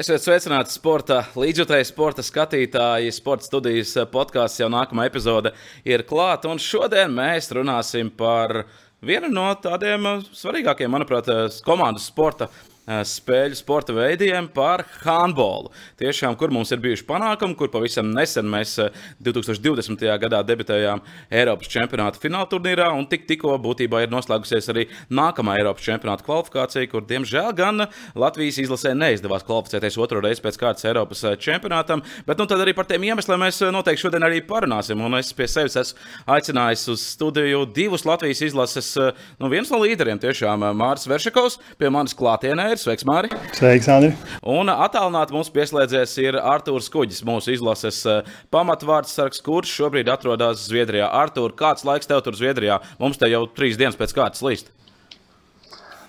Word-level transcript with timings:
Esiet 0.00 0.22
sveicināti 0.24 0.72
sporta 0.72 1.18
līdzjutēji, 1.36 1.84
sporta 1.90 2.22
skatītāji. 2.24 3.10
Sporta 3.12 3.44
studijas 3.44 3.90
podkāsts 4.08 4.62
jau 4.62 4.70
nākamā 4.72 5.04
epizode 5.10 5.50
ir 5.84 6.06
klāta. 6.08 6.48
Un 6.48 6.62
šodien 6.62 7.12
mēs 7.12 7.50
runāsim 7.52 8.08
par 8.08 8.62
vienu 9.04 9.28
no 9.28 9.50
tādiem 9.60 10.08
svarīgākajiem, 10.24 10.94
manuprāt, 10.94 11.28
komandas 11.66 12.08
sporta 12.08 12.48
spēļu 12.90 13.58
sporta 13.58 13.94
veidiem 13.94 14.48
par 14.50 14.82
handbolu. 15.04 15.70
Tiešām, 16.00 16.34
kur 16.38 16.50
mums 16.54 16.72
ir 16.74 16.80
bijuši 16.82 17.06
panākumi, 17.06 17.54
kur 17.58 17.70
pavisam 17.72 18.10
nesen 18.14 18.48
mēs 18.50 18.76
2020. 19.22 20.00
Eh, 20.00 20.16
gadā 20.20 20.40
debitējām 20.46 21.02
Eiropas 21.30 21.70
čempionāta 21.70 22.20
fināla 22.20 22.48
turnīrā, 22.50 22.88
un 22.96 23.06
tik, 23.10 23.26
tikko 23.28 23.54
būtībā 23.62 24.02
ir 24.04 24.12
noslēgusies 24.12 24.70
arī 24.72 24.86
nākamā 25.12 25.58
Eiropas 25.60 25.86
čempionāta 25.86 26.26
kvalifikācija, 26.26 26.88
kur, 26.90 27.04
diemžēl, 27.06 27.52
gan 27.56 27.86
Latvijas 28.18 28.58
izlasē 28.64 28.94
neizdevās 28.98 29.46
kvalificēties 29.46 29.98
otro 30.00 30.22
reizi 30.24 30.42
pēc 30.44 30.58
kārtas 30.60 30.88
Eiropas 30.90 31.22
eh, 31.24 31.38
čempionātam. 31.38 32.02
Bet 32.26 32.42
nu, 32.42 32.48
tad 32.50 32.64
arī 32.64 32.74
par 32.76 32.88
tiem 32.90 33.06
iemesliem 33.10 33.44
mēs 33.44 33.62
noteikti 33.70 34.06
šodien 34.06 34.26
arī 34.26 34.42
parunāsim. 34.46 35.00
Un 35.04 35.20
es 35.20 35.32
pie 35.36 35.46
sevis 35.50 35.78
esmu 35.78 36.10
aicinājis 36.34 36.88
uz 36.90 37.06
studiju 37.14 37.64
divus 37.70 38.06
Latvijas 38.08 38.42
izlases, 38.50 38.92
nu, 39.38 39.50
viens 39.52 39.70
no 39.70 39.78
līderiem, 39.82 40.18
tiešām 40.20 40.64
Mārcis 40.76 41.10
Veršakovs, 41.10 41.60
pie 41.78 41.90
manis 41.92 42.16
klātienē 42.18 42.70
ir. 42.72 42.79
Sveiks, 42.80 43.04
Mārtiņ! 43.08 43.34
Sveiks, 43.56 43.88
Andri! 43.92 44.10
Un 44.48 44.70
attālināti 44.72 45.34
mums 45.36 45.50
pieslēdzies 45.52 46.14
ir 46.22 46.38
Artūrs 46.40 46.88
Kuģis, 46.92 47.22
mūsu 47.28 47.52
izlases 47.54 47.98
eh, 48.08 48.28
pamatvārds 48.54 49.12
sargs, 49.16 49.42
kurš 49.44 49.72
šobrīd 49.76 50.08
atrodas 50.12 50.64
Zviedrijā. 50.68 51.10
Artūr, 51.20 51.52
kāds 51.58 51.84
laiks 51.88 52.08
tev 52.08 52.22
tur 52.24 52.38
Zviedrijā? 52.38 52.80
Mums 53.02 53.20
te 53.20 53.28
jau 53.28 53.42
trīs 53.56 53.76
dienas 53.80 53.98
pēc 54.00 54.14
kārtas 54.16 54.44
līst. 54.46 54.70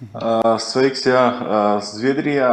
Uh, 0.02 0.56
sveiks, 0.64 1.04
jā, 1.10 1.26
uh, 1.30 1.82
Zviedrijā. 1.86 2.52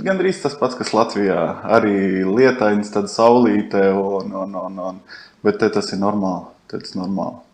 Gan 0.00 0.22
arī 0.22 0.32
tas 0.36 0.56
pats, 0.58 0.78
kas 0.78 0.90
Latvijā. 0.96 1.38
Arī 1.78 2.24
lietains, 2.26 2.90
tad 2.94 3.10
saulīte, 3.12 3.86
un, 3.94 4.34
un, 4.42 4.58
un, 4.64 4.82
un, 4.90 5.04
bet 5.46 5.62
te 5.62 5.70
tas 5.78 5.94
ir 5.94 6.02
normāli. 6.02 6.50
Tas 6.70 6.92
ir 6.92 7.00
normāli 7.00 7.49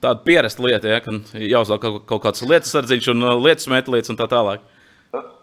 tāda 0.00 0.22
pierasta 0.24 0.64
lieta, 0.64 0.88
ja, 0.88 1.00
ka 1.04 1.14
jāuzliek 1.36 1.82
kaut, 1.82 2.02
kaut 2.08 2.22
kāds 2.24 2.44
lietas 2.46 2.72
sardziņš 2.74 3.10
un 3.12 3.26
uh, 3.26 3.36
lietas 3.40 3.68
metlītes 3.72 4.12
un 4.12 4.18
tā 4.20 4.28
tālāk. 4.30 4.64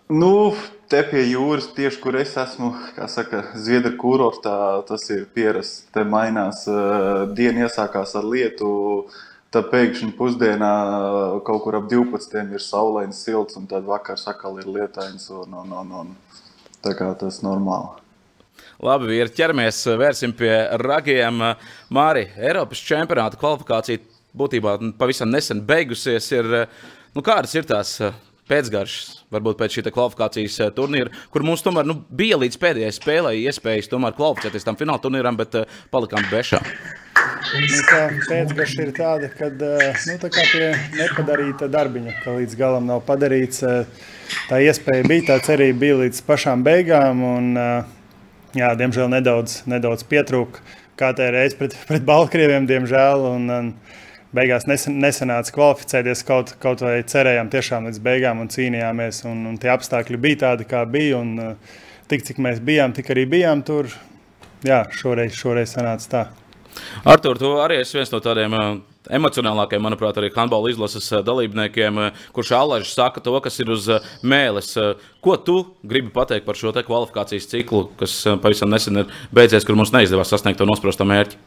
Nu, 0.09 0.55
te 0.89 1.03
pie 1.05 1.22
jūras, 1.30 1.67
tieši 1.75 2.00
kur 2.02 2.17
es 2.17 2.33
esmu, 2.42 2.72
kā 2.95 3.05
saka, 3.11 3.44
Zviedru 3.61 3.94
kurortā, 4.02 4.55
tas 4.88 5.05
ir 5.14 5.27
pierasts. 5.36 5.83
Te 5.94 6.02
mainās, 6.02 6.64
uh, 6.72 7.27
diena 7.38 7.67
iesākās 7.67 8.16
ar 8.17 8.25
lietu, 8.25 8.72
tad 9.53 9.70
pēkšņi 9.70 10.16
pusdienā 10.17 10.73
uh, 10.88 11.38
kaut 11.45 11.61
kur 11.67 11.77
ap 11.77 11.88
12. 11.92 12.42
ir 12.58 12.66
saulains, 12.66 13.22
silts, 13.22 13.59
un 13.59 13.70
tad 13.70 13.86
vakars 13.86 14.25
atkal 14.31 14.58
ir 14.64 14.70
lietains. 14.70 15.30
Un, 15.30 15.53
un, 15.61 15.77
un, 15.83 15.95
un. 16.02 16.14
Tā 16.80 16.95
kā 16.95 17.11
tas 17.20 17.42
ir 17.42 17.45
normāli. 17.45 18.00
Labi, 18.80 19.17
ir 19.20 19.27
ķeramies, 19.36 19.81
vērsim 20.00 20.31
pie 20.39 20.53
ragiem. 20.80 21.42
Māri, 21.92 22.30
Eiropas 22.39 22.80
čempionāta 22.88 23.36
kvalifikācija 23.39 24.00
būtībā 24.38 24.77
pavisam 24.99 25.31
nesen 25.33 25.61
beigusies. 25.66 26.31
Ir, 26.35 26.49
nu, 27.16 27.23
kādas 27.25 27.55
ir 27.58 27.67
tās 27.69 27.95
eh, 28.03 28.16
pēcgaršas, 28.49 29.25
varbūt 29.33 29.59
pēc 29.59 29.77
šī 29.77 29.86
kvalifikācijas 29.89 30.59
eh, 30.66 30.71
turnīra, 30.75 31.13
kur 31.33 31.45
mums 31.47 31.66
tomēr 31.66 31.88
nu, 31.89 31.99
bija 32.09 32.39
līdz 32.41 32.59
pēdējai 32.61 32.95
spēlei 32.95 33.44
iespējas 33.45 33.91
kvalificēties 33.91 34.67
tam 34.67 34.80
fināla 34.80 35.02
turnīram, 35.03 35.39
bet 35.39 35.61
palikām 35.94 36.25
bešā. 36.31 36.61
Nu, 37.49 37.80
tā 37.88 38.02
pēcgarša 38.27 38.83
ir 38.83 38.89
tāda, 38.94 39.30
ka 39.33 39.47
nu, 39.49 40.16
tā 40.21 40.30
pie 40.52 40.67
nepadarīta 40.99 41.69
darbiņa, 41.71 42.17
ka 42.23 42.36
līdz 42.36 42.58
galam 42.59 42.86
nav 42.89 43.02
padarīts. 43.08 43.64
Tā 44.49 44.59
iespēja 44.61 45.08
bija, 45.08 45.25
tā 45.31 45.39
cerība 45.47 45.80
bija 45.81 46.02
līdz 46.03 46.21
pašām 46.27 46.61
beigām. 46.67 47.23
Un, 47.25 47.47
jā, 48.58 48.70
diemžēl 48.77 49.09
nedaudz, 49.15 49.64
nedaudz 49.70 50.05
pietrūka. 50.09 50.61
Kā 50.99 51.14
tā 51.15 51.30
reiz 51.31 51.55
pret, 51.55 51.75
pret 51.87 52.04
Baltkrieviem, 52.05 52.67
diemžēl. 52.70 53.25
Un, 53.31 53.49
un, 53.55 53.71
beigās 54.36 54.67
nesen, 54.70 55.00
nesenāca 55.02 55.54
kvalificēties, 55.56 56.23
kaut, 56.28 56.54
kaut 56.62 56.84
vai 56.86 57.00
cerējām 57.08 57.50
tiešām 57.54 57.90
līdz 57.90 58.02
beigām 58.06 58.44
un 58.44 58.52
cīnījāmies. 58.54 59.23
Un, 59.30 59.45
un 59.50 59.58
tie 59.62 59.72
apstākļi 59.73 60.22
bija 60.22 60.44
tādi, 60.45 60.67
kā 60.70 60.84
bija. 60.90 61.22
Un, 61.23 61.34
uh, 61.42 61.80
tik 62.10 62.26
cik 62.28 62.42
mēs 62.42 62.62
bijām, 62.66 62.94
tik 62.98 63.12
arī 63.14 63.26
bijām 63.30 63.64
tur. 63.66 63.90
Jā, 64.66 64.84
šoreiz, 64.92 65.36
šoreiz 65.40 65.73
sanāca 65.76 66.14
tā. 66.14 66.23
Artur, 67.08 67.40
tu 67.42 67.56
arī 67.60 67.80
esi 67.82 67.98
viens 67.98 68.12
no 68.14 68.20
tādiem 68.23 68.54
uh, 68.56 68.72
emocionālākajiem, 69.17 69.82
manuprāt, 69.84 70.20
arī 70.22 70.30
handbola 70.36 70.70
izlases 70.70 71.08
uh, 71.14 71.23
dalībniekiem, 71.26 72.02
kurš 72.36 72.54
alaži 72.60 72.92
saka 72.92 73.23
to, 73.26 73.34
kas 73.44 73.58
ir 73.64 73.72
uz 73.73 73.90
mēles. 74.22 74.76
Ko 75.26 75.38
tu 75.42 75.61
gribi 75.82 76.14
pateikt 76.14 76.46
par 76.46 76.60
šo 76.60 76.76
kvalifikācijas 76.76 77.50
ciklu, 77.50 77.88
kas 78.00 78.22
pavisam 78.44 78.70
nesen 78.70 79.04
ir 79.04 79.16
beidzies, 79.34 79.66
kur 79.66 79.80
mums 79.80 79.96
neizdevās 79.96 80.30
sasniegt 80.36 80.61
to 80.61 80.70
nosprosto 80.70 81.08
mērķi? 81.10 81.42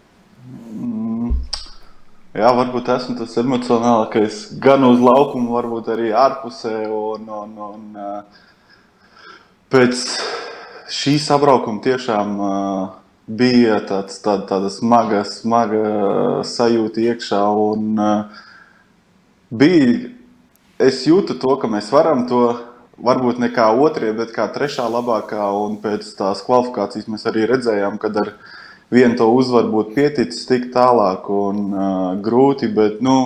Jā, 2.33 2.49
varbūt 2.57 2.87
esmu 2.89 3.13
tas 3.19 3.35
emocionālākais 3.37 4.37
gan 4.65 4.87
uz 4.89 5.03
laukuma, 5.05 5.51
varbūt 5.53 5.91
arī 5.93 6.15
ārpusē. 6.17 6.87
Un, 6.89 7.27
un, 7.29 7.51
un, 7.61 7.83
pēc 9.69 10.05
šī 10.97 11.19
sabraukuma 11.21 11.85
tiešām 11.85 12.33
bija 13.29 13.83
tāds, 13.85 14.17
tāda, 14.25 14.47
tāda 14.49 14.71
smaga, 14.73 15.21
smaga 15.29 15.83
sajūta 16.49 17.05
iekšā. 17.05 17.43
Un, 17.67 18.01
bija, 19.53 19.93
es 20.89 21.05
jūtu 21.05 21.37
to, 21.37 21.59
ka 21.61 21.69
mēs 21.69 21.93
varam 21.93 22.25
to 22.33 22.47
varbūt 22.97 23.45
ne 23.45 23.53
kā 23.53 23.69
otrie, 23.77 24.17
bet 24.17 24.33
kā 24.33 24.49
trešā 24.57 24.89
labākā. 24.89 25.53
Un 25.69 25.77
pēc 25.85 26.09
tās 26.17 26.41
kvalifikācijas 26.49 27.13
mēs 27.13 27.29
arī 27.29 27.45
redzējām, 27.53 28.01
ka 28.01 28.09
ar 28.25 28.33
viņu 28.33 28.62
vienu 28.93 29.17
to 29.17 29.29
uzvaru 29.33 29.73
būtu 29.73 29.95
pieticis 29.97 30.47
tik 30.49 30.69
tālāk 30.75 31.29
un 31.33 31.61
uh, 31.73 32.07
grūti. 32.23 32.69
Bet, 32.73 33.01
nu, 33.05 33.17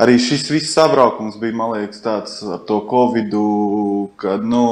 arī 0.00 0.16
šis 0.22 0.48
viss 0.50 0.74
sabraukums 0.76 1.36
bija, 1.40 1.56
man 1.56 1.74
liekas, 1.76 2.02
tāds 2.04 2.38
ar 2.42 2.62
to 2.68 2.80
covidu, 2.88 3.46
kad 4.20 4.44
nu, 4.44 4.64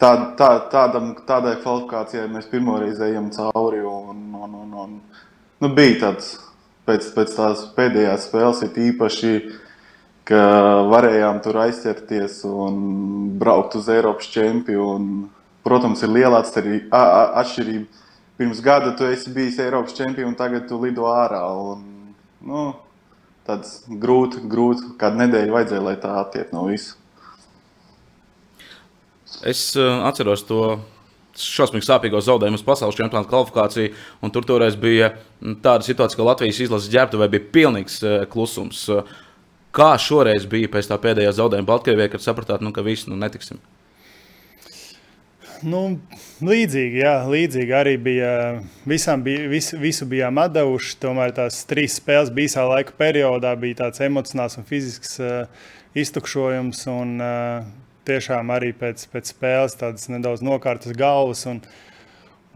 tā, 0.00 0.12
tā, 0.38 0.52
tādam, 0.72 1.12
tādai 1.28 1.58
kvalifikācijai 1.62 2.28
mēs 2.30 2.50
pirmoreiz 2.52 3.02
ejam 3.02 3.30
cauri. 3.34 3.82
Un, 3.82 4.28
un, 4.38 4.58
un, 4.62 4.76
un, 4.84 4.98
nu, 5.62 5.72
bija 5.74 6.04
tāds 6.06 6.36
pēc, 6.88 7.10
pēc 7.16 7.38
tās 7.40 7.64
pēdējās 7.76 8.28
spēles, 8.30 8.62
ir 8.66 8.84
īpaši. 8.92 9.32
Ka 10.28 10.40
varējām 10.84 11.38
tur 11.40 11.56
aizķerties 11.62 12.42
un 12.44 12.74
braukt 13.40 13.78
uz 13.78 13.86
Eiropas 13.88 14.28
čempionu. 14.28 15.30
Protams, 15.64 16.02
ir 16.04 16.12
liela 16.12 16.42
atšķirība 16.44 18.04
pirms 18.38 18.60
gada 18.62 18.94
tu 18.96 19.06
esi 19.08 19.32
bijis 19.34 19.58
Eiropas 19.62 19.96
čempions, 19.98 20.30
un 20.30 20.36
tagad 20.38 20.68
tu 20.70 20.78
lido 20.82 21.08
ārā. 21.10 21.42
Un, 21.72 22.14
nu, 22.46 22.68
tāds 23.48 23.80
grūti, 23.88 24.44
grūti, 24.50 24.92
kādu 25.00 25.24
nedēļu 25.24 25.56
vajadzēja, 25.56 25.84
lai 25.84 25.96
tā 26.00 26.14
attiek 26.20 26.52
no 26.54 26.68
visa. 26.68 26.94
Es 29.46 29.70
uh, 29.78 30.04
atceros 30.08 30.44
to 30.48 30.78
šausmīgi 31.38 31.86
sāpīgo 31.86 32.20
zaudējumu 32.24 32.58
uz 32.58 32.64
pasaules 32.66 32.96
čempionāta 32.98 33.30
kvalifikāciju. 33.30 33.92
Tur 34.34 34.46
toreiz 34.48 34.78
bija 34.80 35.12
tāda 35.62 35.86
situācija, 35.86 36.18
ka 36.18 36.26
Latvijas 36.26 36.58
izlases 36.64 36.90
ģērbtuvē 36.94 37.28
bija 37.34 37.50
pilnīgs 37.54 38.00
uh, 38.02 38.20
klusums. 38.30 38.86
Kā 39.74 39.92
šoreiz 40.00 40.48
bija 40.50 40.70
pēc 40.72 40.88
tā 40.90 40.98
pēdējā 40.98 41.36
zaudējuma 41.38 41.68
Baltkrievijā, 41.68 42.14
kad 42.14 42.24
sapratāt, 42.24 42.64
nu, 42.64 42.72
ka 42.74 42.82
visi 42.86 43.10
nu, 43.10 43.18
netiksim? 43.20 43.60
Nu, 45.66 45.80
līdzīgi, 46.44 47.00
jā, 47.02 47.14
līdzīgi 47.26 47.74
arī 47.74 47.96
bija. 48.02 48.30
Visam 48.88 49.24
bija, 49.26 49.48
vis, 49.50 49.72
visu 49.74 50.06
bijām 50.06 50.38
atdevuši. 50.38 50.98
Tomēr 51.02 51.34
tās 51.34 51.64
trīs 51.68 51.98
spēles 51.98 52.30
bija 52.34 52.66
laika 52.68 52.94
periodā, 52.98 53.54
bija 53.58 53.82
tāds 53.82 54.02
emocionāls 54.06 54.58
un 54.60 54.66
fizisks 54.68 55.18
uh, 55.22 55.66
iztukšojums. 55.98 56.84
Un, 56.92 57.18
uh, 57.18 57.66
tiešām 58.08 58.54
arī 58.54 58.70
pēc, 58.76 59.04
pēc 59.12 59.34
spēles 59.34 59.76
tādas 59.80 60.08
nedaudz 60.12 60.44
nokārtas 60.46 60.96
galvas. 60.98 61.46
Un, 61.50 61.62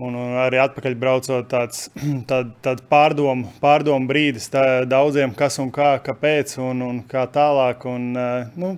Un, 0.03 0.17
un 0.17 0.33
arī 0.41 0.57
atpakaļ 0.59 0.95
braucot, 0.99 1.45
tāds 1.51 1.83
tād, 2.31 2.55
tād 2.65 2.81
pārdomu, 2.91 3.51
pārdomu 3.63 4.09
brīdis 4.09 4.49
tā, 4.51 4.63
daudziem, 4.89 5.35
kas 5.37 5.61
un 5.63 5.69
kā, 5.71 5.93
kāpēc 6.03 6.57
un, 6.65 6.81
un 6.83 7.03
kā 7.07 7.27
tālāk. 7.31 7.85
Un, 7.87 8.09
uh, 8.17 8.49
nu, 8.59 8.73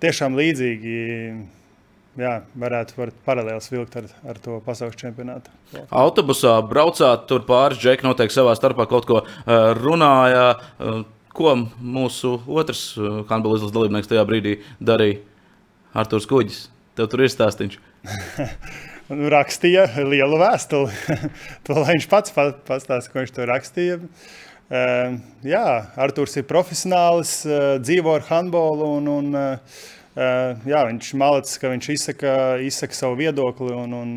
tiešām 0.00 0.38
līdzīgi 0.38 0.94
jā, 2.20 2.34
varētu 2.58 2.98
var 2.98 3.12
paralēli 3.26 3.72
vilkt 3.72 3.96
ar, 4.00 4.06
ar 4.28 4.40
to 4.42 4.58
pasaules 4.66 4.98
čempionātu. 5.00 5.52
Autobusā 5.88 6.58
braucāt, 6.68 7.26
tur 7.30 7.44
pāris 7.48 7.80
džeki 7.82 8.06
noteikti 8.06 8.36
savā 8.36 8.54
starpā 8.58 8.88
kaut 8.90 9.08
ko 9.08 9.22
uh, 9.22 9.72
runāja. 9.78 10.46
Uh, 10.78 11.02
ko 11.32 11.54
mūsu 11.80 12.34
otrs 12.44 12.92
handbola 13.30 13.56
izlases 13.56 13.72
dalībnieks 13.72 14.10
tajā 14.10 14.24
brīdī 14.28 14.58
darīja? 14.84 15.22
Arthurs 15.96 16.28
Kuģis. 16.28 16.66
Tev 16.96 17.08
tur 17.12 17.22
ir 17.24 17.32
stāstīns. 17.32 17.78
nu, 19.12 19.28
rakstīja 19.32 19.86
lielu 20.08 20.38
vēstuli. 20.40 21.18
to 21.66 21.76
lai 21.78 21.96
viņš 21.96 22.08
pats 22.12 22.34
pastāsta, 22.36 23.08
ko 23.12 23.20
viņš 23.20 23.34
tur 23.36 23.48
rakstīja. 23.48 23.98
Uh, 24.72 25.18
jā, 25.44 25.64
Arthurs 26.00 26.38
ir 26.40 26.46
profesionālis, 26.48 27.34
uh, 27.44 27.74
dzīvo 27.82 28.14
ar 28.16 28.24
handbolu 28.30 28.88
un, 29.00 29.10
un 29.12 29.36
uh, 29.36 29.82
jā, 30.16 30.82
viņš 30.90 31.14
malacis, 31.20 31.60
ka 31.62 31.70
viņš 31.72 31.88
izsaka, 31.94 32.34
izsaka 32.64 32.96
savu 32.96 33.16
viedokli. 33.22 33.72
Un, 33.76 33.96
un, 33.96 34.12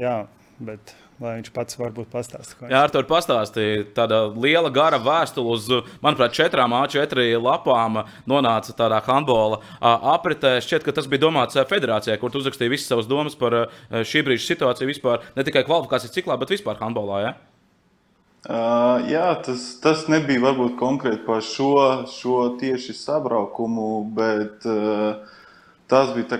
jā, 0.00 0.20
bet, 0.62 0.94
lai 1.22 1.36
viņš 1.38 1.50
pats 1.56 1.78
varbūt 1.80 2.10
pastāstītu. 2.12 2.68
Jā, 2.70 2.84
ar 2.84 2.92
to 2.92 3.02
pastāstīja. 3.08 3.88
Tāda 3.96 4.22
liela, 4.32 4.70
gara 4.74 5.00
vēstule 5.02 5.56
uz, 5.56 5.66
manuprāt, 6.04 6.36
četrām 6.36 6.76
A4 6.76 7.28
lapām 7.40 8.02
nonāca 8.28 8.76
tādā 8.76 9.00
handbola 9.06 9.62
apritē. 9.80 10.56
Šķiet, 10.64 10.86
ka 10.86 10.94
tas 10.96 11.10
bija 11.10 11.24
domāts 11.26 11.58
federācijai, 11.70 12.18
kur 12.20 12.32
tu 12.32 12.42
uzrakstīji 12.42 12.76
visas 12.76 12.92
savas 12.92 13.10
domas 13.10 13.38
par 13.38 13.64
šī 13.90 14.26
brīža 14.26 14.52
situāciju 14.52 14.92
vispār, 14.92 15.26
ne 15.36 15.46
tikai 15.46 15.66
kvalifikācijas 15.66 16.14
ciklā, 16.14 16.38
bet 16.40 16.54
vispār 16.54 16.78
handbolā. 16.82 17.22
Ja? 17.24 17.36
Uh, 18.46 19.02
jā, 19.10 19.26
tas, 19.42 19.62
tas 19.82 20.04
nebija 20.06 20.44
varbūt 20.44 20.76
konkrēti 20.78 21.24
par 21.26 21.42
šo, 21.42 22.06
šo 22.06 22.44
tieši 22.60 22.94
sabraukumu, 22.94 23.88
bet 24.14 24.62
uh, 24.70 25.18
tas 25.90 26.12
bija 26.14 26.38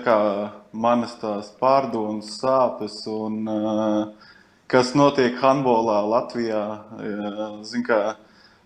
manas 0.71 1.17
pārdomas, 1.59 2.37
sāpes 2.39 3.01
un 3.11 3.43
uh, 3.51 4.31
kas 4.71 4.93
notiek 4.95 5.35
handbolā 5.41 6.01
Latvijā. 6.07 6.63
Zin, 7.67 7.83
kā, 7.87 8.15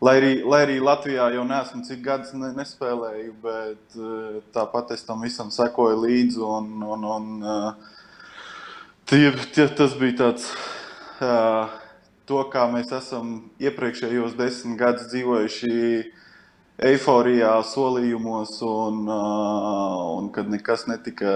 lai, 0.02 0.16
arī, 0.20 0.32
lai 0.44 0.62
arī 0.66 0.80
Latvijā 0.84 1.30
jau 1.36 1.46
nesmu 1.48 1.86
cik 1.88 2.02
gadus 2.06 2.34
ne, 2.38 2.52
nespēlēju, 2.58 3.36
bet 3.44 3.98
eh, 3.98 4.40
tāpat 4.56 4.96
es 4.98 5.06
tam 5.08 5.22
visam 5.26 5.52
sekoju 5.54 6.02
līdzi. 6.06 6.42
Un, 6.42 6.72
un, 6.96 7.06
un, 7.16 7.30
eh, 7.46 8.02
tie, 9.12 9.24
tie, 9.54 9.70
tas 9.78 9.96
bija 10.00 10.18
tāds. 10.26 10.50
Eh, 11.22 11.80
to, 12.32 12.42
kā 12.52 12.66
mēs 12.72 12.92
esam 12.96 13.38
iepriekšējos 13.60 14.38
desmit 14.40 14.80
gadus 14.80 15.10
dzīvojuši 15.12 15.78
eiforijā, 16.82 17.52
solījumos, 17.68 18.54
un, 18.66 19.04
un 19.12 20.30
kad 20.34 20.50
nekas 20.50 20.88
netika 20.90 21.34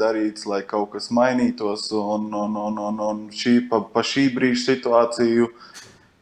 darīts, 0.00 0.46
lai 0.48 0.62
kaut 0.66 0.94
kas 0.96 1.10
mainītos. 1.14 1.90
Un, 1.94 2.30
un, 2.34 2.56
un, 2.64 2.80
un, 2.88 3.02
un 3.10 3.20
šī, 3.34 3.58
pa, 3.70 3.82
pa 3.92 4.02
šī 4.06 4.28
brīža 4.34 4.64
situāciju, 4.72 5.50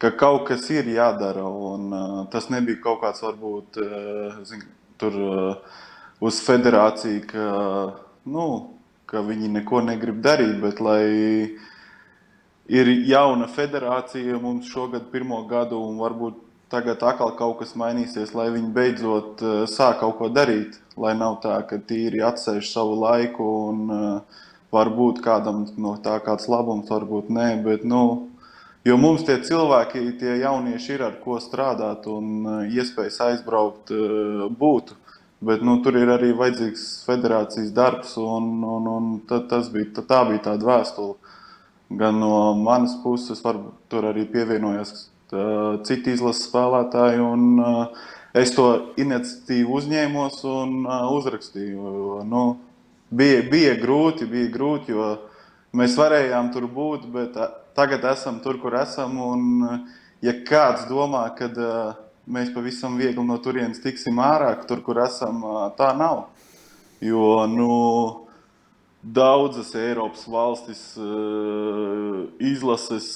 ka 0.02 0.10
kaut 0.18 0.48
kas 0.50 0.66
ir 0.74 0.90
jādara. 0.96 1.46
Un, 1.46 1.88
tas 2.32 2.50
nebija 2.52 2.82
kaut 2.84 3.04
kāds 3.04 3.22
varbūt 3.24 3.80
zin, 4.48 4.66
tur 5.00 5.16
uz 6.26 6.42
federāciju, 6.44 7.22
ka, 7.30 7.46
nu, 8.26 8.50
ka 9.06 9.22
viņi 9.24 9.54
neko 9.60 9.86
negrib 9.86 10.20
darīt, 10.24 10.58
bet 10.60 10.82
lai 10.82 11.06
ir 12.68 12.90
jauna 13.06 13.46
federācija 13.46 14.38
mums 14.42 14.66
šogad 14.70 15.10
pirmo 15.12 15.42
gadu 15.50 15.78
un 15.82 15.98
varbūt 16.02 16.42
tagad 16.68 17.02
atkal 17.02 17.34
kaut 17.38 17.60
kas 17.60 17.76
mainīsies, 17.78 18.34
lai 18.34 18.48
viņi 18.54 18.72
beidzot 18.74 19.42
uh, 19.44 19.58
sāk 19.70 20.00
kaut 20.02 20.18
ko 20.18 20.30
darīt. 20.32 20.80
Lai 20.98 21.12
nav 21.14 21.38
tā, 21.44 21.60
ka 21.68 21.78
tīri 21.78 22.22
atsēž 22.24 22.70
savu 22.72 22.96
laiku 23.02 23.46
un 23.68 23.82
uh, 23.92 24.40
varbūt 24.74 25.20
kādam 25.24 25.66
no 25.78 25.94
tā 26.02 26.18
kāds 26.24 26.48
labums, 26.50 26.90
varbūt 26.90 27.30
nē. 27.30 27.48
Bet, 27.62 27.84
nu, 27.86 28.02
jo 28.84 28.98
mums 28.98 29.22
tie 29.28 29.38
cilvēki, 29.46 30.08
tie 30.18 30.40
jaunieši 30.42 30.96
ir 30.96 31.06
ar 31.06 31.18
ko 31.22 31.38
strādāt 31.42 32.08
un 32.10 32.32
uh, 32.42 32.62
iespējas 32.66 33.20
aizbraukt 33.30 33.94
būtu. 34.58 34.98
Bet 35.46 35.60
nu, 35.62 35.76
tur 35.84 35.98
ir 36.00 36.08
arī 36.10 36.32
vajadzīgs 36.34 37.04
federācijas 37.06 37.70
darbs, 37.76 38.14
un, 38.18 38.64
un, 38.64 38.86
un 38.88 39.08
tas 39.28 39.68
bija, 39.70 39.92
tā 40.00 40.22
bija 40.26 40.46
tāda 40.48 40.66
vēstule. 40.66 41.25
Gan 41.88 42.18
no 42.18 42.54
manas 42.58 42.96
puses, 43.02 43.38
varbūt 43.44 43.86
tur 43.92 44.08
arī 44.08 44.24
pievienojās 44.26 44.90
citi 45.86 46.14
izlases 46.14 46.48
spēlētāji. 46.48 47.20
Un, 47.22 47.60
es 48.36 48.52
to 48.56 48.66
iniciatīvu 48.98 49.78
uzņēmos 49.78 50.40
un 50.50 50.80
uzrakstīju. 50.86 52.24
Nu, 52.26 52.42
bija, 53.10 53.44
bija 53.50 53.76
grūti, 53.78 54.26
bija 54.30 54.50
grūti, 54.52 54.96
jo 54.96 55.12
mēs 55.78 55.94
varējām 55.98 56.50
tur 56.54 56.66
būt, 56.66 57.06
bet 57.14 57.38
tagad 57.78 58.04
esam 58.10 58.42
tur, 58.42 58.58
kur 58.58 58.74
esam. 58.82 59.18
Un, 59.22 59.86
ja 60.26 60.34
kāds 60.46 60.88
domā, 60.90 61.28
ka 61.38 61.50
mēs 62.26 62.50
pavisam 62.54 62.98
viegli 62.98 63.22
no 63.22 63.38
turienes 63.38 63.78
tiksim 63.82 64.18
ārā, 64.18 64.56
tur, 64.66 64.82
kur 64.82 65.04
esam, 65.06 65.42
tā 65.78 65.94
nav. 65.94 66.26
Jo 67.04 67.44
nu, 67.46 68.25
daudzas 69.14 69.74
Eiropas 69.78 70.24
valstis 70.26 70.82
izlases, 72.42 73.12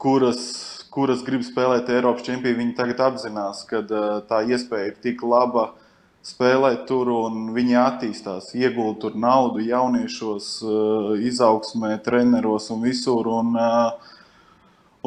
kuras 0.00 0.42
kuras 0.90 1.22
grib 1.26 1.44
spēlēt 1.46 1.90
Eiropas 1.94 2.26
čempionu, 2.26 2.58
viņi 2.60 2.74
tagad 2.78 3.02
apzinās, 3.10 3.62
ka 3.70 3.82
uh, 3.84 4.18
tā 4.26 4.42
iespēja 4.50 4.90
ir 4.90 4.98
tik 5.02 5.22
laba 5.26 5.70
spēlēt 6.26 6.84
tur, 6.90 7.12
un 7.14 7.52
viņi 7.54 7.78
attīstās, 7.80 8.50
iegūst 8.58 9.00
tur 9.04 9.16
naudu 9.18 9.62
jauniešos, 9.64 10.50
uh, 10.66 11.12
izaugsmē, 11.30 11.94
treneros 12.04 12.68
un 12.74 12.82
visur. 12.84 13.30
Un, 13.40 13.54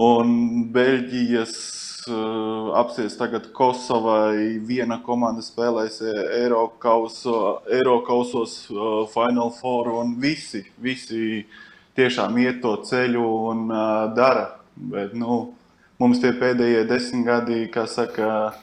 un 0.04 0.32
Beļģijas 0.74 1.58
apsies 2.08 3.18
tagad 3.18 3.52
Kosovai. 3.56 4.60
Viena 4.66 5.00
komanda 5.06 5.42
spēlēs 5.46 6.02
Eiropausos, 6.40 8.56
Final 9.14 9.54
Four, 9.58 9.92
un 10.02 10.16
visi, 10.22 10.64
visi 10.82 11.46
tiešām 11.98 12.38
iet 12.42 12.62
to 12.64 12.76
ceļu 12.86 13.26
un 13.52 13.72
uh, 13.72 14.14
dara. 14.16 14.48
Bet, 14.74 15.14
nu, 15.18 15.54
mums 16.02 16.22
tie 16.24 16.34
pēdējie 16.38 16.88
desmit 16.90 17.26
gadi, 17.28 17.68
kā 17.74 17.86
saka, 17.90 18.54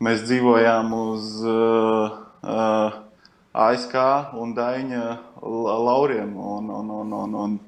mēs 0.00 0.24
dzīvojām 0.24 0.92
uz 0.96 1.44
uh, 1.44 2.10
uh, 2.40 2.90
ASK 3.52 3.94
un 4.40 4.54
Daņa 4.56 5.18
lauriem. 5.42 6.36
Un, 6.36 6.70
un, 6.80 6.90
un, 7.02 7.12
un, 7.24 7.30
un 7.44 7.58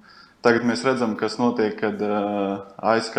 tagad 0.45 0.63
mēs 0.69 0.85
redzam, 0.87 1.17
kas 1.21 1.39
notiek, 1.41 1.77
kad 1.79 2.01
uh, 2.07 2.65
ASK 2.79 3.19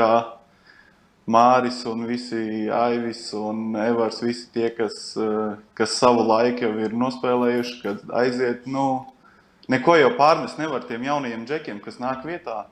Māris 1.23 1.85
un 1.87 2.03
visi 2.03 2.67
Aivis 2.67 3.29
un 3.37 3.77
Evars, 3.79 4.19
visi 4.23 4.49
tie, 4.51 4.67
kas, 4.75 5.13
uh, 5.15 5.55
kas 5.77 5.95
savu 5.95 6.25
laiku 6.27 6.65
jau 6.65 6.73
ir 6.83 6.95
nospēlējuši, 6.99 7.77
kad 7.83 8.01
aiziet, 8.19 8.65
nu, 8.67 9.05
neko 9.71 9.95
jau 9.95 10.11
pārmest 10.19 10.59
nevar 10.59 10.83
tiem 10.89 11.05
jaunajiem 11.07 11.45
džekiem, 11.47 11.79
kas 11.83 12.01
nāk 12.03 12.27
vietā. 12.27 12.65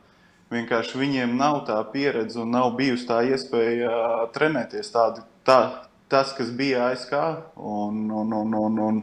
Vienkārši 0.52 1.00
viņiem 1.00 1.38
nav 1.40 1.62
tā 1.70 1.78
pieredze 1.94 2.42
un 2.44 2.52
nav 2.52 2.74
bijusi 2.76 3.08
tā 3.08 3.22
iespēja 3.24 4.28
trenēties. 4.36 4.92
Tādi, 4.92 5.24
tā, 5.48 5.88
tas, 6.12 6.34
kas 6.36 6.52
bija 6.52 6.90
ASK, 6.92 7.16
un, 7.56 8.10
un, 8.12 8.36
un, 8.36 8.58
un, 8.60 8.82
un 8.90 9.00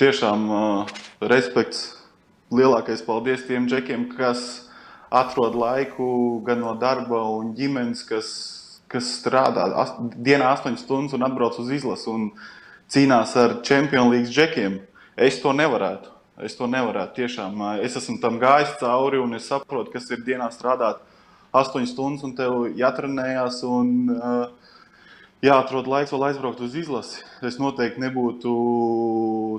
tiešām 0.00 0.48
uh, 0.48 0.96
respekts, 1.28 1.90
lielākais 2.52 3.04
paldies 3.04 3.44
tiem 3.44 3.68
džekiem, 3.68 4.08
kas 4.16 4.70
atrod 5.12 5.54
laiku 5.60 6.40
gan 6.46 6.64
no 6.64 6.72
darba 6.80 7.20
un 7.36 7.52
ģimenes, 7.56 8.00
kas, 8.08 8.30
kas 8.92 9.10
strādā 9.18 9.66
dienā 10.14 10.52
8 10.54 10.78
stundas 10.80 11.16
un 11.16 11.26
atbrauc 11.26 11.58
uz 11.62 11.70
izlasi 11.74 12.10
un 12.12 12.30
cīnās 12.92 13.36
ar 13.40 13.60
Champions 13.66 14.12
League 14.12 14.30
džekiem. 14.30 14.80
Es 15.16 15.40
to 15.42 15.52
nevarētu. 15.56 16.12
Es 16.42 16.56
to 16.58 16.68
nevarētu. 16.70 17.16
Tiešām 17.20 17.60
es 17.84 17.96
esmu 18.00 18.18
tam 18.22 18.38
gājis 18.42 18.76
cauri 18.80 19.20
un 19.20 19.36
es 19.36 19.48
saprotu, 19.50 19.92
kas 19.94 20.10
ir 20.10 20.24
dienā 20.26 20.48
strādāt 20.52 21.02
8 21.52 21.86
stundas 21.88 22.24
un 22.24 22.36
tev 22.36 22.68
jātrenējās. 22.78 23.62
Un, 23.68 24.10
jāatrod 25.42 25.88
laiks 25.90 26.12
vēl 26.14 26.28
aizbraukt 26.28 26.62
uz 26.62 26.74
izlasi. 26.78 27.22
Es 27.44 27.58
noteikti 27.58 28.02
nebūtu 28.04 28.52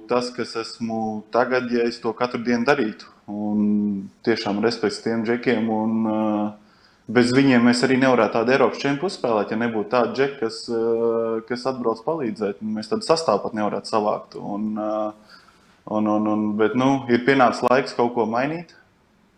tas, 0.07 0.31
kas 0.35 0.55
esmu 0.61 1.23
tagad, 1.33 1.67
ja 1.75 1.83
es 1.87 1.99
to 2.03 2.13
katru 2.15 2.39
dienu 2.43 2.63
darītu. 2.67 3.09
Un 3.27 4.07
tiešām 4.23 4.61
respekts 4.63 5.01
tiem 5.03 5.25
džekiem. 5.27 5.67
Un, 5.71 5.97
uh, 6.07 6.62
bez 7.07 7.33
viņiem 7.35 7.65
mēs 7.67 7.83
arī 7.85 7.97
nevarētu 8.01 8.37
tādu 8.37 8.53
Eiropas 8.55 8.81
čempionu 8.81 9.11
uzspēlēt, 9.11 9.51
ja 9.51 9.59
nebūtu 9.59 9.91
tāda 9.91 10.15
džeka, 10.15 10.39
kas, 10.45 10.63
uh, 10.71 11.41
kas 11.49 11.65
atbrauc 11.71 12.03
palīdzēt. 12.05 12.63
Mēs 12.63 12.91
tādu 12.91 13.07
sastāvu 13.07 13.43
pat 13.45 13.57
nevarētu 13.59 13.91
savākt. 13.95 14.39
Un, 14.39 14.73
uh, 14.77 15.39
Un, 15.83 16.05
un, 16.07 16.27
un, 16.31 16.43
bet 16.55 16.77
nu, 16.79 17.03
ir 17.11 17.25
pienācis 17.27 17.65
laiks 17.67 17.95
kaut 17.97 18.13
ko 18.15 18.23
mainīt. 18.23 18.69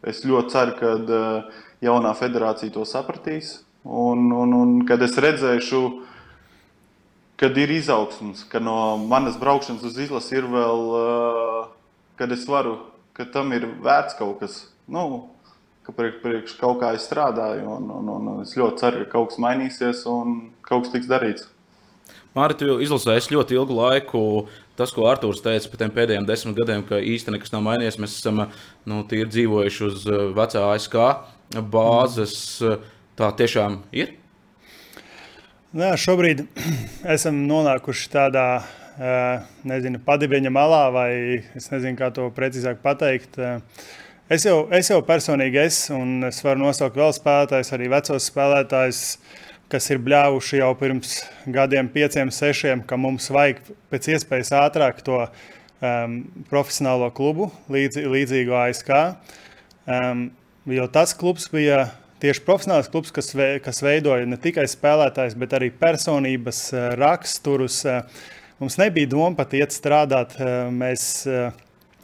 Es 0.05 0.22
ļoti 0.22 0.53
ceru, 0.53 0.75
ka 0.77 0.91
uh, 0.93 1.63
jaunā 1.81 2.12
federācija 2.17 2.74
to 2.74 2.86
sapratīs. 2.86 3.63
Un, 3.86 4.29
un, 4.34 4.53
un 4.53 4.75
kad 4.86 5.01
es 5.05 5.17
redzēšu, 5.22 5.81
kad 7.41 7.57
ir 7.57 7.74
izaugsms, 7.74 8.43
ka 8.50 8.62
no 8.62 8.95
manas 9.01 9.38
braukšanas 9.41 9.86
uz 9.86 9.98
izlasi 10.05 10.39
ir 10.39 10.48
vēl, 10.50 10.86
kad 12.17 12.31
es 12.34 12.45
varu, 12.50 12.77
ka 13.17 13.27
tam 13.29 13.53
ir 13.53 13.67
vērts 13.86 14.17
kaut 14.17 14.39
kas, 14.41 14.63
nu, 14.89 15.03
ka 15.86 15.96
priekš, 15.96 16.22
priekš 16.24 16.56
kaut 16.60 16.80
kā 16.82 16.94
es 16.98 17.06
strādāju. 17.08 17.65
Un, 17.77 17.89
un, 17.94 18.13
un 18.15 18.44
es 18.44 18.56
ļoti 18.58 18.82
ceru, 18.82 19.04
ka 19.06 19.18
kaut 19.18 19.32
kas 19.32 19.42
mainīsies 19.44 20.06
un 20.10 20.38
kaut 20.65 20.86
kas 20.86 20.96
tiks 20.96 21.12
darīts. 21.12 21.48
Mārtiņ, 22.36 22.60
tu 22.60 22.84
izlasīji 22.84 23.38
ļoti 23.38 23.56
ilgu 23.56 23.77
laiku 23.77 24.22
tas, 24.75 24.92
ko 24.92 25.06
Arthurs 25.08 25.39
teica 25.44 25.70
par 25.72 25.80
tiem 25.80 25.94
pēdējiem 25.96 26.27
desmit 26.27 26.58
gadiem, 26.58 26.84
ka 26.84 27.00
īstenībā 27.00 27.38
nekas 27.38 27.54
nav 27.54 27.63
mainījies. 27.63 28.00
Mēs 28.04 28.18
esam 28.20 28.44
nu, 28.89 29.01
dzīvojuši 29.08 29.86
uz 29.88 30.04
uh, 30.10 30.27
vecā 30.36 30.65
ASK 30.74 31.00
bāzes. 31.72 32.38
Tā 33.15 33.30
tiešām 33.39 33.77
ir. 33.96 34.18
Nē, 35.75 35.94
šobrīd 36.00 36.44
esam 37.15 37.46
nonākuši 37.48 38.12
tādā 38.12 38.48
nezinu, 39.68 40.00
padibieņa 40.06 40.51
malā, 40.54 40.84
vai 40.94 41.12
es 41.58 41.70
nezinu, 41.72 41.98
kā 42.00 42.12
to 42.15 42.30
precīzāk 42.36 42.82
pateikt. 42.84 43.39
Es 44.25 44.41
jau, 44.41 44.63
es 44.74 44.88
jau 44.89 45.03
personīgi 45.05 45.60
esmu, 45.62 45.98
un 46.01 46.25
es 46.25 46.39
varu 46.41 46.63
nosaukt 46.63 46.96
vēl 46.98 47.12
spēlētājus, 47.13 47.67
arī 47.75 47.89
vecos 47.91 48.25
spēlētājus, 48.32 49.01
kas 49.70 49.89
ir 49.94 50.00
bļāvuši 50.01 50.62
jau 50.63 50.70
pirms 50.79 51.12
gadiem, 51.53 51.91
pieciem, 51.94 52.32
sešiem, 52.34 52.82
ka 52.89 52.98
mums 52.98 53.29
vajag 53.29 53.60
pēc 53.94 54.08
iespējas 54.15 54.50
ātrāk 54.58 55.03
to 55.05 55.20
um, 55.22 56.15
profesionālo 56.50 57.12
klubu, 57.13 57.51
līdz, 57.70 58.00
līdzīgu 58.15 58.55
ASK. 58.63 58.89
Um, 59.86 60.24
jo 60.74 60.88
tas 60.89 61.13
klubs 61.13 61.46
bija 61.53 61.84
tieši 62.25 62.41
profesionāls 62.48 62.89
klubs, 62.89 63.13
kas, 63.13 63.29
ve, 63.38 63.60
kas 63.62 63.84
veidoja 63.86 64.25
ne 64.25 64.41
tikai 64.41 64.65
spēlētājs, 64.72 65.38
bet 65.38 65.53
arī 65.53 65.70
personības 65.70 66.63
uh, 66.74 66.88
raksturus. 66.98 67.84
Uh, 67.86 68.25
mums 68.58 68.82
nebija 68.82 69.13
doma 69.13 69.36
pat 69.38 69.53
iet 69.62 69.77
strādāt. 69.77 70.34
Uh, 70.41 71.62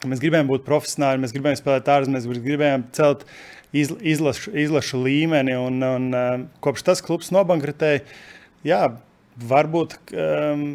mēs, 0.08 0.22
gribējām 0.24 0.50
būt 0.50 0.66
profesionāli, 0.68 1.22
mēs 1.24 1.36
gribējām 1.36 1.60
spēlēt 1.60 1.92
ārzemēs, 1.94 2.28
mēs 2.30 2.44
gribējām 2.46 2.88
celt 2.98 3.26
iz, 3.72 3.94
izlašu, 4.02 4.54
izlašu 4.66 5.02
līmeni. 5.06 5.56
Un, 5.60 5.80
un, 5.86 6.48
kopš 6.64 6.88
tas 6.90 7.04
klubs 7.06 7.32
nobankrotēja, 7.36 8.04
jā, 8.68 8.84
varbūt 9.52 9.98
um, 10.12 10.68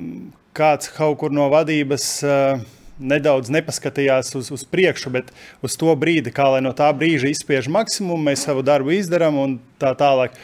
kāds 0.56 0.90
kaut 0.96 1.20
kur 1.22 1.34
no 1.34 1.50
vadības. 1.52 2.10
Uh, 2.26 2.72
nedaudz 2.96 3.50
nepaskatījās 3.52 4.30
uz, 4.38 4.50
uz 4.52 4.62
priekšu, 4.64 5.10
bet 5.12 5.32
uz 5.64 5.76
to 5.76 5.92
brīdi, 5.98 6.32
kā 6.34 6.48
lai 6.54 6.62
no 6.64 6.72
tā 6.76 6.88
brīža 6.96 7.28
izspiež 7.28 7.68
maksimumu, 7.72 8.30
mēs 8.30 8.46
savu 8.46 8.64
darbu 8.64 8.94
izdarām 8.96 9.36
un 9.42 9.58
tā 9.80 9.92
tālāk. 9.98 10.36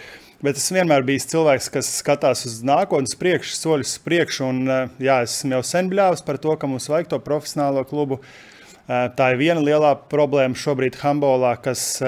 Bet 0.43 0.59
es 0.59 0.67
vienmēr 0.75 1.05
biju 1.07 1.23
cilvēks, 1.33 1.69
kas 1.71 1.89
skatās 2.01 2.41
uz 2.49 2.57
nākotnes 2.67 3.15
priekšu, 3.19 3.55
soļus 3.55 3.93
uz 3.95 4.01
priekšu. 4.03 4.49
Un, 4.49 4.65
eh, 4.67 4.89
jā, 5.07 5.21
esmu 5.23 5.55
jau 5.55 5.63
sen 5.63 5.91
bļāvis 5.91 6.25
par 6.27 6.39
to, 6.43 6.57
ka 6.57 6.67
mums 6.67 6.89
vajag 6.91 7.13
to 7.13 7.21
profesionālo 7.23 7.85
klubu. 7.87 8.19
Eh, 8.19 8.52
tā 8.89 9.33
ir 9.33 9.41
viena 9.41 9.63
lielā 9.63 9.95
problēma 10.11 10.59
šobrīd 10.59 10.99
Hambolā, 11.03 11.55
kas 11.63 12.03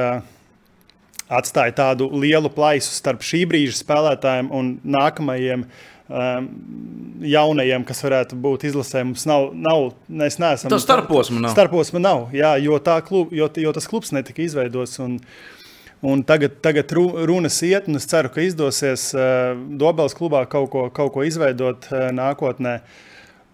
atstāja 1.32 1.74
tādu 1.78 2.08
lielu 2.12 2.50
plaisu 2.52 2.92
starp 2.92 3.24
šī 3.24 3.44
brīža 3.48 3.78
spēlētājiem 3.80 4.50
un 4.54 4.76
nākamajiem 4.84 5.66
jaunajiem, 7.24 7.84
kas 7.88 8.02
varētu 8.04 8.36
būt 8.44 8.66
izlasē. 8.68 9.04
Mums 9.08 9.24
nav, 9.28 9.48
nav 9.56 9.86
mēs 10.08 10.36
neesam. 10.42 10.72
Tā 10.72 10.80
starposma 10.82 11.46
nav. 11.46 11.54
Starposma 11.56 12.02
nav, 12.02 12.26
jā, 12.36 12.54
jo, 12.60 12.76
klub, 13.06 13.32
jo, 13.32 13.48
jo 13.56 13.72
tas 13.76 13.88
klubs 13.90 14.12
netika 14.16 14.44
izveidots. 14.44 15.00
Un, 15.04 15.20
Un 16.04 16.20
tagad, 16.20 16.58
tagad 16.60 16.90
runas 16.92 17.54
iet, 17.64 17.86
un 17.88 17.96
es 17.96 18.04
ceru, 18.04 18.28
ka 18.28 18.42
izdosies 18.44 19.06
Dobels 19.80 20.12
klubā 20.12 20.42
kaut 20.52 20.66
ko, 20.68 20.82
kaut 20.92 21.14
ko 21.14 21.22
izveidot 21.24 21.86
nākotnē. 22.12 22.74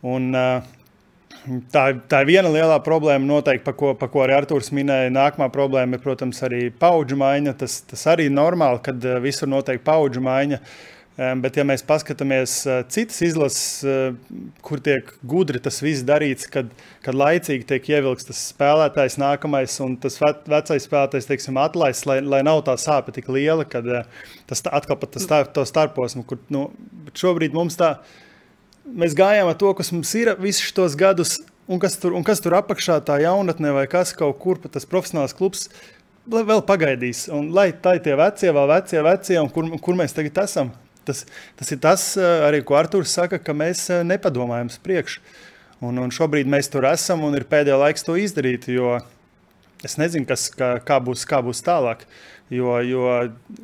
Un, 0.02 0.26
uh, 0.34 0.79
tā, 1.72 1.84
tā 2.10 2.22
ir 2.24 2.30
viena 2.30 2.52
lielā 2.52 2.76
problēma, 2.84 3.26
noteikti, 3.28 3.64
pa 3.66 3.74
ko, 3.76 3.92
pa 3.98 4.08
ko 4.12 4.24
arī 4.24 4.36
Arthurs 4.38 4.70
minēja. 4.76 5.12
Nākamā 5.14 5.50
problēma 5.54 5.98
ir, 5.98 6.04
protams, 6.04 6.42
arī 6.46 6.68
paudžu 6.70 7.18
maiņa. 7.20 7.56
Tas, 7.60 7.80
tas 7.90 8.06
arī 8.12 8.28
ir 8.30 8.36
normāli, 8.36 8.82
kad 8.86 9.04
uh, 9.06 9.18
visur 9.24 9.50
notiek 9.50 9.82
paudžu 9.84 10.24
maiņa. 10.24 10.62
Bet, 11.20 11.58
ja 11.58 11.66
mēs 11.68 11.82
paskatāmies 11.84 12.52
citas 12.88 13.18
izlases, 13.26 13.82
kur 14.64 14.80
tiek 14.80 15.10
gudri 15.26 15.60
tas 15.60 15.82
viss 15.84 16.04
darīts, 16.06 16.46
kad, 16.48 16.70
kad 17.04 17.18
laicīgi 17.18 17.66
tiek 17.68 17.90
ievilkts 17.90 18.30
tas 18.30 18.40
spēlētājs 18.54 19.18
nākamais 19.20 19.74
un 19.84 19.98
tas 20.00 20.16
vecais 20.22 20.86
spēlētājs 20.86 21.28
teiksim, 21.28 21.58
atlaists, 21.60 22.06
lai, 22.08 22.22
lai 22.24 22.40
nav 22.46 22.62
tā 22.64 22.78
sāpe 22.80 23.12
tik 23.12 23.28
liela, 23.34 23.66
kad 23.68 23.84
tas 24.48 24.64
atkal 24.70 24.96
pat 25.02 25.12
tas 25.18 25.28
tā, 25.28 25.42
starposmu, 25.68 26.24
kur 26.30 26.40
nu, 26.48 26.70
šobrīd 27.12 27.58
mums 27.58 27.76
tā, 27.76 27.98
mēs 28.84 29.16
gājām 29.18 29.50
ar 29.50 29.56
to, 29.60 29.72
kas 29.76 29.92
mums 29.94 30.12
ir 30.18 30.32
visus 30.40 30.70
šos 30.70 30.96
gadus, 30.98 31.38
un 31.70 31.80
kas 31.82 31.96
tur, 32.00 32.14
un 32.18 32.26
kas 32.26 32.42
tur 32.42 32.56
apakšā 32.58 32.98
tā 33.06 33.20
jaunatne 33.22 33.72
vai 33.76 33.86
kas 33.90 34.12
kaut 34.16 34.38
kur, 34.42 34.60
tas 34.66 34.88
profesionāls 34.88 35.36
klubs, 35.36 35.68
vēl 36.30 36.62
pagaidīs. 36.66 37.28
Un 37.34 37.50
lai 37.54 37.70
tā 37.72 37.96
ir 37.98 38.04
tie 38.04 38.16
vecie, 38.18 38.50
vēl 38.54 38.70
vecie, 38.70 39.02
vecie, 39.06 39.38
un 39.40 39.50
kur, 39.52 39.68
kur 39.82 39.98
mēs 39.98 40.16
tagad 40.16 40.42
esam? 40.44 40.72
Tas, 41.06 41.24
tas 41.58 41.70
ir 41.72 41.80
tas, 41.80 42.16
eh, 42.20 42.48
arī, 42.48 42.60
ko 42.64 42.76
Arthurs 42.76 43.14
saka, 43.16 43.38
ka 43.38 43.54
mēs 43.56 43.86
eh, 43.90 44.02
nepadomājam 44.06 44.68
uz 44.70 44.78
priekšu. 44.82 45.22
Un, 45.80 45.96
un 45.96 46.12
šobrīd 46.12 46.48
mēs 46.50 46.68
tur 46.68 46.84
esam 46.84 47.24
un 47.24 47.34
ir 47.38 47.46
pēdējais 47.48 47.80
laiks 47.80 48.04
to 48.04 48.18
izdarīt, 48.20 48.68
jo 48.68 48.98
es 49.86 49.96
nezinu, 49.96 50.26
kas, 50.28 50.50
kā, 50.52 50.74
kā, 50.84 50.98
būs, 51.00 51.24
kā 51.24 51.40
būs 51.40 51.64
tālāk. 51.64 52.04
Jo, 52.50 52.80
jo 52.82 53.04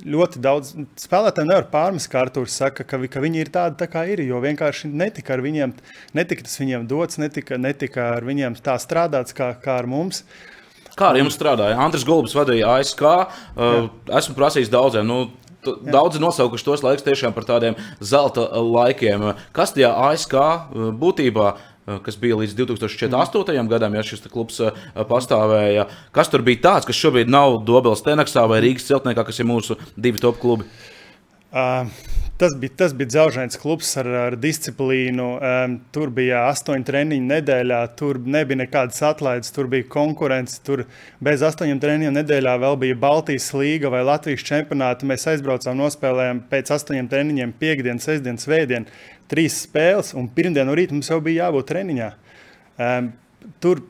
ļoti 0.07 0.41
daudz 0.43 0.69
spēlētāju 1.03 1.49
nevar 1.49 1.65
pārmest, 1.73 2.07
kā 2.13 2.21
Arthurs 2.23 2.55
saka, 2.55 2.85
ka, 2.87 3.01
ka 3.11 3.23
viņi 3.23 3.41
ir 3.43 3.51
tādi, 3.51 3.81
tā 3.81 3.89
kā 3.91 4.05
ir. 4.07 4.23
Jo 4.23 4.39
vienkārši 4.45 4.93
netika 4.95 5.35
ar 5.35 5.43
viņiem, 5.43 5.73
netika 6.15 6.47
tas 6.47 6.55
viņiem 6.61 6.85
dots, 6.87 7.19
netika, 7.19 7.59
netika 7.59 8.13
ar 8.15 8.27
viņiem 8.27 8.55
tā 8.63 8.77
strādāts 8.79 9.35
kā, 9.35 9.51
kā 9.63 9.81
ar 9.83 9.91
mums. 9.91 10.23
Kā 10.97 11.11
ar 11.11 11.19
jums 11.19 11.35
strādāja? 11.35 11.75
Andris 11.83 12.07
Gulbis 12.07 12.37
vadīja 12.39 12.79
ASK. 12.79 13.03
Uh, 13.03 13.91
esmu 14.07 14.39
prasījis 14.39 14.73
daudziem. 14.73 15.09
Nu, 15.09 15.27
Daudzi 15.67 16.21
nosaukuši 16.23 16.63
tos 16.63 16.83
laikus 16.87 17.03
tiešām 17.03 17.33
par 17.35 17.43
tādiem 17.43 17.75
zelta 17.99 18.45
laikiem. 18.63 19.33
Kas 19.51 19.75
tajā 19.75 19.91
ASK 20.13 20.37
uh, 20.39 20.93
būtībā? 20.95 21.49
Uh, 21.57 21.76
kas 21.87 22.19
bija 22.21 22.39
līdz 22.41 22.57
2008. 22.59 23.47
Mm. 23.55 23.71
gadam, 23.71 23.95
ja 23.95 24.05
šis 24.07 24.27
klubs 24.33 24.61
uh, 24.65 24.75
pastāvēja. 25.09 25.87
Kas 26.15 26.33
tur 26.33 26.45
bija 26.47 26.65
tāds, 26.69 26.89
kas 26.89 26.99
šobrīd 26.99 27.31
nav 27.31 27.61
Dobels 27.69 28.05
Tenaksā 28.07 28.47
vai 28.51 28.61
Rīgas 28.65 28.89
celtniekā, 28.91 29.27
kas 29.27 29.41
ir 29.43 29.49
mūsu 29.49 29.79
divi 29.97 30.23
top 30.23 30.41
klubi? 30.43 30.69
Uh, 31.57 31.87
Tas 32.37 32.53
bija, 32.61 32.73
tas 32.77 32.93
bija 32.93 33.09
dzelzceļa 33.09 33.59
klubs 33.63 33.95
ar, 33.97 34.09
ar 34.27 34.35
disciplīnu. 34.37 35.27
Um, 35.41 35.77
tur 35.93 36.11
bija 36.13 36.43
astoņi 36.51 36.85
treniņi 36.85 37.25
nedēļā, 37.31 37.79
tur 37.97 38.19
nebija 38.21 38.61
nekādas 38.61 39.01
atlaides, 39.09 39.55
tur 39.57 39.71
bija 39.73 39.87
konkurence. 39.89 40.59
Tur 40.67 40.83
bez 41.25 41.45
astoņiem 41.47 41.81
treniņiem 41.81 42.19
nedēļā 42.19 42.59
vēl 42.61 42.77
bija 42.83 42.99
Baltijas 43.01 43.49
līga 43.57 43.89
vai 43.95 44.03
Latvijas 44.05 44.45
čempionāta. 44.45 45.09
Mēs 45.09 45.25
aizbraucām, 45.33 45.81
nospēlējām 45.81 46.43
pēc 46.51 46.75
astoņiem 46.77 47.09
treniņiem, 47.15 47.57
piekdienas, 47.57 48.05
sestdienas, 48.05 48.45
svētdienas, 48.45 48.93
trīs 49.31 49.61
spēles, 49.65 50.15
un 50.17 50.29
pirmdien 50.33 50.69
no 50.69 50.75
rīta 50.77 50.95
mums 50.95 51.11
jau 51.11 51.21
bija 51.25 51.47
jābūt 51.47 51.71
treniņā. 51.71 52.09
Um, 52.77 53.13
tur 53.63 53.83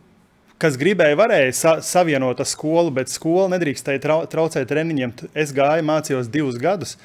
kas 0.63 0.77
gribēja, 0.81 1.17
varēja 1.19 1.55
sa 1.57 1.73
savienot 1.85 2.41
ar 2.41 2.49
skolu, 2.49 2.93
bet 2.97 3.13
skola 3.13 3.51
nedrīkstēja 3.57 4.03
trau 4.03 4.21
traucēt 4.31 4.69
treniņiem. 4.71 5.15
Es 5.37 5.53
gāju, 5.57 5.85
mācījos 5.87 6.31
divus 6.33 6.59
gadus 6.61 6.97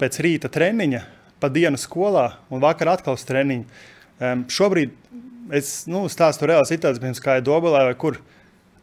pēc 0.00 0.20
rīta 0.24 0.50
treniņa, 0.52 1.04
pa 1.40 1.50
dienu 1.52 1.80
skolā 1.80 2.30
un 2.52 2.62
vakar 2.62 2.94
atkal 2.96 3.16
treniņu. 3.16 3.64
Um, 4.18 4.44
šobrīd 4.50 4.92
es 5.54 5.86
nu, 5.88 6.04
stāstu 6.12 6.48
reāli 6.50 6.68
situāciju, 6.68 7.14
kā 7.22 7.38
ir 7.38 7.46
Dobelē, 7.46 7.86
vai 7.88 7.96
kur 7.98 8.18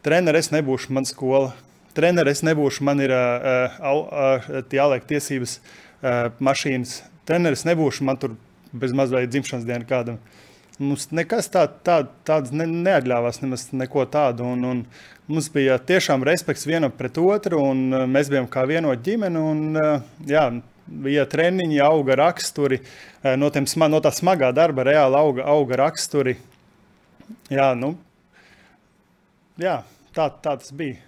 treneris 0.05 0.51
nebūšu 0.53 0.95
man 0.95 1.07
skola. 1.07 1.53
Treneris 1.95 2.41
nebūšu, 2.43 2.83
man 2.87 2.99
ir 3.03 3.13
uh, 3.15 3.75
uh, 3.79 4.47
jāliek 4.73 5.05
tiesības 5.07 5.59
uh, 5.59 6.31
mašīnas. 6.43 6.97
Treneris 7.27 7.63
nebūšu, 7.67 8.03
man 8.07 8.19
tur 8.19 8.35
bez 8.81 8.93
mazliet 8.97 9.31
dzimšanas 9.33 9.65
dienu 9.67 9.87
kādam. 9.89 10.19
Mums 10.75 11.07
nekas 11.15 11.47
tā, 11.51 11.63
tā, 11.87 12.01
tāds 12.27 12.51
ne, 12.51 12.67
neatļāvās, 12.67 13.39
nemaz 13.43 13.69
neko 13.71 14.03
tādu. 14.11 14.47
Un, 14.55 14.65
un 14.67 14.81
mums 15.31 15.47
bija 15.53 15.77
tiešām 15.79 16.25
respekts 16.27 16.67
vienam 16.67 16.91
pret 16.91 17.17
otru, 17.21 17.61
un 17.71 18.07
mēs 18.11 18.31
bijām 18.31 18.49
kā 18.51 18.65
vienota 18.67 18.99
ģimene. 19.05 19.43
Un, 19.53 19.79
jā, 20.27 20.49
bija 20.85 21.25
treniņi, 21.29 21.79
auga 21.81 22.19
raksturi, 22.19 22.81
eh, 23.23 23.35
no, 23.39 23.49
tiem, 23.49 23.65
no 23.89 24.01
tā 24.03 24.11
smagā 24.13 24.51
darba 24.55 24.85
reāli 24.85 25.19
auga, 25.19 25.47
auga 25.55 25.81
raksturi. 25.85 26.35
Jā, 27.49 27.71
nu, 27.77 27.95
jā 29.57 29.79
tā, 30.15 30.29
tā 30.29 30.55
tas 30.55 30.71
bija. 30.75 31.01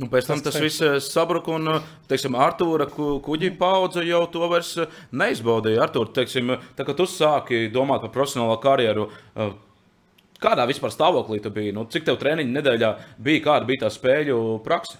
Nu, 0.00 0.08
pēc 0.08 0.30
tam 0.30 0.40
tas, 0.40 0.54
tas 0.54 0.62
viss 0.64 0.80
eh, 0.84 0.96
sabruka, 1.04 1.52
un 1.58 1.74
eh, 1.74 1.88
teiksim, 2.08 2.36
Artūra 2.40 2.86
kuģi 2.90 3.50
paudze 3.60 4.04
jau 4.06 4.22
to 4.32 4.48
vairs 4.48 4.72
neizbaudīja. 5.12 5.82
Artūra, 5.84 6.12
teiksim, 6.20 6.54
tā, 6.78 6.86
kad 6.88 6.96
tu 6.96 7.08
sāki 7.10 7.66
domāt 7.74 8.06
par 8.06 8.14
profesionālo 8.14 8.56
karjeru, 8.62 9.10
kādā 10.40 10.64
vispār 10.70 10.94
stāvoklī 10.94 11.42
tu 11.44 11.52
biji? 11.52 11.76
Nu, 11.76 11.84
cik 11.92 12.08
tev 12.08 12.16
treniņu 12.22 12.56
nedēļā 12.56 12.90
bija, 13.20 13.44
kāda 13.50 13.68
bija 13.68 13.84
tā 13.84 13.92
spēļu 13.92 14.40
praksa? 14.64 14.98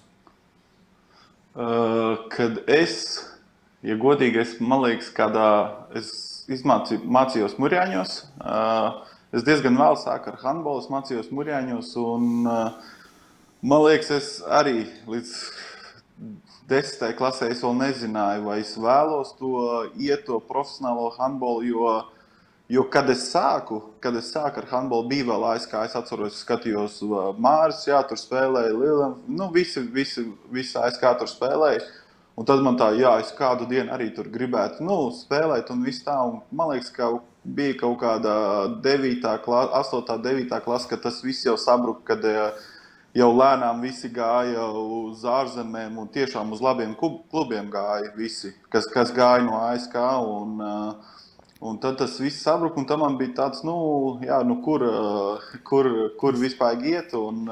Uh, 1.51 2.29
kad 2.31 2.61
es 2.71 3.01
ja 3.87 3.97
godīgi, 4.01 4.41
es 4.43 4.57
man 4.61 4.85
liekas, 4.85 5.11
kādā 5.17 5.49
es 5.99 6.13
izmācīju, 6.51 7.05
mācījos 7.09 7.57
Mūrjāņos. 7.61 8.17
Es 9.31 9.45
diezgan 9.47 9.79
vēl 9.79 9.97
sāku 10.01 10.33
ar 10.33 10.41
handbolu, 10.43 10.83
mācījos 10.93 11.31
Mūrjāņos. 11.35 11.93
Un, 12.03 12.49
man 13.63 13.85
liekas, 13.85 14.11
es 14.17 14.31
arī 14.49 14.87
līdz 15.11 15.35
desmitajai 16.71 17.17
klasē 17.19 17.51
es 17.51 17.61
vēl 17.65 17.77
nezināju, 17.81 18.47
vai 18.47 18.61
es 18.63 18.73
vēlos 18.79 19.35
to 19.39 19.85
iet 19.99 20.27
to 20.29 20.39
profesionālo 20.49 21.11
handbolu. 21.17 21.65
Jo, 21.67 21.95
jo 22.71 22.85
kad 22.93 23.11
es 23.11 23.27
sāku, 23.33 23.81
kad 24.03 24.17
es 24.17 24.31
sāku 24.35 24.63
ar 24.63 24.69
handbolu, 24.71 25.09
bija 25.11 25.27
vēl 25.33 25.49
ASK. 25.55 25.75
Es 25.85 25.97
atceros, 25.99 26.39
skatījos 26.45 27.01
Mārcis, 27.39 27.89
jā, 27.91 28.03
tur 28.07 28.21
spēlēja 28.21 28.77
Lielam. 28.77 29.19
Nu, 29.29 29.51
visi, 29.55 29.83
visi, 29.83 30.29
visi 30.53 30.79
ASK 30.79 31.09
tur 31.21 31.31
spēlēja. 31.31 31.83
Un 32.39 32.47
tad 32.49 32.63
man 32.65 32.79
tā, 32.81 32.93
jā, 32.97 33.17
es 33.21 33.35
kādu 33.37 33.67
dienu 33.69 33.93
arī 33.93 34.07
tur 34.17 34.31
gribētu 34.33 34.85
nu, 34.87 35.11
spēlēt, 35.13 35.69
un 35.75 35.83
viss 35.85 36.07
tā. 36.07 36.15
Un 36.25 36.39
man 36.57 36.71
liekas, 36.73 36.93
ka 36.95 37.11
bija 37.45 37.75
kaut 37.83 37.99
kāda 38.01 38.35
9, 38.85 39.33
klasa, 39.45 39.83
8, 39.99 40.21
9 40.25 40.61
klase, 40.65 40.89
kad 40.89 41.03
tas 41.05 41.19
viss 41.27 41.45
jau 41.45 41.59
sabruka, 41.61 42.15
kad 42.15 42.25
jau 43.17 43.31
lēnām 43.35 43.81
visi 43.83 44.11
gāja 44.15 44.67
uz 44.71 45.25
ārzemēm 45.27 45.99
un 45.99 46.11
tiešām 46.15 46.53
uz 46.55 46.63
labiem 46.63 46.95
klubiem 46.99 47.71
gāja 47.73 48.13
visi, 48.17 48.53
kas, 48.71 48.87
kas 48.91 49.13
gāja 49.15 49.45
no 49.47 49.59
ASK. 49.67 49.97
Un, 50.31 50.61
un 51.61 51.81
tad 51.83 51.99
tas 52.01 52.19
viss 52.23 52.43
sabruka, 52.45 52.81
un 52.81 52.87
tam 52.89 53.05
bija 53.19 53.37
tāds, 53.43 53.65
nu, 53.67 54.19
jā, 54.25 54.41
nu 54.47 54.61
kur, 54.65 54.87
kur, 55.67 55.91
kur 56.21 56.39
vispār 56.39 56.79
iet. 56.87 57.17
Un, 57.19 57.47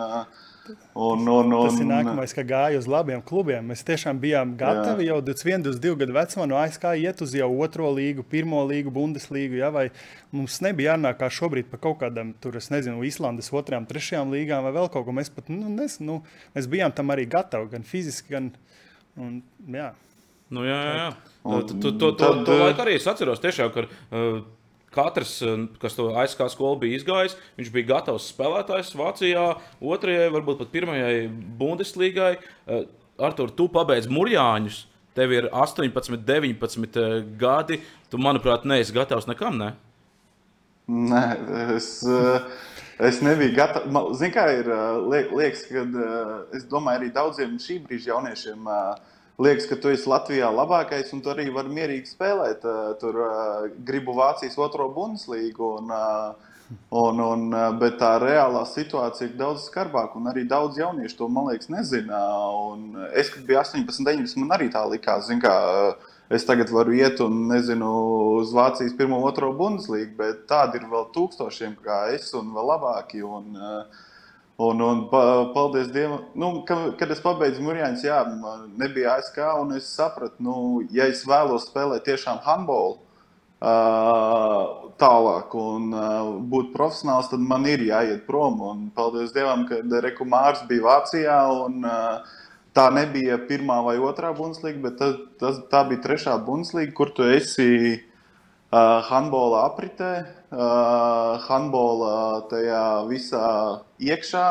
Un, 0.94 1.22
un, 1.28 1.52
un, 1.52 1.68
Tas 1.68 1.78
ir 1.80 1.86
nākamais, 1.88 2.32
ka 2.34 2.42
gāja 2.46 2.80
uz 2.80 2.88
labiem 2.90 3.22
klubiem. 3.24 3.66
Mēs 3.70 3.84
tiešām 3.86 4.18
bijām 4.22 4.54
gatavi 4.58 5.06
jā. 5.06 5.14
jau 5.14 5.18
21, 5.24 5.64
22 5.68 6.00
gadu 6.02 6.16
vecumā 6.16 6.46
no 6.50 6.58
ASK 6.60 6.88
iet 7.00 7.22
uz 7.24 7.34
jau 7.36 7.48
otro 7.64 7.90
līgu, 7.94 8.24
pirmo 8.26 8.64
līgu, 8.68 8.92
Bundeslīgu. 8.94 9.60
Ja, 9.60 9.70
mums 10.34 10.58
nebija 10.64 10.92
jārunā 10.92 11.14
kā 11.18 11.30
šobrīd 11.32 11.70
par 11.70 11.82
kaut 11.86 12.00
kādām, 12.02 12.34
tur, 12.42 12.58
es 12.60 12.70
nezinu, 12.74 13.04
Islandes 13.06 13.52
otrajām, 13.54 13.88
trešajām 13.88 14.34
līgām 14.34 14.66
vai 14.66 14.74
vēl 14.76 14.90
kaut 14.92 15.06
ko. 15.08 15.16
Mēs 15.16 15.32
pat, 15.34 15.48
nu, 15.52 15.70
nes, 15.72 15.98
nu, 16.04 16.20
mēs 16.56 16.68
bijām 16.70 16.94
tam 16.96 17.14
arī 17.14 17.28
gatavi, 17.30 17.72
gan 17.76 17.86
fiziski, 17.88 18.34
gan. 18.36 18.52
Un, 19.18 19.40
jā. 19.72 19.92
Nu, 20.54 20.64
jā, 20.64 20.76
jā. 20.76 20.94
jā. 21.00 21.08
Un, 21.48 21.66
to, 21.68 21.80
to, 21.80 21.96
to, 22.00 22.12
to, 22.18 22.30
to 22.48 22.60
laiku 22.62 22.84
arī 22.84 22.96
es 22.98 23.08
atceros, 23.08 23.40
tiešām, 23.44 23.72
ka 23.74 23.84
uh, 23.88 24.40
Katrs, 24.94 25.42
eh, 25.42 25.66
kas 25.82 25.96
to 25.96 26.10
aizskā 26.16 26.48
skolu 26.50 26.80
bija 26.84 26.98
izgājis, 26.98 27.36
viņš 27.58 27.72
bija 27.74 27.90
gatavs 27.92 28.30
spēlētājs 28.32 28.94
Vācijā, 28.96 29.48
otrajai, 29.84 30.30
varbūt 30.32 30.62
pat 30.62 30.72
pirmajai 30.72 31.26
Bundeslīgai. 31.60 32.36
Eh, 32.38 32.86
Artur, 33.18 33.50
tu 33.50 33.68
pabeidz 33.68 34.08
Mūrjāņus, 34.08 34.84
tev 35.18 35.34
ir 35.34 35.50
18, 35.52 36.22
19 36.24 36.96
eh, 36.96 37.20
gadi. 37.38 37.82
Tu, 38.08 38.20
manuprāt, 38.22 38.64
neesi 38.64 38.94
gatavs 38.96 39.28
nekam, 39.28 39.58
ne? 39.60 39.74
Nē, 40.88 41.24
es, 41.74 41.90
es 42.96 43.18
nebiju 43.20 43.52
gatavs. 43.58 44.16
Zini, 44.16 44.32
kā 44.32 44.46
ir 44.56 44.70
liekas, 45.04 45.66
kad 45.68 45.98
es 46.56 46.64
domāju, 46.70 47.02
arī 47.02 47.10
daudziem 47.12 47.58
šī 47.60 47.82
brīža 47.84 48.14
jauniešiem. 48.14 48.64
Uh, 48.64 49.17
liekas, 49.38 49.68
ka 49.70 49.78
tu 49.78 49.92
esi 49.94 50.10
Latvijā 50.10 50.50
labākais, 50.52 51.12
un 51.14 51.22
tu 51.22 51.30
arī 51.32 51.48
vari 51.54 51.72
mierīgi 51.74 52.10
spēlēt. 52.10 52.66
Tur 53.00 53.22
gribu 53.86 54.16
Vācijas 54.18 54.58
otro 54.58 54.88
bundeslīgu. 54.94 55.72
Un, 55.78 55.92
un, 57.00 57.22
un, 57.24 57.44
bet 57.80 57.96
tā 58.02 58.16
reālā 58.20 58.64
situācija 58.68 59.30
ir 59.30 59.38
daudz 59.38 59.68
skarbāka, 59.70 60.18
un 60.20 60.28
arī 60.28 60.44
daudz 60.48 60.76
jauniešu 60.80 61.16
to, 61.22 61.28
man 61.32 61.48
liekas, 61.52 61.70
nezina. 61.72 62.20
Un 62.68 63.08
es, 63.12 63.30
kad 63.32 63.46
biju 63.48 63.62
18, 63.62 64.04
19, 64.04 64.42
man 64.42 64.58
arī 64.58 64.68
tā 64.74 64.84
likās. 64.90 65.30
Zin, 65.30 65.40
kā, 65.44 65.54
es 66.34 66.44
tagad 66.48 66.74
varu 66.74 66.98
iet 66.98 67.22
un 67.24 67.46
nezinu 67.52 67.94
uz 68.40 68.52
Vācijas 68.56 68.98
pirmo, 68.98 69.22
otro 69.30 69.54
bundeslīgu, 69.56 70.12
bet 70.18 70.44
tādi 70.50 70.82
ir 70.82 70.90
vēl 70.90 71.08
tūkstošiem 71.14 71.78
kā 71.86 72.08
es, 72.18 72.28
un 72.36 72.52
vēl 72.56 72.72
labāki. 72.74 73.24
Un, 73.24 73.56
uh, 73.56 74.04
Un, 74.58 74.80
un 74.82 75.04
paldies 75.54 75.92
Dievam, 75.94 76.24
nu, 76.34 76.64
kad, 76.66 76.96
kad 76.98 77.12
es 77.14 77.20
pabeidzu 77.22 77.62
Mūrjāņus, 77.62 78.00
jā, 78.02 78.16
nebija 78.80 79.12
ASK, 79.14 79.36
un 79.62 79.76
es 79.76 79.86
sapratu, 79.94 80.42
nu, 80.42 80.54
ja 80.90 81.06
es 81.06 81.20
vēlos 81.30 81.68
spēlēt 81.68 82.02
tiešām 82.08 82.40
handbolu 82.42 82.96
uh, 82.98 84.64
tālāk 84.98 85.54
un 85.54 85.92
uh, 85.94 86.32
būt 86.50 86.72
profesionāls, 86.74 87.30
tad 87.30 87.44
man 87.52 87.68
ir 87.70 87.84
jāiet 87.86 88.24
prom. 88.26 88.58
Un 88.66 88.80
paldies 88.98 89.30
Dievam, 89.36 89.62
ka 89.70 89.78
Reku 90.02 90.26
Mārs 90.26 90.64
bija 90.66 90.88
Vācijā, 90.88 91.38
un 91.68 91.86
uh, 91.86 92.42
tā 92.74 92.88
nebija 92.94 93.38
pirmā 93.46 93.78
vai 93.86 93.94
otrā 94.02 94.34
bundeslīga, 94.34 94.82
bet 94.88 94.98
tas, 94.98 95.14
tas, 95.38 95.62
tā 95.70 95.84
bija 95.86 96.02
trešā 96.08 96.34
bundeslīga, 96.50 96.96
kur 96.98 97.14
tu 97.14 97.30
esi 97.30 97.70
uh, 97.94 99.06
handbola 99.06 99.68
apritē 99.70 100.12
handbola 100.50 102.44
tajā 102.50 102.84
visā 103.08 103.48
iekšā. 104.00 104.46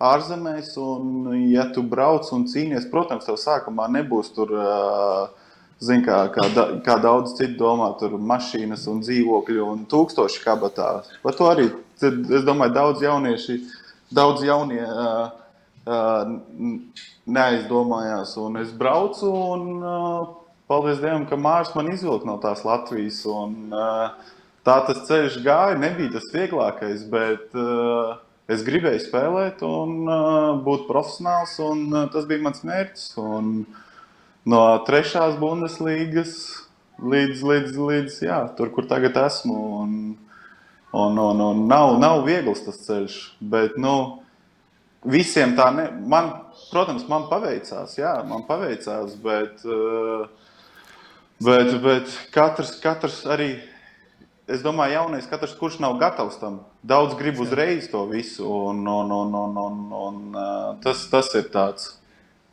Ārzemēs, 0.00 0.72
un, 0.80 1.28
ja 1.52 1.66
tu 1.74 1.82
brauc 1.84 2.24
un 2.32 2.46
cīnies, 2.48 2.88
protams, 2.88 3.26
tev 3.26 3.36
sākumā 3.36 3.84
nebūs 3.92 4.30
tur, 4.32 4.54
uh, 4.56 5.50
zin, 5.80 6.00
kā, 6.04 6.22
kā, 6.32 6.46
da, 6.54 6.64
kā 6.84 6.96
daudz 7.00 7.34
citu 7.36 7.58
domā, 7.60 7.90
tur 8.00 8.16
mašīnas 8.16 8.86
un 8.88 9.02
dzīvokļi 9.04 9.60
un 9.60 9.84
tūkstoši 9.90 10.40
kabatā. 10.44 10.88
Par 11.20 11.36
to 11.36 11.50
arī, 11.50 11.68
es 12.00 12.48
domāju, 12.48 12.72
daudz 12.78 13.04
jaunieši, 13.04 13.58
daudz 14.08 14.44
jaunie 14.48 14.80
uh, 14.88 15.30
uh, 15.84 16.34
neaizdomājās. 17.28 18.36
Un 18.40 18.60
es 18.64 18.72
braucu 18.72 19.28
un 19.28 19.70
uh, 19.84 20.34
paldies 20.70 21.00
Dievam, 21.04 21.28
ka 21.28 21.36
Mārcis 21.36 21.76
man 21.76 21.92
izvilka 21.92 22.28
no 22.28 22.40
tās 22.40 22.64
Latvijas. 22.64 23.20
Un, 23.28 23.56
uh, 23.68 24.36
tā 24.66 24.78
tas 24.86 25.04
ceļš 25.08 25.40
gāja. 25.44 25.78
Nebija 25.80 26.16
tas 26.16 26.28
vieglākais, 26.34 27.04
bet 27.12 27.54
uh, 27.58 28.16
es 28.50 28.64
gribēju 28.66 29.02
spēlēt 29.04 29.64
un 29.66 30.00
uh, 30.06 30.56
būt 30.64 30.88
profesionāls. 30.90 31.56
Un, 31.64 31.86
uh, 31.94 32.08
tas 32.12 32.28
bija 32.30 32.44
mans 32.46 32.64
mērķis. 32.66 33.06
Un, 33.22 33.52
no 34.50 34.64
trešās 34.88 35.38
bundeslīgas 35.40 36.34
līdz, 37.00 37.44
līdz, 37.52 37.78
līdz 37.90 38.18
jā, 38.26 38.40
tur, 38.58 38.72
kur 38.74 38.88
tagad 38.90 39.16
esmu. 39.24 39.60
Un, 39.82 39.94
un, 40.92 41.22
un, 41.24 41.44
un 41.50 41.64
nav, 41.70 41.96
nav 42.02 42.24
viegls 42.28 42.64
tas 42.66 42.82
ceļš. 42.86 43.18
Bet, 43.40 43.78
nu, 43.80 43.94
visiem 45.06 45.56
tā, 45.56 45.70
ne, 45.76 45.88
man, 46.12 46.32
protams, 46.72 47.06
man 47.08 47.28
paveicās. 47.32 47.96
Jā, 47.98 48.18
man 48.28 48.44
paveicās, 48.48 49.16
bet, 49.24 49.64
uh, 49.64 50.28
bet, 51.40 51.74
bet 51.84 52.16
katrs, 52.34 52.76
katrs 52.82 53.22
arī 53.30 53.54
es 54.50 54.64
domāju, 54.64 54.98
jaunais 54.98 55.28
katrs, 55.30 55.54
kurš 55.58 55.78
nav 55.82 55.96
gatavs 56.00 56.40
tam, 56.40 56.60
daudz 56.82 57.16
grib 57.18 57.40
uzreiz 57.42 57.88
to 57.92 58.04
visu. 58.10 58.44
Un, 58.48 58.82
un, 58.88 59.14
un, 59.14 59.34
un, 59.44 59.56
un, 59.64 59.80
un, 60.02 60.20
tas, 60.84 61.06
tas 61.12 61.32
ir 61.38 61.48
tāds. 61.54 61.96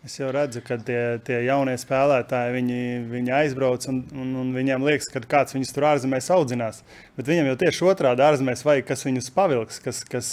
Es 0.08 0.14
jau 0.16 0.30
redzu, 0.32 0.62
ka 0.64 0.78
tie, 0.88 1.18
tie 1.26 1.42
jaunie 1.44 1.74
spēlētāji 1.76 2.54
viņi, 2.54 2.82
viņi 3.10 3.34
aizbrauc 3.42 3.88
un, 3.92 3.98
un, 4.16 4.30
un 4.40 4.54
viņiem 4.56 4.86
liekas, 4.88 5.10
ka 5.12 5.20
kāds 5.20 5.56
viņus 5.58 5.74
tur 5.76 5.88
ārzemēs 5.90 6.30
audzinās. 6.32 6.84
Bet 7.18 7.28
viņam 7.28 7.50
jau 7.50 7.58
tieši 7.64 7.90
otrādi 7.92 8.24
ārzemēs 8.24 8.64
vajag, 8.64 8.86
kas 8.88 9.04
viņus 9.04 9.28
pavilks, 9.36 9.82
kas, 9.84 10.00
kas 10.08 10.30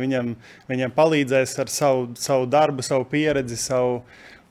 viņam, 0.00 0.32
viņam 0.70 0.96
palīdzēs 0.96 1.58
ar 1.60 1.74
savu, 1.74 2.08
savu 2.16 2.48
darbu, 2.48 2.86
savu 2.86 3.04
pieredzi, 3.10 3.60
savu. 3.60 4.00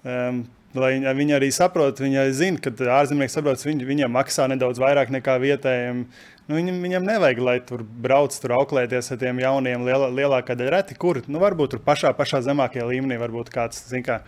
Um, 0.06 0.46
Lai 0.78 0.92
viņi 1.00 1.34
arī 1.34 1.48
saprotu, 1.56 2.04
viņi 2.04 2.18
arī 2.22 2.34
zina, 2.38 2.60
ka 2.62 2.70
ārzemnieki 3.00 3.34
saprot, 3.34 3.62
viņi, 3.66 3.86
viņiem 3.88 4.12
maksā 4.14 4.46
nedaudz 4.52 4.78
vairāk 4.84 5.10
nekā 5.16 5.38
vietējiem. 5.42 6.04
Nu, 6.48 6.56
viņam, 6.56 6.78
viņam 6.80 7.04
nevajag, 7.04 7.40
lai 7.44 7.58
tur 7.68 7.82
brauc, 7.84 8.36
tur 8.40 8.54
auklēties 8.56 9.12
ar 9.12 9.20
tiem 9.20 9.42
jauniem, 9.44 9.84
lielā, 9.84 10.08
lielākā 10.16 10.56
daļa 10.56 10.78
reti, 10.78 10.96
kur 10.96 11.20
nu, 11.28 11.42
varbūt 11.44 11.74
tur 11.76 11.82
pašā, 11.84 12.14
pašā 12.16 12.40
zemākajā 12.46 12.86
līmenī 12.88 13.18
varbūt 13.20 13.52
kāds, 13.52 13.84
kā. 14.06 14.22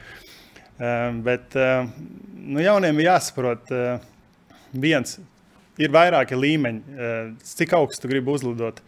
Um, 0.80 1.22
bet 1.24 1.56
um, 1.60 1.88
nu, 2.44 2.60
jauniem 2.64 3.00
ir 3.00 3.08
jāsaprot, 3.08 3.72
uh, 3.72 4.04
viens 4.76 5.16
ir 5.80 5.96
vairāki 5.96 6.36
līmeņi, 6.36 7.00
cik 7.48 7.74
augstu 7.78 8.10
gribi 8.12 8.34
uzlidot. 8.34 8.82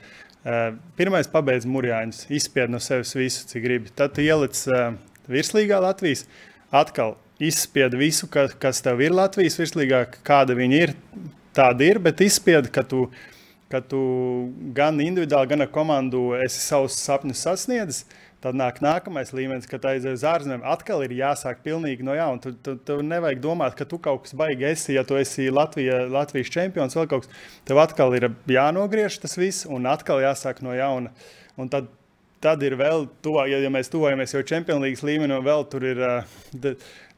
Pirmais 0.97 1.29
pabeidz 1.31 1.63
mūrjāņus, 1.69 2.25
izspied 2.35 2.71
no 2.73 2.81
sevis 2.83 3.13
visu, 3.15 3.45
cik 3.47 3.63
gribi. 3.63 3.93
Tad 3.95 4.17
tu 4.17 4.25
ieliec 4.25 4.59
uh, 4.67 4.89
virslīgā 5.31 5.79
Latvijas, 5.79 6.25
atkal 6.67 7.15
izspied 7.39 7.95
visu, 7.95 8.27
kas, 8.27 8.83
tev 8.83 8.99
ir 9.05 9.15
Latvijas 9.15 9.55
virslīgā, 9.61 10.03
kāda 10.27 10.57
viņi 10.57 10.81
ir 10.81 10.93
tāda 11.55 11.87
ir, 11.87 11.99
bet 12.03 12.21
izspied, 12.23 12.69
ka 12.73 12.83
tu, 12.87 13.05
ka 13.71 13.81
tu 13.83 14.01
gan 14.75 14.99
individuāli, 15.03 15.51
gan 15.53 15.65
ar 15.65 15.71
komandu 15.71 16.31
esi 16.41 16.61
savus 16.63 16.99
sapņus 17.01 17.45
sasniedzis. 17.47 18.03
Tad 18.41 18.57
nāk 18.57 18.79
nākamais 18.81 19.29
līmenis, 19.37 19.67
kad 19.69 19.83
aizies 19.85 20.15
uz 20.17 20.23
ārzemēm. 20.25 20.63
Atkal 20.65 21.03
ir 21.05 21.11
jāsāk 21.13 21.59
pilnīgi 21.61 22.01
no 22.01 22.15
jauna. 22.17 22.41
Tu, 22.41 22.55
tu, 22.65 22.73
tu 22.87 22.95
nevajag 23.05 23.37
domāt, 23.43 23.75
ka 23.77 23.85
tu 23.85 23.99
kaut 24.01 24.23
kas 24.23 24.33
baigi 24.33 24.65
esi, 24.65 24.95
ja 24.95 25.03
tu 25.05 25.13
esi 25.19 25.45
Latvija, 25.53 26.07
Latvijas 26.09 26.49
čempions 26.49 26.97
vai 26.97 27.05
kaut 27.11 27.27
kas. 27.27 27.43
Tev 27.69 27.77
atkal 27.83 28.17
ir 28.17 28.31
jānogriež 28.49 29.19
tas 29.21 29.37
viss 29.37 29.67
un 29.69 29.85
atkal 29.91 30.23
jāsāk 30.25 30.63
no 30.65 30.73
jauna. 30.73 31.13
Un 31.61 31.69
tad, 31.69 31.93
tad 32.41 32.65
ir 32.65 32.79
vēl, 32.81 33.05
tuvā, 33.21 33.45
ja, 33.51 33.61
ja 33.61 33.69
mēs 33.69 33.93
tuvojamies 33.93 34.33
jau 34.33 34.41
League 34.81 35.05
līmenim, 35.05 35.45
vēl 35.45 35.69
tur 35.69 35.85
ir. 35.85 36.01
Uh, 36.01 36.73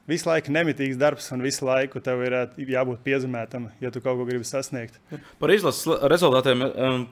visu 0.09 0.29
laiku 0.29 0.53
nemitīgs 0.53 0.99
darbs, 0.99 1.29
un 1.35 1.43
visu 1.45 1.67
laiku 1.67 2.01
tev 2.03 2.23
ir 2.27 2.37
jābūt 2.75 3.03
piezemētam, 3.05 3.69
ja 3.83 3.91
tu 3.93 4.03
kaut 4.03 4.19
ko 4.19 4.27
gribi 4.29 4.47
sasniegt. 4.47 4.99
Par 5.39 5.53
izlases 5.53 6.07
rezultātiem. 6.13 6.65
Um... 6.73 7.05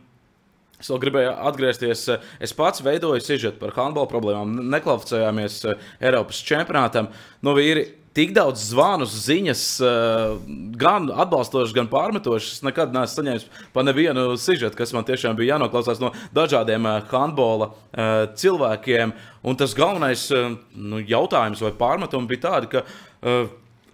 Es 0.81 0.91
vēl 0.91 1.01
gribēju 1.05 1.31
atgriezties. 1.51 2.03
Es 2.41 2.57
pats 2.57 2.83
veidoju 2.83 3.23
sižetu 3.23 3.61
par 3.61 3.75
handbola 3.77 4.09
problēmām. 4.11 4.59
Nekvalificējāmies 4.73 5.61
Eiropas 6.01 6.43
čempionātam. 6.45 7.11
No 7.45 7.55
vīri 7.57 7.87
tik 8.13 8.33
daudz 8.35 8.63
zvanu, 8.71 9.05
ziņas, 9.07 9.63
eh, 9.81 10.33
gan 10.77 11.09
atbalstošas, 11.09 11.73
gan 11.75 11.87
pārmetošas. 11.87 12.57
Es 12.59 12.61
nekad 12.63 12.93
neesmu 12.93 13.23
saņēmis 13.23 13.45
pa 13.73 13.83
nevienu 13.83 14.35
sižetu, 14.37 14.75
kas 14.75 14.93
man 14.93 15.07
tiešām 15.07 15.35
bija 15.35 15.55
jānoklausās 15.55 16.01
no 16.03 16.11
dažādiem 16.35 16.85
eh, 16.85 17.01
handbola 17.11 17.71
eh, 17.71 18.27
cilvēkiem. 18.35 19.13
Un 19.43 19.55
tas 19.55 19.73
galvenais 19.73 20.29
nu, 20.75 20.99
jautājums 20.99 21.61
vai 21.61 21.71
pārmetums 21.71 22.27
bija 22.27 22.41
tāds, 22.45 22.69
ka 22.69 22.83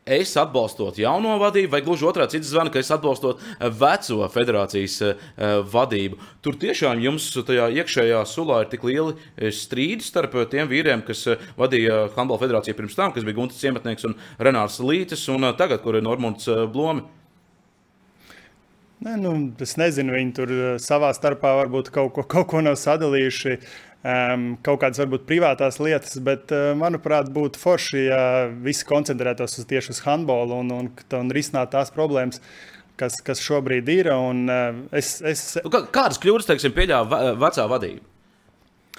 es 0.08 0.32
atbalstot 0.40 0.98
jauno 1.02 1.36
vadību, 1.42 1.72
vai 1.74 1.82
gluži 1.86 2.08
otrādi 2.08 2.38
cits 2.38 2.52
zvana, 2.54 2.72
ka 2.74 2.80
es 2.82 2.92
atbalstot 2.94 3.44
veco 3.80 4.30
federācijas 4.34 4.98
vadību. 5.74 6.22
Tur 6.46 6.58
tiešām 6.62 7.04
jums 7.04 7.28
tajā 7.36 7.68
iekšējā 7.82 8.24
sulā 8.30 8.64
ir 8.64 8.72
tik 8.72 8.88
lieli 8.88 9.52
strīdi 9.54 10.06
starp 10.06 10.40
tiem 10.52 10.72
vīriem, 10.72 11.04
kas 11.08 11.26
vadīja 11.60 12.08
Handbola 12.16 12.42
federāciju 12.42 12.78
pirms 12.80 12.98
tam, 12.98 13.14
kas 13.16 13.28
bija 13.28 13.38
Gunts 13.38 13.60
Ciematnieks 13.62 14.08
un 14.08 14.18
Renārs 14.40 14.80
Lītis, 14.84 15.28
un 15.34 15.52
tagad, 15.60 15.84
kur 15.84 16.00
ir 16.00 16.06
Normons 16.08 16.50
Blomi. 16.74 17.06
Ne, 18.98 19.14
nu, 19.22 19.32
es 19.62 19.76
nezinu, 19.78 20.16
viņi 20.16 20.32
tur 20.34 20.52
savā 20.82 21.12
starpā 21.14 21.52
varbūt 21.60 21.92
kaut 21.94 22.16
ko, 22.16 22.24
kaut 22.26 22.48
ko 22.50 22.64
nav 22.66 22.80
sadalījuši. 22.82 23.60
Um, 24.08 24.44
kaut 24.64 24.80
kādas 24.80 25.02
varbūt 25.02 25.26
privātās 25.28 25.82
lietas, 25.84 26.16
bet, 26.24 26.48
uh, 26.56 26.72
manuprāt, 26.80 27.28
būtu 27.34 27.60
forši, 27.60 28.04
ja 28.06 28.22
visi 28.64 28.88
koncentrētos 28.88 29.58
uz 29.60 29.68
tieši 29.68 29.92
uz 29.92 30.04
handbolu 30.06 30.62
un, 30.62 30.72
un, 30.72 30.92
un 31.18 31.32
risinātu 31.36 31.74
tās 31.74 31.92
problēmas, 31.92 32.40
kas, 32.96 33.18
kas 33.26 33.44
šobrīd 33.44 33.90
ir. 33.92 34.14
Un, 34.16 34.46
uh, 34.48 34.86
es, 34.96 35.18
es... 35.28 35.50
Nu, 35.66 35.74
kādas 35.74 36.22
kļūdas, 36.24 36.48
teiksim, 36.54 36.78
pieļāva 36.78 37.34
vecā 37.42 37.68
vadība? 37.68 38.06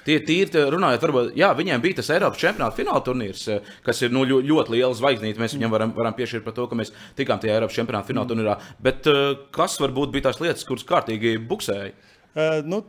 Tie 0.05 0.15
tīri 0.23 0.61
runājot, 0.71 1.01
varbūt 1.03 1.33
jā, 1.37 1.49
viņiem 1.57 1.81
bija 1.83 1.99
tas 1.99 2.11
Eiropas 2.15 2.39
čempionāta 2.39 2.77
fināla 2.79 3.01
turnīrs, 3.05 3.43
eh, 3.51 3.73
kas 3.85 3.99
ir 4.05 4.13
nu, 4.15 4.23
ļoti 4.25 4.73
liela 4.73 4.95
zvaigznīte. 4.95 5.41
Mēs 5.41 5.57
viņam 5.57 5.73
varam, 5.73 5.91
varam 5.97 6.15
piešķirt 6.15 6.45
par 6.45 6.55
to, 6.55 6.67
ka 6.69 6.77
mēs 6.79 6.93
tikām 7.19 7.41
tajā 7.41 7.57
Eiropas 7.57 7.75
čempionāta 7.75 8.07
fināla 8.07 8.29
turnīrā. 8.31 8.55
Bet 8.81 9.09
eh, 9.11 9.33
kas 9.55 9.75
varbūt 9.81 10.13
bija 10.15 10.29
tās 10.29 10.39
lietas, 10.41 10.63
kuras 10.67 10.87
kārtīgi 10.87 11.35
buksēja? 11.49 11.91
Uh, 12.29 12.61
nu... 12.65 12.83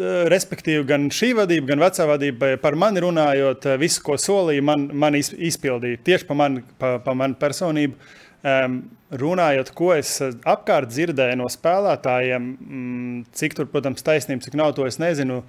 Respektīvi, 0.00 0.82
gan 0.88 1.06
šī 1.14 1.30
vadība, 1.38 1.68
gan 1.70 1.82
vecā 1.84 2.06
vadība 2.08 2.54
par 2.62 2.74
mani 2.78 3.02
runājot, 3.04 3.68
visu, 3.78 4.00
ko 4.02 4.16
solīja, 4.18 4.64
man, 4.66 4.88
man 4.90 5.14
izpildīja. 5.14 6.00
Tieši 6.06 6.26
par 6.26 6.38
mani, 6.40 6.64
pa, 6.80 6.96
pa 7.04 7.14
mani 7.14 7.38
personību. 7.38 7.98
Um, 8.44 8.80
runājot, 9.14 9.70
ko 9.76 9.92
es 9.94 10.18
apkārt 10.20 10.90
dzirdēju 10.90 11.38
no 11.40 11.46
spēlētājiem, 11.48 12.50
mm, 12.50 13.22
cik 13.38 13.56
tur, 13.56 13.70
protams, 13.70 14.04
taisnība, 14.04 14.44
cik 14.44 14.58
nav, 14.58 14.74
to 14.76 14.84
es 14.88 14.98
nezinu. 15.00 15.40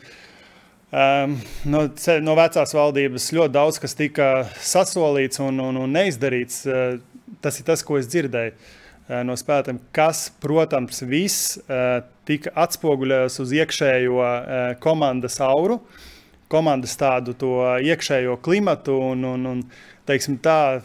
Um, 0.95 1.35
no, 1.67 1.81
no 2.23 2.35
vecās 2.37 2.71
valdības 2.77 3.31
ļoti 3.35 3.55
daudz 3.57 3.81
kas 3.83 3.97
tika 3.97 4.29
sasolīts 4.63 5.41
un, 5.43 5.59
un, 5.59 5.81
un 5.81 5.95
neizdarīts. 5.97 6.61
Uh, 6.69 7.33
tas 7.43 7.57
ir 7.59 7.67
tas, 7.67 7.83
ko 7.83 7.97
es 7.99 8.07
dzirdēju 8.13 8.53
uh, 8.53 9.23
no 9.27 9.35
spēlētājiem, 9.39 9.81
kas, 9.95 10.29
protams, 10.43 11.01
viss 11.09 11.57
uh, 11.65 12.05
tika 12.27 12.53
atspoguļots 12.65 13.39
uz 13.43 13.55
iekšējo 13.55 14.19
uh, 14.19 14.35
komandas 14.83 15.39
auru, 15.43 15.79
komandas 16.51 16.93
tādu 16.99 17.35
iekšējo 17.81 18.37
klimatu. 18.45 18.99
Un, 19.13 19.23
un, 19.35 19.47
un, 19.49 19.63
teiksim, 20.05 20.35
tā, 20.37 20.83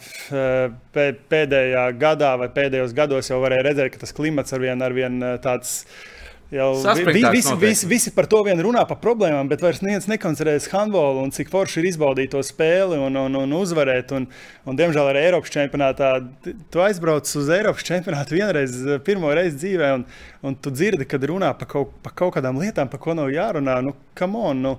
pēdējā 0.94 1.83
gadā 2.00 2.31
vai 2.40 2.48
pēdējos 2.55 2.94
gados 2.96 3.29
jau 3.29 3.42
varēja 3.42 3.66
redzēt, 3.66 3.92
ka 3.92 4.00
tas 4.07 4.16
klimats 4.16 4.57
ar 4.57 4.64
vien, 4.64 4.81
ar 4.81 4.96
vien 4.96 5.20
tāds 5.44 5.83
ir 5.85 6.19
Jau 6.51 6.73
vi, 6.97 7.23
visi, 7.31 7.55
visi, 7.55 7.87
visi 7.87 8.11
par 8.11 8.27
to 8.27 8.41
vien 8.43 8.59
runā 8.59 8.83
par 8.89 8.99
problēmām, 8.99 9.47
bet 9.47 9.61
vairs 9.63 9.79
neviens 9.85 10.09
nekoncentrējas 10.11 10.67
handbolu 10.73 11.23
un 11.23 11.31
cik 11.31 11.47
forši 11.53 11.79
ir 11.79 11.87
izbaudīt 11.93 12.33
to 12.33 12.41
spēli 12.43 12.99
un, 12.99 13.19
un, 13.21 13.37
un 13.39 13.53
uzvarēt. 13.55 14.11
Un, 14.17 14.27
un, 14.67 14.79
diemžēl 14.81 15.13
arī 15.13 15.21
Eiropas 15.29 15.53
čempionātā 15.55 16.09
tu 16.43 16.83
aizbrauc 16.83 17.31
uz 17.39 17.53
Eiropas 17.55 17.87
čempionātu 17.87 18.35
vienreiz, 18.35 18.75
pirmo 19.07 19.31
reizi 19.39 19.61
dzīvē, 19.61 19.93
un, 20.01 20.03
un 20.43 20.57
tu 20.59 20.73
dzirdi, 20.75 21.07
kad 21.07 21.29
runā 21.31 21.53
par 21.61 21.71
kaut, 21.71 21.93
par 22.03 22.17
kaut 22.19 22.35
kādām 22.35 22.59
lietām, 22.59 22.91
par 22.91 23.03
ko 23.05 23.15
nav 23.15 23.31
jārunā. 23.31 23.79
Nu, 23.87 23.95
on, 24.27 24.65
nu, 24.65 24.75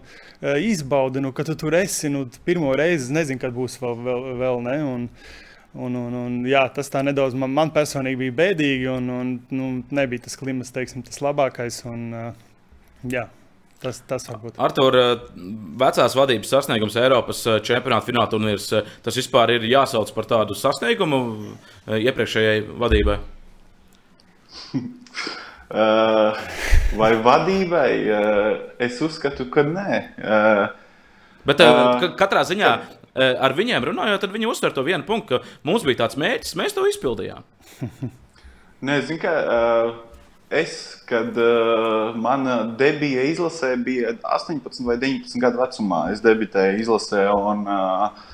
izbaudi, 0.59 1.23
nu, 1.23 1.31
ka 1.31 1.47
tu 1.47 1.55
tur 1.55 1.79
esi 1.79 2.11
nu, 2.11 2.25
pirmo 2.43 2.75
reizi, 2.75 3.13
nezinu, 3.15 3.39
kad 3.39 3.55
būs 3.55 3.79
vēl, 3.79 3.95
vēl, 4.09 4.27
vēl 4.43 4.61
ne. 4.67 4.75
Un, 4.91 5.07
Un, 5.71 5.95
un, 5.95 6.15
un, 6.19 6.33
jā, 6.51 6.65
tas 6.75 6.91
tā 6.91 6.99
nedaudz 7.07 7.35
man, 7.39 7.53
man 7.55 7.69
personīgi 7.71 8.19
bija 8.25 8.33
bēdīgi, 8.41 8.87
un, 8.91 9.05
un 9.15 9.29
nu, 9.55 9.69
nebija 9.95 10.25
tas 10.25 10.35
klimats, 10.39 10.73
teiksim, 10.75 11.03
tas 11.07 11.21
labākais. 11.23 11.77
Un, 11.87 12.09
jā, 13.07 13.23
tas, 13.79 14.01
tas 14.09 14.27
varbūt. 14.27 14.59
Artur, 14.59 14.97
vecās 15.79 16.17
vadības 16.19 16.51
sasniegums 16.51 16.97
Eiropas 16.99 17.45
čempionāta 17.63 18.09
fināla 18.09 18.27
turnīrs, 18.33 18.67
tas 19.05 19.19
vispār 19.21 19.55
ir 19.55 19.69
jāsauc 19.71 20.11
par 20.17 20.27
tādu 20.33 20.59
sasniegumu 20.59 21.21
iepriekšējai 22.01 22.67
vadībai? 22.83 23.17
Vai 26.99 27.13
vadībai? 27.23 27.91
Es 28.83 28.99
uzskatu, 28.99 29.47
ka 29.53 29.63
nē. 29.63 30.01
Bet 31.47 31.63
uh, 31.63 32.11
katrā 32.19 32.43
ziņā 32.45 32.71
ar 33.15 33.55
viņiem 33.57 33.89
runājot, 33.91 34.21
tad 34.23 34.31
viņi 34.31 34.49
uztver 34.51 34.75
to 34.75 34.85
vienu 34.87 35.03
punktu, 35.07 35.39
ka 35.41 35.67
mums 35.67 35.83
bija 35.87 36.03
tāds 36.05 36.19
mērķis, 36.21 36.55
mēs 36.59 36.77
to 36.77 36.85
izpildījām. 36.89 37.43
Nē, 38.87 38.97
zinu, 39.05 39.21
ka 39.21 39.31
uh, 39.45 39.89
es, 40.49 40.73
kad 41.05 41.35
uh, 41.37 42.15
mana 42.17 42.63
debija 42.77 43.27
izlasē, 43.29 43.75
bija 43.77 44.15
18 44.23 44.81
vai 44.87 44.97
19 44.97 45.37
gadu 45.43 45.61
vecumā. 45.61 46.07
Es 46.15 46.23
debitēju 46.25 46.81
izlasē. 46.85 47.27
Un, 47.29 47.67
uh, 47.69 48.29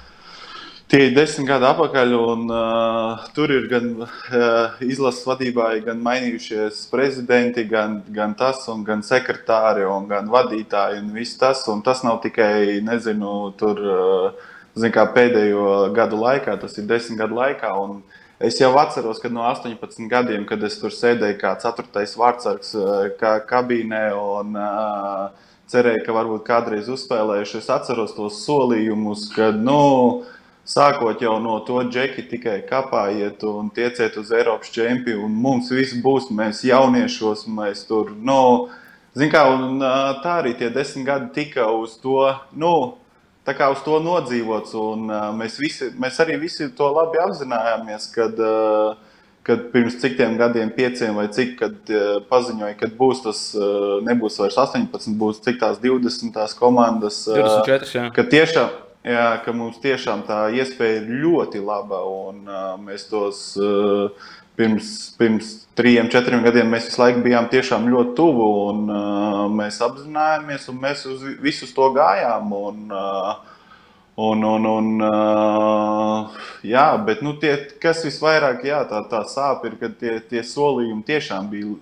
Tie 0.88 1.02
ir 1.10 1.10
desmit 1.12 1.50
gadi 1.50 1.66
atpakaļ, 1.68 2.14
un 2.16 2.44
uh, 2.48 3.26
tur 3.36 3.52
ir 3.52 3.66
gan 3.68 3.90
uh, 4.06 4.78
izlases 4.80 5.26
vadībā, 5.28 5.66
gan 5.84 6.00
mainījušies 6.00 6.86
prezidenti, 6.88 7.66
gan, 7.68 7.98
gan 8.16 8.32
tas, 8.40 8.62
un 8.72 8.86
gan 8.88 9.04
sekretāri, 9.04 9.84
un 9.84 10.08
gan 10.08 10.32
vadītāji, 10.32 11.02
un 11.04 11.10
viss 11.12 11.36
tas. 11.42 11.66
Un 11.68 11.84
tas 11.84 12.06
nav 12.08 12.22
tikai, 12.24 12.80
nezinu, 12.88 13.34
tur. 13.60 13.84
Uh, 13.84 14.54
zin, 14.78 14.94
kā, 14.94 15.08
pēdējo 15.14 15.92
gadu 15.96 16.22
laikā, 16.22 16.58
tas 16.62 16.78
ir 16.78 16.88
desmit 16.90 17.20
gadu 17.22 17.38
laikā. 17.40 17.74
Es 18.38 18.60
jau 18.62 18.70
atceros, 18.78 19.18
ka 19.18 19.32
no 19.34 19.42
18 19.50 20.06
gadiem, 20.12 20.46
kad 20.46 20.62
es 20.64 20.78
tur 20.78 20.94
sēdēju 20.94 21.40
kā 21.42 21.56
ceturtais 21.58 22.14
vārdsargs 22.20 22.76
eh, 22.78 23.08
kā 23.18 23.40
kabīnē 23.50 24.04
un 24.14 24.54
uh, 24.62 25.48
cerēju, 25.72 26.04
ka 26.06 26.14
varbūt 26.14 26.44
kādreiz 26.46 26.92
uzspēlēšu, 26.94 27.64
es 27.64 27.70
atceros 27.74 28.14
tos 28.14 28.44
solījumus, 28.46 29.26
ka, 29.34 29.50
nu, 29.58 30.28
sākot 30.70 31.24
jau 31.24 31.38
no 31.42 31.58
to 31.66 31.82
džeki 31.88 32.28
tikai 32.30 32.60
kapājiet 32.70 33.42
un 33.50 33.72
tieciet 33.74 34.20
uz 34.22 34.30
Eiropas 34.36 34.70
čempionu, 34.76 35.26
un 35.26 35.42
mums 35.48 35.74
viss 35.74 35.98
būs, 36.04 36.30
mēs 36.30 36.62
jauniešos, 36.68 37.48
mēs 37.50 37.88
tur, 37.90 38.14
nu, 38.14 38.70
zin 39.18 39.34
kā, 39.34 39.48
un 39.56 39.82
uh, 39.82 40.14
tā 40.22 40.44
arī 40.44 40.54
tie 40.62 40.70
desmit 40.70 41.10
gadi 41.10 41.34
tika 41.42 41.72
uz 41.74 41.98
to, 42.06 42.22
nu, 42.54 42.76
tā 43.48 43.56
kā 43.56 43.70
uz 43.72 43.84
to 43.86 44.00
nodzīvots. 44.04 44.74
Un, 44.78 45.12
mēs, 45.40 45.58
visi, 45.62 45.92
mēs 46.00 46.20
arī 46.24 46.38
visi 46.42 46.68
to 46.76 46.90
labi 46.92 47.22
apzinājāmies, 47.24 48.10
kad, 48.16 48.42
kad 49.48 49.68
pirms 49.74 50.00
cik 50.02 50.18
tiem 50.20 50.36
gadiem, 50.40 50.74
pieciem 50.76 51.16
vai 51.18 51.30
cik, 51.34 51.56
kad 51.62 51.94
paziņoja, 52.30 52.76
ka 52.82 52.92
būs 53.00 53.24
tas, 53.24 53.44
nebūs 54.08 54.42
vairs 54.44 54.60
18, 54.68 55.16
būs 55.22 55.40
cik 55.46 55.62
tās 55.64 55.80
20 55.84 56.36
tās 56.36 56.58
komandas. 56.58 57.24
Uh, 57.30 57.40
24, 57.40 57.94
jā. 57.96 58.08
Ka 58.16 58.28
tiešām, 58.28 58.74
jā, 59.08 59.30
ka 59.46 59.56
mums 59.56 59.80
tiešām 59.84 60.26
tā 60.28 60.42
iespēja 60.60 61.00
ir 61.02 61.14
ļoti 61.24 61.64
laba 61.64 62.04
un 62.12 62.44
mēs 62.84 63.08
tos. 63.12 63.46
Pirms, 64.58 64.88
pirms 65.20 65.52
trim, 65.78 66.08
četriem 66.10 66.42
gadiem 66.42 66.72
mēs 66.74 66.88
visu 66.90 67.02
laiku 67.04 67.22
bijām 67.22 67.46
tiešām 67.52 67.84
ļoti 67.92 68.16
tuvu 68.18 68.48
un 68.72 68.88
uh, 68.90 69.44
mēs 69.54 69.78
apzinājāmies, 69.86 70.66
un 70.72 70.80
mēs 70.82 71.04
uz 71.12 71.22
visus 71.44 71.76
to 71.76 71.92
gājām. 71.94 72.50
Un, 72.58 72.80
uh, 72.90 73.36
un, 74.18 74.42
un, 74.50 74.66
un, 74.72 74.88
uh, 75.06 76.40
jā, 76.66 76.88
bet 77.06 77.22
nu, 77.22 77.36
tie, 77.38 77.54
kas 77.84 78.02
visvairāk 78.08 78.66
jā, 78.66 78.82
tā, 78.90 79.04
tā 79.12 79.22
sāp, 79.30 79.68
ir, 79.70 79.78
ka 79.78 79.92
tie, 79.94 80.18
tie 80.26 80.42
solījumi 80.42 81.06
tiešām 81.06 81.52
bija 81.54 81.76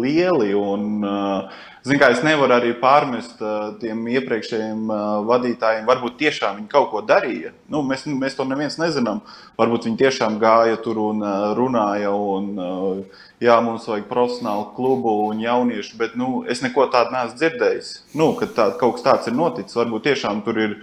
lieli. 0.00 0.54
Un, 0.56 1.04
uh, 1.04 1.60
Zin, 1.82 1.98
kā, 1.98 2.12
es 2.14 2.20
nevaru 2.22 2.54
arī 2.54 2.68
pārmest 2.78 3.40
uh, 3.42 3.72
tiem 3.80 4.04
iepriekšējiem 4.12 4.84
uh, 4.86 5.00
vadītājiem. 5.26 5.82
Varbūt 5.88 6.14
tiešām 6.20 6.60
viņi 6.60 6.70
kaut 6.70 6.92
ko 6.92 7.00
darīja. 7.02 7.50
Nu, 7.66 7.80
mēs, 7.82 8.04
mēs 8.06 8.38
to 8.38 8.46
neviens 8.46 8.78
nezinām. 8.78 9.18
Varbūt 9.58 9.88
viņi 9.88 9.98
tiešām 10.04 10.38
gāja 10.42 10.78
tur 10.84 11.00
un 11.02 11.24
uh, 11.26 11.50
runāja. 11.58 12.14
Un, 12.14 12.52
uh, 12.54 13.26
jā, 13.42 13.58
mums 13.66 13.88
vajag 13.90 14.06
profesionālu 14.06 14.68
klubu 14.76 15.16
un 15.26 15.42
jauniešu, 15.42 15.98
bet 15.98 16.14
nu, 16.14 16.44
es 16.46 16.62
neko 16.62 16.86
tādu 16.94 17.16
neesmu 17.16 17.40
dzirdējis. 17.40 17.92
Nu, 18.14 18.30
kad 18.38 18.54
tā, 18.54 18.68
kaut 18.78 19.00
kas 19.00 19.08
tāds 19.08 19.32
ir 19.32 19.34
noticis, 19.40 19.78
varbūt 19.82 20.12
tiešām 20.12 20.46
tur 20.46 20.62
ir. 20.62 20.82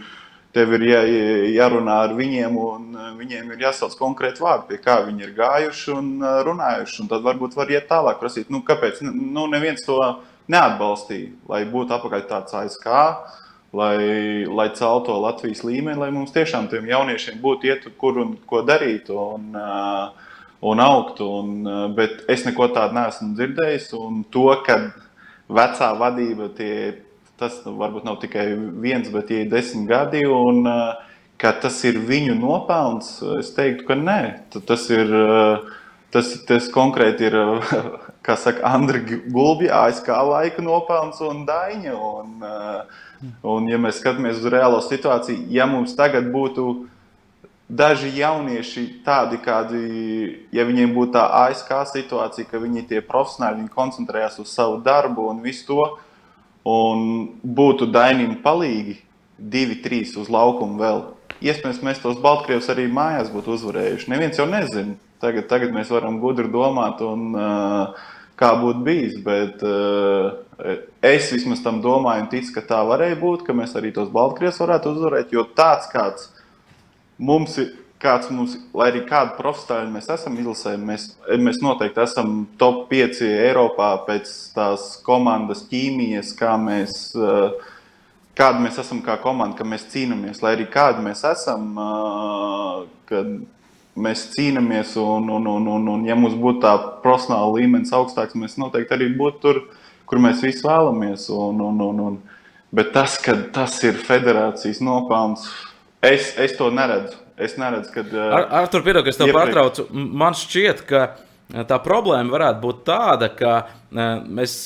Tev 0.56 0.72
ir 0.80 0.84
jā, 0.88 1.02
jārunā 1.54 2.00
ar 2.08 2.16
viņiem, 2.18 2.56
un 2.58 2.96
viņiem 3.20 3.52
ir 3.54 3.68
jāsauc 3.68 3.94
konkrēti 4.00 4.42
vārdi, 4.42 4.72
pie 4.72 4.80
kā 4.82 4.96
viņi 5.06 5.28
ir 5.28 5.36
gājuši 5.38 5.92
un 5.94 6.08
runājuši. 6.48 7.04
Un 7.04 7.12
tad 7.12 7.26
varbūt 7.28 7.58
var 7.60 7.70
iet 7.70 7.86
tālāk, 7.92 8.18
prasīt, 8.22 8.50
nu, 8.50 8.64
kāpēc 8.66 9.04
nu, 9.06 9.46
neviens 9.52 9.86
to 9.86 10.00
neatbalstīja, 10.50 11.36
lai 11.52 11.62
būtu 11.70 11.94
apakaļ 11.94 12.26
tāds 12.30 12.56
ASK, 12.58 12.88
lai, 13.78 13.98
lai 14.46 14.68
celtu 14.74 15.12
to 15.12 15.20
Latvijas 15.22 15.62
līmeni, 15.66 16.00
lai 16.02 16.10
mums 16.14 16.34
tiešām 16.34 16.70
tiem 16.72 16.90
jauniešiem 16.90 17.38
būtu 17.44 17.70
iet, 17.70 17.86
kur 18.02 18.18
un 18.24 18.34
ko 18.50 18.64
darīt 18.66 19.12
un, 19.14 19.52
uh, 19.54 20.34
un 20.66 20.82
augt. 20.82 21.22
Un, 21.22 21.54
uh, 21.68 21.86
bet 21.94 22.26
es 22.32 22.46
neko 22.48 22.72
tādu 22.74 22.98
neesmu 22.98 23.36
dzirdējis. 23.38 23.92
Un 24.00 24.24
to, 24.34 24.50
ka 24.66 24.80
vecā 25.50 25.92
vadība 26.00 26.50
tie, 26.58 26.74
tas 27.40 27.62
nu, 27.66 27.78
varbūt 27.80 28.06
nav 28.08 28.20
tikai 28.22 28.52
viens, 28.84 29.08
bet 29.14 29.32
ir 29.34 29.48
desmit 29.52 29.88
gadi. 29.90 30.26
Un, 30.28 30.66
uh, 30.68 31.10
ka 31.40 31.54
tas 31.64 31.78
ir 31.88 32.00
viņu 32.04 32.36
nopelns, 32.40 33.18
es 33.40 33.54
teiktu, 33.56 33.88
ka 33.88 33.96
nē. 33.96 34.20
Tas 34.68 34.86
ir, 34.92 35.14
tas, 36.14 36.34
tas 36.48 36.68
konkrēti 36.74 37.30
ir, 37.30 37.38
kā 38.26 38.36
saka, 38.40 38.66
Andra 38.68 39.02
Gulbja, 39.32 39.86
ASK 39.88 40.12
laika 40.30 40.66
nopelns 40.66 41.22
un 41.24 41.46
Daņa. 41.48 41.96
Un, 41.96 42.46
un, 43.56 43.72
ja 43.72 43.80
mēs 43.80 44.02
skatāmies 44.04 44.42
uz 44.42 44.52
reālo 44.52 44.82
situāciju, 44.84 45.48
ja 45.54 45.68
mums 45.70 45.96
tagad 45.96 46.28
būtu 46.34 46.68
daži 47.70 48.10
jaunieši 48.18 48.84
tādi, 49.06 49.38
kādi, 49.46 49.82
ja 50.52 50.66
viņiem 50.66 50.92
būtu 50.96 51.14
tā 51.16 51.28
ASK 51.46 51.72
situācija, 51.94 52.50
ka 52.50 52.60
viņi 52.60 52.88
tie 52.90 53.02
profesionāļi, 53.06 53.62
viņi 53.62 53.76
koncentrējās 53.76 54.40
uz 54.42 54.52
savu 54.52 54.80
darbu 54.84 55.30
un 55.30 55.44
visu 55.46 55.68
to, 55.70 55.84
un 56.68 57.06
būtu 57.44 57.88
Dainam 57.94 58.36
palīgi, 58.44 58.98
divi, 59.40 59.80
trīs 59.84 60.16
uz 60.20 60.28
laukumu 60.32 60.82
vēl 60.82 61.06
iespējams, 61.40 61.84
mēs 61.86 62.02
tos 62.04 62.20
Baltkrievus 62.24 62.70
arī 62.72 62.88
mājās 62.92 63.32
būtu 63.34 63.56
uzvarējuši. 63.56 64.10
Neviens 64.12 64.40
jau 64.40 64.48
nezina. 64.50 64.98
Tagad, 65.20 65.50
tagad 65.52 65.74
mēs 65.76 65.92
varam 65.92 66.20
gudri 66.22 66.48
domāt, 66.52 67.02
un, 67.04 67.34
uh, 67.36 68.12
kā 68.40 68.54
būtu 68.60 68.84
bijis. 68.86 69.18
Bet 69.24 69.64
uh, 69.68 70.40
es 71.04 71.32
vismaz 71.34 71.64
tam 71.64 71.82
domāju, 71.84 72.26
un 72.26 72.32
ticu, 72.32 72.54
ka 72.56 72.64
tā 72.74 72.80
varēja 72.88 73.20
būt, 73.20 73.44
ka 73.48 73.56
mēs 73.56 73.76
arī 73.80 73.92
tos 73.96 74.12
Baltkrievus 74.14 74.62
varētu 74.64 74.96
uzvarēt. 74.96 75.36
Jo 75.36 75.46
tāds 75.56 75.92
kāds 75.92 76.32
mums 77.20 77.60
ir. 77.62 77.76
Kāds 78.00 78.30
mums, 78.32 78.54
lai 78.72 78.94
arī 78.94 79.02
kādu 79.08 79.36
profesionāli 79.36 79.92
mēs 79.92 80.06
esam 80.14 80.38
izlasē, 80.40 80.78
mēs, 80.80 81.10
mēs 81.36 81.58
noteikti 81.60 82.00
esam 82.00 82.46
top 82.62 82.86
5 82.88 83.26
Eiropā 83.28 83.90
pēc 84.08 84.30
tās 84.56 84.94
komandas 85.04 85.66
ķīmijas, 85.68 86.32
kā 86.40 86.54
mēs 86.62 87.10
uh, 87.20 87.60
kāda 88.40 88.64
mēs 88.64 88.80
esam 88.80 89.02
kā 89.04 89.18
komanda, 89.20 89.58
ka 89.58 89.68
mēs 89.68 89.88
cīnāmies, 89.92 90.42
lai 90.44 90.56
arī 90.56 90.68
kāda 90.72 91.04
mēs 91.04 91.26
esam, 91.28 91.74
kad 93.10 93.32
mēs 94.00 94.26
cīnāmies, 94.36 94.96
un, 95.02 95.28
un, 95.36 95.48
un, 95.58 95.70
un, 95.76 95.88
un 95.96 96.06
ja 96.08 96.16
mums 96.16 96.38
būtu 96.40 96.64
tā 96.64 96.74
profesionāla 97.04 97.58
līmenis 97.58 97.94
augstāks, 97.96 98.38
mēs 98.40 98.56
noteikti 98.62 98.96
arī 98.96 99.10
būtu 99.20 99.44
tur, 99.44 99.64
kur 100.10 100.22
mēs 100.24 100.44
visi 100.46 100.64
vēlamies. 100.66 101.28
Un, 101.36 101.60
un, 101.68 101.82
un, 101.90 102.04
un. 102.08 102.20
Bet 102.76 102.94
tas, 102.96 103.18
ka 103.22 103.36
tas 103.54 103.76
ir 103.84 104.00
federācijas 104.06 104.80
nopelns, 104.86 105.50
es, 106.06 106.32
es 106.40 106.56
to 106.58 106.70
neredzu. 106.72 107.20
Es 107.40 107.56
neredzu, 107.60 107.94
kad. 107.94 108.12
Ar, 108.12 108.50
Artur, 108.64 108.84
piedod, 108.84 109.06
ka 109.06 109.14
es 109.14 109.20
tev 109.20 109.32
pārtraucu. 109.36 109.88
Man 109.94 110.36
šķiet, 110.36 110.84
ka 110.90 111.06
tā 111.70 111.80
problēma 111.84 112.36
varētu 112.36 112.62
būt 112.66 112.84
tāda, 112.90 113.32
ka 113.32 113.54
mēs 114.28 114.60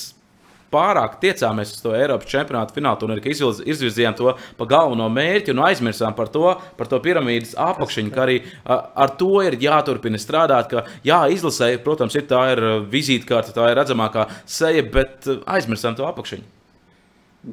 pārāk 0.73 1.19
tiecāmies 1.21 1.75
uz 1.75 1.83
to 1.83 1.93
Eiropas 1.93 2.29
čempionāta 2.29 2.73
fināla 2.75 2.97
turnīru, 2.97 3.21
ka 3.21 3.29
izvirzījām 3.69 4.15
to 4.17 4.33
pa 4.57 4.67
galveno 4.69 5.05
mērķi 5.13 5.53
un 5.53 5.61
aizmirsām 5.67 6.15
par 6.17 6.31
to, 6.33 6.55
par 6.79 6.89
to 6.89 6.99
piramīdas 7.03 7.53
apakšiņu, 7.61 8.13
ka 8.15 8.23
arī 8.25 8.39
ar 8.65 9.13
to 9.19 9.35
ir 9.45 9.59
jāturpina 9.61 10.21
strādāt. 10.21 10.71
Ka, 10.73 10.85
jā, 11.05 11.21
izlasē, 11.35 11.75
protams, 11.85 12.17
ir 12.17 12.25
tā 12.29 12.41
ir 12.55 12.63
vizītkarte, 12.89 13.53
tā 13.55 13.69
ir 13.69 13.79
redzamākā 13.83 14.27
seja, 14.49 14.81
bet 14.97 15.29
aizmirsām 15.45 15.97
to 15.99 16.09
apakšiņu. 16.09 16.49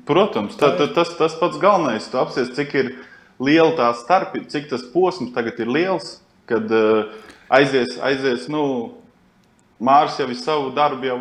Protams, 0.06 0.54
tā, 0.56 0.72
tā, 0.78 0.86
tas, 0.94 1.12
tas 1.18 1.34
pats 1.36 1.58
galvenais. 1.60 2.04
Tu 2.08 2.18
apsies, 2.20 2.52
cik 2.54 2.76
ir 2.78 2.92
liela 3.40 3.72
tā 3.78 3.90
starpība, 3.98 4.50
cik 4.52 4.70
tas 4.70 4.86
posms 4.92 5.34
tagad 5.34 5.60
ir 5.62 5.70
liels, 5.72 6.18
kad 6.50 6.70
uh, 6.70 7.10
aizies, 7.50 7.96
aizies 8.04 8.48
nu, 8.52 8.64
Mārs 9.80 10.18
jau 10.20 10.26
savu 10.36 10.72
darbu, 10.76 11.06
jau 11.08 11.18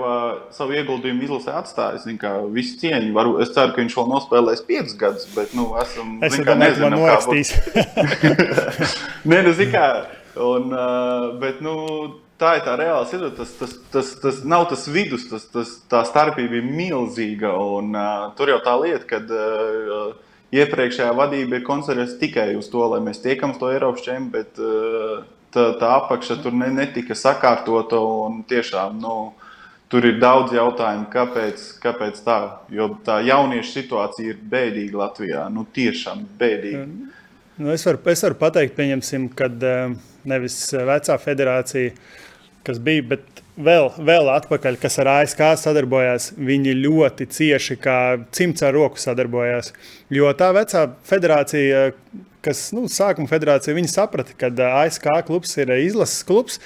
savu 0.52 0.74
ieguldījumu 0.76 1.24
izlasē 1.24 1.54
atstājis. 1.62 2.04
Visu 2.52 2.76
cieņu. 2.82 3.14
Varu, 3.16 3.38
es 3.40 3.54
ceru, 3.56 3.72
ka 3.72 3.80
viņš 3.80 3.96
vēl 3.96 4.10
nospēlēs 4.12 4.66
piecus 4.68 4.98
gadus, 5.00 5.30
bet 5.32 5.54
nu, 5.56 5.70
esam, 5.80 6.18
es 6.28 6.36
zin, 6.36 6.44
kā, 6.44 6.58
nezinām, 6.60 7.00
kā 7.00 7.16
būs. 7.24 7.54
Nē, 9.32 9.40
nu, 9.48 9.54
zin 9.56 9.72
kā. 9.72 9.86
Un, 10.44 10.76
uh, 10.76 11.30
bet, 11.40 11.64
nu, 11.64 11.78
tā 12.40 12.58
ir 12.60 12.66
tā 12.68 12.76
reāla 12.82 13.08
situācija. 13.08 13.38
Tas, 13.40 13.56
tas, 13.62 13.78
tas, 13.96 14.12
tas 14.26 14.44
nav 14.44 14.68
tas 14.74 14.84
vidus, 14.92 15.30
tas, 15.32 15.48
tas, 15.56 15.72
tā 15.88 16.04
starpība 16.12 16.60
ir 16.60 16.68
milzīga. 16.68 17.56
Un, 17.80 17.96
uh, 17.96 18.28
tur 18.36 18.52
jau 18.52 18.60
tā 18.68 18.76
lieta, 18.84 19.06
ka 19.08 19.24
uh, 19.24 20.12
iepriekšējā 20.56 21.10
vadība 21.18 21.60
ir 21.60 21.68
koncentrējusies 21.68 22.22
tikai 22.22 22.48
uz 22.60 22.70
to, 22.72 22.86
lai 22.94 23.02
mēs 23.06 23.22
tiekam 23.24 23.54
uz 23.54 23.60
to 23.62 23.70
Eiropas 23.74 24.06
čempionu. 24.06 24.70
Uh, 24.70 25.28
tā, 25.54 25.66
tā 25.80 25.92
apakša 25.98 26.40
tur 26.44 26.56
ne, 26.56 26.70
netika 26.74 27.18
sakārtota. 27.18 28.00
Tiešām 28.50 29.00
nu, 29.02 29.16
tur 29.92 30.08
ir 30.10 30.20
daudz 30.22 30.54
jautājumu, 30.56 31.10
kāpēc, 31.14 31.66
kāpēc 31.84 32.22
tā. 32.26 32.40
Jo 32.74 32.92
tā 33.06 33.20
jauniešu 33.26 33.74
situācija 33.76 34.34
ir 34.34 34.44
bēdīga 34.52 35.04
Latvijā. 35.04 35.48
Nu, 35.54 35.66
tiešām 35.76 36.26
bēdīga. 36.40 36.86
Nu, 37.60 37.74
es, 37.74 37.84
varu, 37.88 38.00
es 38.08 38.24
varu 38.24 38.40
pateikt, 38.40 38.80
ka 39.36 39.50
eh, 39.50 39.96
nevis 40.30 40.62
vecā 40.72 41.18
federācija, 41.20 41.96
kas 42.64 42.80
bija, 42.80 43.04
bet 43.16 43.44
vēl, 43.60 43.90
vēl 44.08 44.32
atpakaļ, 44.34 44.78
kas 44.82 45.00
ar 45.04 45.12
ASK 45.18 45.44
sadarbojās, 45.62 46.32
viņi 46.38 46.76
ļoti 46.80 47.28
cieši, 47.36 47.80
kā 47.84 48.00
cimds 48.36 48.64
ar 48.66 48.76
roku 48.78 49.02
sadarbojās. 49.02 49.74
Jo 50.14 50.32
tā 50.38 50.52
vecā 50.56 50.86
federācija, 51.08 51.90
kas 52.46 52.70
nu, 52.76 52.88
sākuma 52.92 53.30
federācija, 53.30 53.78
viņi 53.78 53.92
saprata, 53.92 54.36
ka 54.40 54.52
ASK 54.84 55.10
klubs 55.28 55.58
ir 55.60 55.76
izlases 55.80 56.24
klubs. 56.28 56.62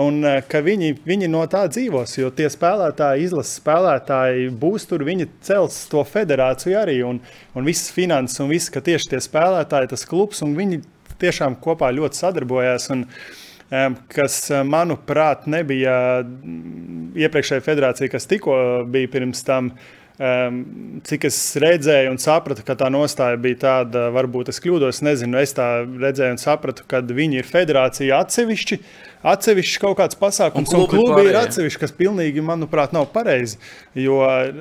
Un 0.00 0.24
ka 0.50 0.58
viņi, 0.58 0.96
viņi 1.06 1.28
no 1.30 1.44
tā 1.46 1.60
dzīvos, 1.70 2.16
jo 2.18 2.26
tie 2.34 2.48
spēlētāji, 2.50 3.28
izlases 3.28 3.60
spēlētāji 3.60 4.48
būs 4.58 4.88
tur, 4.90 5.04
viņi 5.06 5.28
cels 5.46 5.76
to 5.86 6.02
federāciju 6.02 6.80
arī. 6.80 6.96
Un, 7.06 7.20
un 7.54 7.68
visas 7.68 7.92
finanses, 7.94 8.40
un 8.42 8.50
viss, 8.50 8.72
ka 8.74 8.82
tieši 8.82 9.12
tie 9.12 9.20
spēlētāji, 9.22 9.92
tas 9.92 10.02
klubs, 10.10 10.42
un 10.42 10.56
viņi 10.58 10.80
tiešām 11.22 11.60
kopā 11.62 11.92
ļoti 11.94 12.18
sadarbojās. 12.24 12.88
Un, 12.90 13.06
kas, 14.14 14.38
manuprāt, 14.68 15.48
nebija 15.50 15.96
iepriekšējā 17.16 17.64
federācija, 17.64 18.12
kas 18.12 18.28
tikko 18.30 18.56
bija 18.90 19.12
pirms 19.12 19.44
tam. 19.46 19.74
Cik 20.14 21.24
es 21.26 21.36
redzēju 21.58 22.12
un 22.12 22.20
sapratu, 22.22 22.62
ka 22.62 22.76
tā 22.78 22.86
nostāja 22.92 23.34
bija 23.40 23.58
tāda, 23.64 24.04
varbūt 24.14 24.52
es 24.52 24.60
kļūdos, 24.62 25.00
nezinu, 25.02 25.40
es 25.42 25.56
tā 25.56 25.66
redzēju 25.82 26.36
un 26.36 26.38
sapratu, 26.38 26.84
ka 26.86 27.00
viņi 27.02 27.40
ir 27.40 27.48
federācija 27.50 28.20
atsevišķi. 28.22 28.78
Uh, 28.78 29.13
atsevišķs 29.24 29.80
kaut 29.82 29.96
kāds 29.98 30.18
pasākums, 30.20 30.72
un 30.74 30.84
klubi, 30.84 31.00
un 31.00 31.14
klubi 31.14 31.30
ir 31.30 31.38
atsevišķi, 31.40 31.80
kas 31.80 31.94
pilnīgi, 31.96 32.44
manuprāt, 32.44 32.92
nav 32.96 33.08
pareizi. 33.14 33.58
Jo 33.96 34.20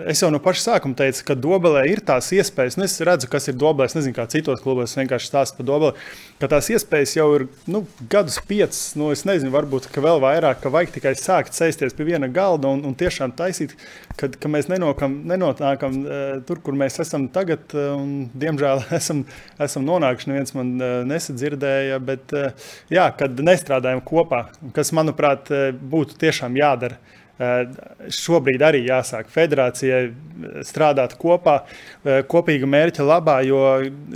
es 0.09 0.21
jau 0.23 0.29
no 0.31 0.39
paša 0.43 0.63
sākuma 0.67 0.97
teicu, 0.97 1.25
ka 1.27 1.35
Dobelē 1.35 1.83
ir 1.91 2.03
tās 2.05 2.29
iespējas, 2.35 2.77
un 2.79 2.87
es 2.87 2.95
redzu, 3.03 3.29
kas 3.31 3.49
ir 3.51 3.57
Dobelē. 3.59 3.89
Es 3.89 3.97
nezinu, 3.97 4.15
kā 4.15 4.27
citos 4.31 4.63
klubos 4.63 4.95
vienkārši 4.99 5.29
stāsta 5.29 5.59
par 5.59 5.67
Dobelē, 5.67 5.93
ka 6.39 6.49
tās 6.55 6.69
iespējas 6.71 7.17
jau 7.17 7.27
ir 7.39 7.47
nu, 7.71 7.83
gadus 8.11 8.39
piecus, 8.47 8.93
nu, 8.99 9.11
es 9.15 9.25
nezinu, 9.27 9.51
varbūt 9.53 9.89
vēl 9.93 10.23
vairāk, 10.23 10.63
ka 10.63 10.71
vajag 10.73 10.95
tikai 10.97 11.15
sākt 11.19 11.57
sēsties 11.57 11.95
pie 11.97 12.07
viena 12.13 12.31
galda 12.31 12.71
un, 12.71 12.85
un 12.87 12.95
tiešām 12.99 13.35
taisīt, 13.35 13.75
kad, 14.19 14.37
ka 14.39 14.51
mēs 14.51 14.69
nenokam, 14.71 15.19
nenonākam 15.29 15.99
uh, 16.03 16.23
tur, 16.47 16.63
kur 16.63 16.77
mēs 16.77 17.01
esam 17.03 17.27
tagad, 17.33 17.67
uh, 17.75 17.93
un 17.99 18.29
diemžēl 18.39 18.85
esam, 18.99 19.25
esam 19.63 19.87
nonākuši. 19.89 20.31
Neviens 20.31 20.55
man 20.57 20.73
uh, 20.79 20.97
nesadzirdēja, 21.09 21.99
bet 22.03 22.35
uh, 22.37 22.71
jā, 22.93 23.09
kad 23.19 23.43
nestrādājam 23.43 24.03
kopā 24.05 24.45
kas, 24.75 24.91
manuprāt, 24.95 25.51
eh, 25.51 25.71
būtu 25.73 26.17
tiešām 26.21 26.55
jādara. 26.59 26.97
Eh, 27.39 27.65
šobrīd 28.13 28.61
arī 28.61 28.83
jāsāk 28.85 29.25
federācijai 29.33 30.13
strādāt 30.61 31.17
kopā, 31.17 31.63
eh, 32.05 32.21
kopīga 32.29 32.69
mērķa 32.69 33.01
labā, 33.01 33.39
jo, 33.45 33.59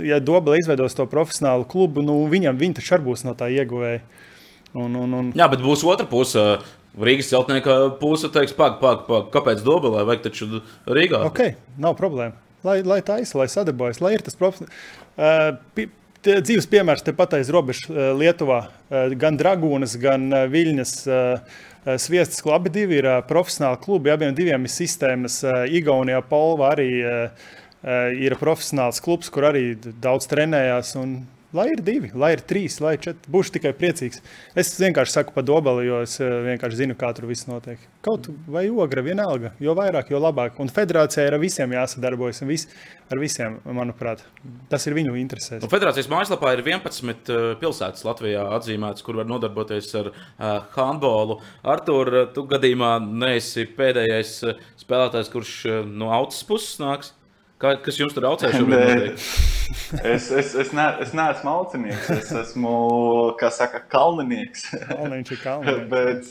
ja 0.04 0.20
Dobela 0.20 0.56
izveidos 0.56 0.94
to 0.94 1.06
profesionālu 1.06 1.66
klubu, 1.66 2.02
nu, 2.02 2.28
viņam 2.30 2.56
viņi 2.56 2.78
taču 2.78 2.94
arī 2.94 3.04
būs 3.10 3.24
no 3.24 3.34
tā 3.34 3.50
ieguvēji. 3.50 4.00
Un, 4.74 4.94
un, 4.94 5.14
un... 5.14 5.32
Jā, 5.32 5.48
bet 5.50 5.64
būs 5.64 5.82
otra 5.84 6.06
puse. 6.06 6.60
Rīgas 6.98 7.28
celtnieka 7.30 7.98
puse 8.00 8.30
teiks, 8.32 8.54
pag, 8.56 8.80
pag, 8.80 9.04
pag, 9.06 9.28
kāpēc 9.34 9.62
Dobelē 9.62 10.04
vajag 10.06 10.24
taču 10.24 10.62
Rīgā? 10.86 11.20
Ok, 11.28 11.54
nav 11.78 11.94
problēma. 11.98 12.34
Lai, 12.66 12.80
lai 12.82 12.98
taisa, 13.06 13.38
lai 13.38 13.46
sadarbojas, 13.50 14.00
lai 14.02 14.16
ir 14.16 14.24
tas 14.26 14.34
profesionāls. 14.38 14.72
Uh, 15.14 15.86
dzīves 16.24 16.66
piemērs 16.70 17.04
tepat 17.06 17.38
aiz 17.38 17.50
robežas 17.52 17.88
eh, 17.90 18.10
Lietuvā. 18.18 18.60
Eh, 18.90 19.14
gan 19.18 19.38
Dragūnas, 19.38 19.96
gan 20.00 20.28
eh, 20.32 20.46
Viļņas 20.50 20.94
sviestas 22.02 22.42
klubi 22.44 22.68
divi 22.68 22.98
ir 22.98 23.06
profesionāli 23.28 23.78
klubi. 23.80 24.10
Abiem 24.12 24.34
diviem 24.36 24.66
ir 24.66 24.72
sistēmas. 24.72 25.38
Igaunijā 25.72 26.18
Polva 26.28 26.74
arī 26.74 26.88
ir 28.18 28.34
profesionāls 28.36 29.00
klubs, 29.00 29.30
kur 29.32 29.46
arī 29.48 29.62
daudz 30.02 30.28
trenējās. 30.28 30.90
Un 31.00 31.14
Lai 31.56 31.70
ir 31.72 31.80
divi, 31.80 32.10
lai 32.12 32.34
ir 32.34 32.42
trīs, 32.44 32.74
lai 32.84 32.90
ir 32.98 33.00
četri. 33.00 33.30
Būšu 33.32 33.54
tikai 33.54 33.70
priecīgs. 33.72 34.20
Es 34.58 34.74
vienkārši 34.76 35.14
saku 35.14 35.32
par 35.32 35.46
dobeli, 35.48 35.86
jo 35.86 36.02
es 36.04 36.18
eh, 36.20 36.28
vienkārši 36.44 36.82
zinu, 36.82 36.96
kā 37.00 37.08
tur 37.16 37.24
viss 37.30 37.48
notiek. 37.48 37.80
Kaut 38.04 38.28
vai 38.52 38.66
ogra, 38.68 39.00
vienalga. 39.06 39.54
Jo 39.64 39.72
vairāk, 39.78 40.10
jo 40.12 40.20
labāk. 40.20 40.58
Un 40.60 40.68
federācijai 40.68 41.24
ar 41.30 41.38
visiem 41.40 41.72
jāsadarbojas. 41.72 42.42
Vis, 42.50 42.66
ar 43.08 43.22
visiem, 43.22 43.56
manuprāt, 43.64 44.26
tas 44.68 44.84
ir 44.84 44.98
viņu 44.98 45.16
interesēs. 45.22 45.64
Un 45.64 45.72
federācijas 45.72 46.12
mājaslapā 46.12 46.52
ir 46.52 46.64
11 46.66 47.32
uh, 47.32 47.48
pilsētas 47.62 48.04
Latvijā 48.04 48.44
atzīmētas, 48.58 49.06
kur 49.06 49.22
var 49.22 49.32
nodarboties 49.32 49.88
ar 50.02 50.12
uh, 50.12 50.20
handbolu. 50.76 51.40
Artur, 51.64 52.12
tu 52.36 52.44
gadījumā 52.52 52.98
neesi 53.08 53.64
pēdējais 53.78 54.36
spēlētājs, 54.84 55.32
kurš 55.32 55.60
no 55.88 56.12
autas 56.12 56.44
puses 56.44 56.76
nāks. 56.84 57.14
Kā, 57.58 57.72
kas 57.82 57.96
jums 57.98 58.14
tur 58.14 58.28
audzē 58.30 58.52
šobrīd? 58.54 59.18
Es, 60.00 60.30
es, 60.32 60.54
es, 60.56 60.70
ne, 60.72 60.84
es 61.04 61.10
neesmu 61.12 61.50
aucinieks, 61.52 62.06
es 62.14 62.30
esmu, 62.32 62.70
kā 63.36 63.50
saka, 63.52 63.82
kalninieks. 63.92 64.62
Kalniņš 64.88 65.32
ir 65.34 65.40
kalniņš. 65.44 65.82
bet, 65.90 66.30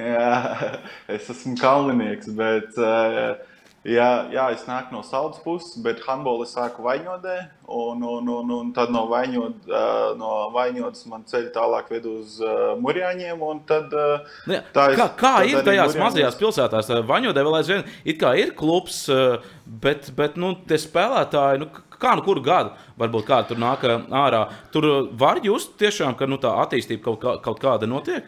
jā, 0.00 0.70
es 1.12 1.28
esmu 1.34 1.58
kalninieks, 1.60 2.30
bet 2.38 2.78
uh, 2.80 3.34
Jā, 3.80 4.28
jā, 4.28 4.42
es 4.52 4.66
nāku 4.68 4.92
no 4.92 5.00
saudas 5.00 5.40
puses, 5.40 5.78
bet 5.80 6.02
handbolu 6.04 6.44
es 6.44 6.50
sāku 6.52 6.84
vaņodē. 6.84 7.36
Un, 7.72 8.02
un, 8.04 8.26
un, 8.28 8.50
un 8.52 8.72
tad 8.76 8.90
no, 8.92 9.06
vaņod, 9.08 9.70
no 10.20 10.32
vaņodas 10.52 11.06
man 11.08 11.22
ceļš 11.30 11.46
tālāk 11.54 11.88
ved 11.94 12.08
uz 12.10 12.34
Mūrjāņiem. 12.82 13.40
Tad, 13.70 13.94
nu, 14.50 14.58
jā, 14.58 14.60
kā 14.74 15.06
kā 15.16 15.34
tad 15.38 15.48
ir 15.48 15.62
tajās 15.64 15.94
murjāņos... 15.94 16.00
mazajās 16.02 16.36
pilsētās? 16.42 16.90
Vaņodē 17.08 17.44
vēl 17.46 17.56
aizvien 17.62 17.86
ir 18.04 18.52
klubs, 18.58 19.06
bet, 19.64 20.10
bet 20.18 20.36
nu, 20.36 20.58
tie 20.68 20.80
spēlētāji. 20.80 21.64
Nu, 21.64 21.70
Kā 22.00 22.14
nu 22.16 22.22
kuru 22.24 22.40
gadu, 22.40 22.70
varbūt 22.96 23.26
kāda 23.28 23.50
tur 23.50 23.58
nāk 23.60 23.82
ārā. 23.84 24.46
Tur 24.72 24.86
var 25.20 25.42
just 25.44 25.74
tiešām, 25.76 26.14
ka 26.16 26.24
nu, 26.24 26.38
tā 26.40 26.54
attīstība 26.62 27.10
kaut, 27.10 27.18
kā, 27.20 27.34
kaut 27.44 27.60
kāda 27.60 27.88
notiek. 27.90 28.24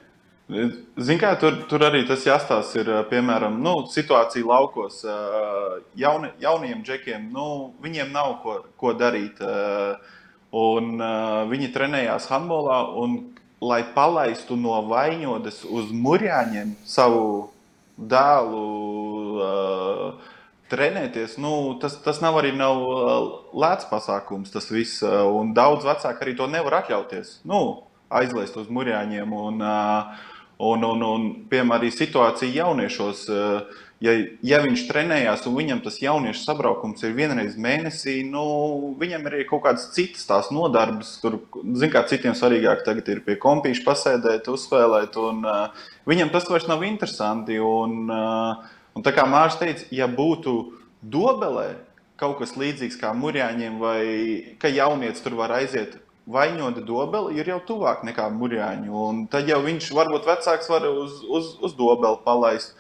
Ziniet, 0.51 1.21
kā 1.23 1.33
tur, 1.41 1.55
tur 1.71 1.85
arī 1.87 2.03
tas 2.07 2.25
jāstāsta, 2.27 2.83
ir 2.83 2.89
piemēram 3.09 3.61
nu, 3.63 3.87
situācija 3.89 4.45
laukos. 4.45 5.01
Jauni, 5.97 6.33
jauniem 6.43 6.83
džekiem, 6.85 7.29
nu, 7.33 7.73
viņiem 7.83 8.11
nav 8.13 8.35
ko, 8.43 8.59
ko 8.77 8.93
darīt. 8.99 9.39
Un 10.53 10.99
viņi 11.49 11.71
trenējās 11.73 12.27
handbolā, 12.29 12.83
un, 13.01 13.21
lai 13.63 13.81
palaistu 13.95 14.59
no 14.59 14.81
vainodas 14.91 15.63
uz 15.65 15.93
murjāņiem 15.95 16.75
savu 16.85 17.53
dēlu. 17.97 18.67
Trenēties, 20.73 21.37
nu, 21.37 21.77
tas, 21.81 21.99
tas 22.01 22.19
nav 22.25 22.39
arī 22.41 22.55
nav 22.57 22.79
lēts 23.53 23.89
pasākums. 23.91 24.53
Tas 24.53 24.71
viss, 24.73 25.03
un 25.05 25.53
daudz 25.57 25.85
vecāki 25.85 26.25
arī 26.25 26.37
to 26.37 26.49
nevar 26.49 26.81
atļauties. 26.81 27.39
Nu, 27.49 27.61
aizlaist 28.21 28.57
uz 28.61 28.71
murjāņiem. 28.73 29.33
Un, 29.33 29.67
Un, 30.63 30.85
un, 30.87 31.01
un 31.03 31.23
piemēram, 31.51 31.73
arī 31.75 31.89
situācija 31.91 32.53
jauniešos, 32.55 33.23
ja, 34.05 34.13
ja 34.47 34.61
viņš 34.63 34.85
trenējās 34.87 35.47
un 35.51 35.57
viņam 35.57 35.81
tas 35.83 35.97
jauniešu 35.99 36.45
sabraukums 36.45 37.03
ir 37.03 37.17
vienreiz 37.17 37.57
mēnesī, 37.59 38.21
nu, 38.29 38.45
viņam 39.01 39.27
ir 39.27 39.37
kaut 39.49 39.65
kādas 39.65 39.89
citas 39.97 40.29
tās 40.29 40.53
nodarbes. 40.55 41.17
Tur, 41.25 41.41
zin, 41.65 41.91
kā 41.91 42.05
citiem 42.07 42.37
svarīgāk 42.39 42.85
tagad 42.87 43.11
ir 43.11 43.25
pie 43.27 43.35
kompīša 43.43 43.83
pasēdēt, 43.89 44.53
uzspēlēt, 44.53 45.19
un 45.19 45.43
uh, 45.43 45.89
viņam 46.07 46.31
tas 46.31 46.47
vairs 46.53 46.69
nav 46.71 46.87
interesanti. 46.87 47.59
Un, 47.59 48.05
uh, 48.13 48.63
un 48.95 49.07
tā 49.07 49.17
kā 49.17 49.27
Mārcis 49.27 49.59
teica, 49.65 49.91
ja 49.99 50.07
būtu 50.07 50.57
dobelē 51.03 51.73
kaut 52.23 52.39
kas 52.39 52.55
līdzīgs 52.55 53.03
kā 53.03 53.11
murjāņiem, 53.19 53.83
vai 53.83 54.01
ka 54.63 54.71
jaunietis 54.71 55.27
tur 55.27 55.35
var 55.43 55.59
aiziet 55.59 55.99
vainota 56.27 56.83
dobeli 56.87 57.39
ir 57.41 57.49
jau 57.53 57.61
tuvāk 57.67 58.05
nekā 58.07 58.29
mūrjāņu. 58.35 58.93
Un 59.09 59.25
tad 59.33 59.49
jau 59.51 59.63
viņš 59.65 59.91
varbūt 59.97 60.29
vecāks 60.29 60.71
var 60.71 60.87
uz, 60.91 61.23
uz, 61.27 61.55
uz 61.63 61.75
dobeli 61.79 62.21
palaist. 62.27 62.77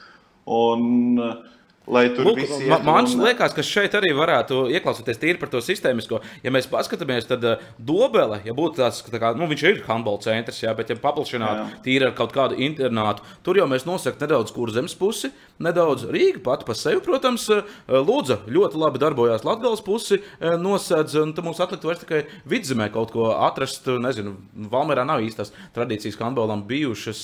Un, 0.46 1.18
uh, 1.18 1.52
Lai 1.90 2.05
tur 2.14 2.28
Lūk, 2.28 2.37
viss 2.38 2.61
man, 2.70 2.85
man 2.87 3.09
un... 3.09 3.22
liekas, 3.26 3.55
ka 3.57 3.62
šeit 3.66 3.94
arī 3.98 4.12
varētu 4.14 4.68
ieklausīties 4.70 5.18
tīri 5.18 5.40
par 5.40 5.50
to 5.50 5.59
sistēmisko. 5.64 6.20
Ja 6.44 6.52
mēs 6.55 6.68
paskatāmies, 6.70 7.26
tad 7.26 7.42
uh, 7.42 7.64
Dobele, 7.74 8.38
ja 8.46 8.55
būtu 8.55 8.78
tāds, 8.78 9.00
tā 9.02 9.18
kā, 9.18 9.33
nu, 9.35 9.48
viņš 9.50 9.64
ir 9.66 9.81
handbola 9.88 10.22
centrs, 10.22 10.61
jā, 10.62 10.70
bet 10.78 10.92
ja 10.92 10.98
paplašinātu 11.02 11.83
tīri 11.83 12.07
ar 12.07 12.14
kaut 12.18 12.35
kādu 12.37 12.61
internātu, 12.62 13.26
tur 13.42 13.59
jau 13.59 13.66
mēs 13.70 13.87
nosakām 13.88 14.22
nedaudz 14.22 14.55
kurzemes 14.55 14.94
pusi, 14.98 15.33
nedaudz 15.62 16.07
Rīga 16.12 16.42
pati 16.44 16.66
par 16.68 16.79
sevi, 16.79 17.03
protams, 17.05 17.48
uh, 17.53 17.66
Lūdza 17.92 18.40
ļoti 18.51 18.81
labi 18.81 19.03
darbojās 19.03 19.46
Latgales 19.46 19.85
pusi, 19.85 20.18
uh, 20.20 20.57
nosedz, 20.61 21.16
un 21.22 21.35
mums 21.42 21.62
atliktu 21.62 21.90
vairs 21.90 22.03
tikai 22.03 22.22
vidzemē 22.48 22.88
kaut 22.94 23.14
ko 23.14 23.31
atrast, 23.37 23.88
nezinu, 24.03 24.35
Valmerā 24.72 25.07
nav 25.09 25.22
īstās 25.25 25.55
tradīcijas 25.77 26.18
handbolam 26.22 26.64
bijušas, 26.68 27.22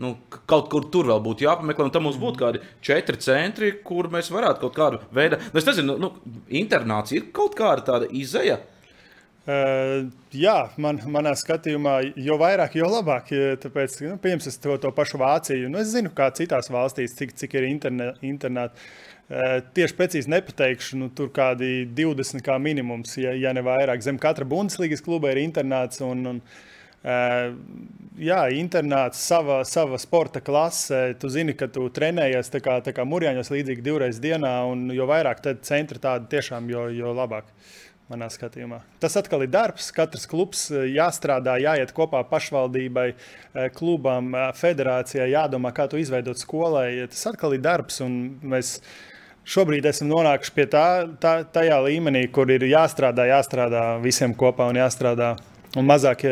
nu, 0.00 0.14
kaut 0.50 0.68
kur 0.72 0.86
tur 0.92 1.08
vēl 1.10 1.22
būtu 1.24 1.46
jāpameklē, 1.46 1.88
un 1.88 1.94
tam 1.94 2.06
mums 2.06 2.18
būtu 2.20 2.40
kādi 2.40 2.62
četri 2.84 3.20
centri, 3.22 3.72
kur 3.84 4.10
mēs 4.12 4.30
varētu 4.32 4.62
kaut 4.64 4.76
kādu 4.76 5.00
veidu, 5.14 5.40
nu, 5.50 5.60
es 5.60 5.66
nezinu, 5.68 5.96
nu, 6.00 6.12
internāts 6.62 7.16
ir 7.16 7.30
kaut 7.34 7.56
kāda 7.58 7.86
tāda 7.92 8.10
izēja. 8.16 8.60
Uh, 9.48 10.10
jā, 10.36 10.56
man, 10.76 10.98
manā 11.08 11.30
skatījumā, 11.38 11.94
jo 12.20 12.36
vairāk, 12.40 12.74
jo 12.76 12.90
labāk. 12.92 13.30
Tāpēc, 13.62 13.94
nu, 14.04 14.18
piemēram, 14.20 14.58
to, 14.62 14.76
to 14.82 14.90
pašu 14.92 15.20
Vāciju. 15.22 15.70
Nu, 15.72 15.80
es 15.80 15.94
zinu, 15.94 16.12
kā 16.12 16.28
citās 16.36 16.68
valstīs, 16.70 17.16
cik, 17.16 17.32
cik 17.40 17.56
ir 17.56 17.70
interne, 17.70 18.10
internāti. 18.26 18.84
Uh, 19.30 19.60
tieši 19.72 19.96
precīzi 19.96 20.30
nepateikšu, 20.32 20.98
nu, 21.00 21.08
tur 21.16 21.30
kādi 21.32 21.86
20 21.96 22.44
kā 22.44 22.58
minimums, 22.60 23.16
ja, 23.22 23.32
ja 23.32 23.54
ne 23.56 23.64
vairāk. 23.64 24.04
Zem 24.04 24.20
katra 24.20 24.44
Bundeslīgas 24.44 25.00
kluba 25.06 25.32
ir 25.32 25.40
internāts. 25.40 26.02
Un, 26.04 26.22
un, 26.34 26.44
uh, 27.00 27.48
jā, 28.20 28.40
internāts, 28.60 29.24
sava, 29.24 29.62
sava 29.64 29.98
sporta 30.02 30.44
klase. 30.44 31.14
Tu 31.16 31.32
zini, 31.32 31.56
ka 31.56 31.70
tu 31.72 31.88
trenējies 31.88 32.52
tā 32.52 32.60
kā, 32.60 32.76
tā 32.84 32.92
kā 32.92 33.08
mūrjāņos 33.08 33.54
līdzīgi 33.56 33.88
divreiz 33.88 34.20
dienā, 34.20 34.58
un 34.68 34.90
jo 34.92 35.08
vairāk 35.08 35.40
centra 35.64 36.10
tāda 36.10 36.28
tiešām, 36.36 36.68
jo, 36.74 36.90
jo 36.92 37.16
labāk. 37.16 37.48
Manā 38.10 38.26
skatījumā. 38.26 38.80
Tas 38.98 39.14
atkal 39.20 39.44
ir 39.44 39.52
darbs. 39.54 39.92
Katrs 39.94 40.26
klubs 40.30 40.64
eh, 40.74 40.88
jāstrādā, 40.96 41.54
jāiet 41.62 41.92
kopā 41.94 42.24
pašvaldībai, 42.26 43.06
eh, 43.12 43.68
klubam, 43.76 44.32
eh, 44.34 44.48
federācijai, 44.58 45.28
jādomā, 45.30 45.70
kā 45.76 45.86
to 45.90 46.00
izveidot 46.00 46.40
skolai. 46.40 47.04
Tas 47.12 47.28
atkal 47.30 47.54
ir 47.54 47.62
darbs. 47.62 48.00
Mēs 48.02 48.80
šobrīd 49.46 49.86
esam 49.86 50.10
nonākuši 50.10 50.56
pie 50.56 50.66
tā, 50.72 50.88
tā, 51.22 51.36
tajā 51.54 51.78
līmenī, 51.86 52.24
kur 52.34 52.50
ir 52.50 52.66
jāstrādā, 52.66 53.28
jāstrādā 53.30 53.84
visiem 54.02 54.34
kopā 54.34 54.66
un 54.72 54.82
jāstrādā. 54.82 55.36
Un 55.78 55.86
mazāk 55.86 56.26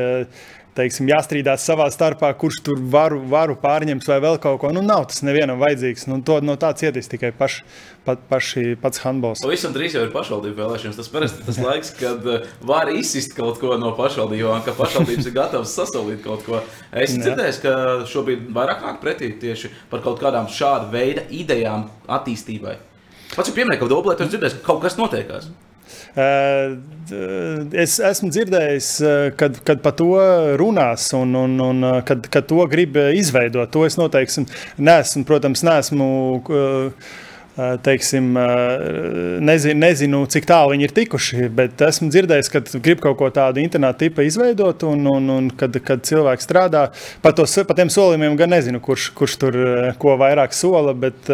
teiksim, 0.79 1.09
jāstrīdās 1.11 1.67
savā 1.67 1.89
starpā, 1.93 2.31
kurš 2.39 2.61
tur 2.67 2.81
varu, 2.93 3.21
varu 3.31 3.57
pārņems 3.61 4.09
vai 4.09 4.19
vēl 4.25 4.39
kaut 4.43 4.61
ko. 4.63 4.71
Nu, 4.75 4.83
nav 4.85 5.09
tas 5.11 5.21
nevienam 5.27 5.61
vajadzīgs. 5.63 6.07
Nu, 6.11 6.21
to, 6.25 6.39
no 6.45 6.57
tā 6.61 6.71
cietīs 6.79 7.11
tikai 7.11 7.33
paš, 7.37 7.61
pat, 8.07 8.23
paši, 8.31 8.77
pats 8.83 9.03
handbols. 9.05 9.43
Pavisam 9.45 9.75
drīz 9.75 9.99
jau 9.99 10.05
ir 10.07 10.13
pašvaldību 10.15 10.61
vēlēšanas. 10.63 10.99
Tas 11.01 11.13
parasti 11.13 11.47
tas 11.47 11.61
laiks, 11.63 11.93
kad 11.99 12.27
uh, 12.29 12.49
var 12.69 12.93
izsist 12.95 13.35
kaut 13.37 13.61
ko 13.63 13.77
no 13.81 13.93
pašvaldībām, 13.99 14.65
ka 14.67 14.77
pašvaldības 14.79 15.31
ir 15.31 15.37
gatavas 15.37 15.77
sasolīt 15.79 16.23
kaut 16.27 16.45
ko. 16.47 16.63
Es 16.93 17.17
dzirdēju, 17.19 17.61
ka 17.65 17.77
šobrīd 18.11 18.51
vairāk 18.57 18.85
nāk 18.87 19.01
pretī 19.05 19.33
tieši 19.41 19.73
par 19.93 20.05
kaut 20.07 20.23
kādām 20.23 20.51
šāda 20.53 20.93
veida 20.95 21.27
idejām 21.29 21.89
attīstībai. 22.19 22.79
Pats 23.35 23.51
ir 23.51 23.59
pieminējis, 23.59 23.83
ka 23.83 23.91
Doblē 23.91 24.15
tas 24.17 24.31
dzirdēs, 24.33 24.61
ka 24.61 24.71
kaut 24.73 24.87
kas 24.87 24.97
notiekās. 25.01 25.51
Eh, 26.19 26.75
es 27.85 27.99
esmu 28.05 28.31
dzirdējis, 28.35 28.91
eh, 29.05 29.29
kad, 29.39 29.61
kad 29.67 29.81
par 29.85 29.95
to 29.99 30.11
runās 30.61 31.09
un, 31.17 31.37
un, 31.39 31.57
un 31.63 31.89
eh, 31.93 32.01
kad, 32.09 32.27
kad 32.33 32.49
to 32.51 32.67
grib 32.71 32.99
izveidot. 32.99 33.71
To 33.75 33.87
es 33.89 33.99
noteikti 34.01 34.47
neesmu, 34.79 35.25
protams, 35.29 35.65
neesmu. 35.67 36.11
Uh, 36.49 37.17
teiksim, 37.85 38.33
nezinu, 39.43 39.79
nezinu, 39.83 40.21
cik 40.31 40.47
tālu 40.49 40.75
viņi 40.75 40.87
ir 40.87 40.95
tikuši, 40.95 41.49
bet 41.59 41.83
esmu 41.89 42.11
dzirdējis, 42.13 42.51
ka 42.53 42.63
grib 42.85 43.03
kaut 43.03 43.19
ko 43.19 43.31
tādu 43.35 43.63
internāta 43.63 44.05
tipu 44.05 44.23
izveidot, 44.27 44.85
un, 44.89 45.07
un, 45.11 45.31
un 45.35 45.49
kad, 45.59 45.75
kad 45.85 46.05
cilvēks 46.07 46.47
strādā 46.47 46.85
pa, 47.25 47.33
tos, 47.37 47.57
pa 47.69 47.77
tiem 47.79 47.91
solījumiem, 47.93 48.37
gan 48.39 48.55
nezinu, 48.55 48.83
kurš, 48.85 49.09
kurš 49.19 49.39
tur 49.43 49.59
ko 50.03 50.15
vairāk 50.21 50.55
sola, 50.57 50.95
bet 50.95 51.33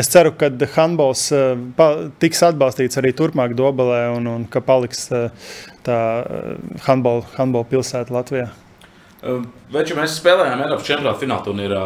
es 0.00 0.12
ceru, 0.12 0.34
ka 0.38 0.50
handbols 0.76 1.28
tiks 2.22 2.44
atbalstīts 2.50 3.00
arī 3.00 3.14
turpmāk 3.16 3.56
Dobelē 3.56 4.08
un, 4.16 4.28
un 4.30 4.44
ka 4.50 4.60
paliks 4.64 5.08
tā 5.84 6.00
handbola 6.88 7.24
handbol 7.38 7.66
pilsēta 7.68 8.14
Latvijā. 8.14 8.50
Veču 9.72 9.94
mēs 9.96 10.18
spēlējām 10.18 10.60
Eiropas 10.66 10.84
čempionāta 10.84 11.20
fināla 11.22 11.44
turnīrā. 11.46 11.84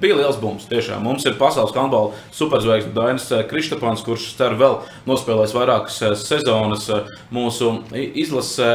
Bija 0.00 0.16
liels 0.16 0.38
bums. 0.40 0.64
Tiešām. 0.70 1.02
Mums 1.04 1.26
ir 1.28 1.36
pasaules 1.40 1.74
handbola 1.76 2.16
superzvaigznes 2.32 2.94
Dainis 2.96 3.26
Kristapāns, 3.50 4.04
kurš 4.06 4.30
ceru 4.38 4.56
vēl 4.62 4.78
nospēlēs 5.08 5.52
vairākas 5.56 5.98
sezonas 6.22 6.88
mūsu 7.34 7.74
izlasē. 7.92 8.70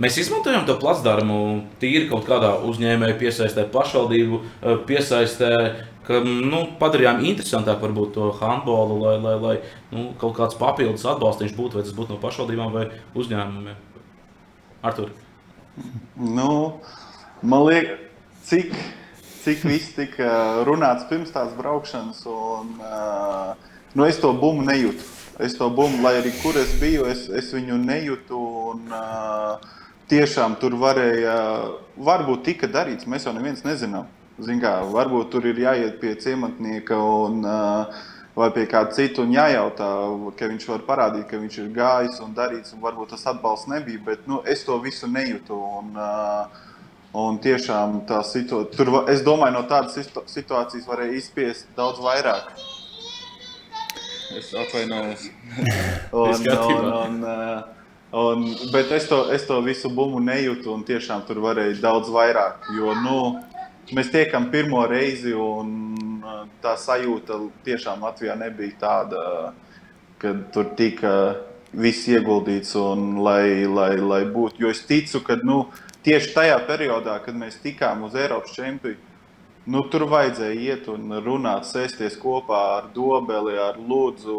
Mēs 0.00 0.20
izmantojam 0.22 0.62
to 0.68 0.78
placdarmu 0.80 1.40
tīri 1.82 2.06
kaut 2.12 2.24
kādā 2.30 2.54
uzņēmēju 2.70 3.18
piesaistē, 3.20 3.66
pašvaldību 3.74 4.38
piesaistē, 4.86 5.50
ka 6.06 6.22
nu, 6.24 6.62
padarījām 6.80 7.20
interesantāku 7.26 7.88
varbūt 7.88 8.14
to 8.14 8.30
handbolu, 8.38 9.02
lai, 9.02 9.18
lai, 9.22 9.34
lai 9.42 9.56
nu, 9.90 10.08
kaut 10.22 10.38
kāds 10.38 10.56
papildus 10.58 11.04
atbalsts 11.10 11.58
būtu, 11.58 11.76
vai 11.76 11.84
tas 11.84 11.98
būtu 11.98 12.14
no 12.14 12.22
pašvaldībām 12.22 12.72
vai 12.72 12.88
uzņēmumiem. 13.18 13.76
Artur. 14.82 15.12
Nu, 16.16 16.80
Man 17.42 17.64
liekas, 17.66 17.98
cik, 18.46 18.74
cik 19.42 19.64
viss 19.66 19.96
tika 19.96 20.62
runāts 20.62 21.08
pirms 21.10 21.32
tās 21.34 21.50
braukšanas, 21.58 22.20
un 22.30 22.76
uh, 22.78 23.56
nu, 23.98 24.04
es 24.06 24.20
to 24.22 24.30
bumbu 24.30 24.62
nejūtu. 24.68 25.08
Es 25.42 25.56
to 25.58 25.66
bumbu, 25.74 26.04
lai 26.04 26.20
arī 26.20 26.30
kur 26.38 26.54
es 26.60 26.70
biju, 26.78 27.08
es, 27.10 27.26
es 27.26 27.50
viņu 27.50 27.80
nejūtu. 27.82 28.38
Un, 28.70 28.86
uh, 28.94 29.82
tiešām 30.12 30.54
tur 30.62 30.78
varēja, 30.78 31.34
varbūt 31.98 32.46
tika 32.46 32.70
darīts, 32.70 33.10
mēs 33.10 33.26
jau 33.26 33.34
neviens 33.34 33.66
nezinām. 33.66 34.06
Kā, 34.62 34.78
varbūt 34.94 35.34
tur 35.34 35.50
ir 35.50 35.58
jāiet 35.58 35.98
pie 35.98 36.14
ciematnieka 36.22 36.96
un 36.96 37.42
vai 38.38 38.48
pie 38.54 38.64
kāda 38.70 38.94
cita 38.96 39.22
un 39.22 39.34
jājautā, 39.34 39.88
ka 40.38 40.48
viņš 40.48 40.66
var 40.70 40.84
parādīt, 40.86 41.26
ka 41.30 41.42
viņš 41.42 41.58
ir 41.58 41.72
gājis 41.74 42.22
un 42.24 42.36
darīts, 42.38 42.72
un 42.76 42.80
varbūt 42.86 43.12
tas 43.16 43.26
atbalsts 43.34 43.70
nebija, 43.70 44.00
bet 44.06 44.30
nu, 44.30 44.40
es 44.46 44.62
to 44.64 44.78
visu 44.84 45.10
nejūtu. 45.10 45.58
Un, 45.82 45.96
uh, 45.98 46.70
un 47.12 47.38
tiešām 47.44 48.02
tā 48.08 48.22
situācija, 48.24 48.76
tur 48.76 49.10
es 49.12 49.22
domāju, 49.24 49.58
no 49.58 49.62
tādas 49.68 50.08
situācijas 50.32 50.88
varēja 50.88 51.18
izspiest 51.18 51.68
daudz 51.76 52.00
vairāk. 52.00 52.52
Es 54.32 54.48
atvainojos. 54.56 55.26
un, 56.22 56.46
un, 56.48 56.86
un, 56.88 57.18
uh, 57.20 58.16
un, 58.16 58.46
bet 58.72 58.92
es 58.96 59.08
to, 59.10 59.26
es 59.34 59.44
to 59.48 59.60
visu 59.64 59.90
bumbu 59.92 60.22
nejūtu, 60.24 60.72
un 60.72 60.86
tiešām 60.88 61.26
tur 61.28 61.42
varēja 61.44 61.82
daudz 61.84 62.08
vairāk. 62.12 62.64
Jo, 62.78 62.96
nu, 63.04 63.18
mēs 63.92 64.08
tiekam 64.14 64.48
pirmo 64.54 64.86
reizi, 64.88 65.36
un 65.36 66.22
uh, 66.24 66.42
tā 66.64 66.78
sajūta 66.80 67.42
tiešām 67.68 68.08
Latvijā 68.08 68.38
nebija 68.40 68.78
tāda, 68.86 69.52
ka 70.22 70.32
tur 70.54 70.72
tika 70.80 71.14
viss 71.72 72.08
ieguldīts 72.08 72.72
un 72.80 73.18
lai, 73.24 73.68
lai, 73.68 73.96
lai 74.00 74.24
būtu. 74.32 74.64
Jo 74.64 74.72
es 74.72 74.80
ticu, 74.88 75.20
ka 75.26 75.36
nu, 75.44 75.66
tieši 76.04 76.34
tajā 76.34 76.58
periodā, 76.68 77.16
kad 77.24 77.38
mēs 77.38 77.60
tikām 77.62 78.04
uz 78.06 78.16
Eiropas 78.18 78.54
čempionu, 78.56 78.98
nu, 79.70 79.84
tur 79.92 80.08
vajadzēja 80.10 80.58
iet 80.58 80.88
un 80.90 81.14
runāt, 81.22 81.68
sēsties 81.68 82.16
kopā 82.18 82.60
ar 82.78 82.88
Dobeli, 82.94 83.54
ar 83.62 83.78
Lūdzu, 83.78 84.38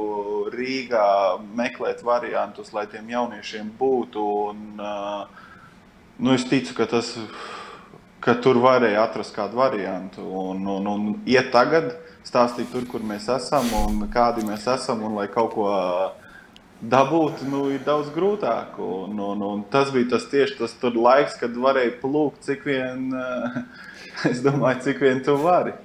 Rīgā, 0.52 1.08
meklēt 1.56 2.04
variantus, 2.04 2.74
lai 2.76 2.86
tiem 2.92 3.08
jauniešiem 3.14 3.72
būtu. 3.80 4.26
Un, 4.52 4.64
nu, 6.20 6.34
es 6.36 6.44
ticu, 6.50 6.76
ka 6.76 6.90
tas 6.92 7.16
ka 8.24 8.36
tur 8.40 8.60
varēja 8.64 9.04
atrast 9.04 9.36
kādu 9.36 9.60
variantu 9.60 10.24
un, 10.24 10.64
un, 10.72 10.88
un 10.88 11.08
iet 11.28 11.52
tagad, 11.56 11.92
stāstīt 12.24 12.70
tur, 12.72 12.86
kur 12.88 13.04
mēs 13.04 13.28
esam 13.32 13.68
un 13.82 14.06
kādi 14.12 14.46
mēs 14.48 14.68
esam, 14.72 15.04
un 15.04 15.18
lai 15.20 15.28
kaut 15.32 15.52
ko 15.58 15.68
dabūt, 16.90 17.46
nu, 17.50 17.68
ir 17.74 17.84
daudz 17.86 18.12
grūtāk. 18.16 18.78
Un, 18.84 19.20
un, 19.20 19.48
un 19.48 19.64
tas 19.72 19.92
bija 19.94 20.16
tas 20.16 20.28
tieši 20.32 20.60
tas 20.60 20.76
laiks, 20.84 21.40
kad 21.40 21.56
varēja 21.56 21.98
plūkt, 22.02 22.44
cik 22.48 22.68
vien, 22.68 23.10
es 24.32 24.44
domāju, 24.44 24.86
cik 24.90 25.04
vien 25.04 25.24
tu 25.26 25.38
vari. 25.42 25.76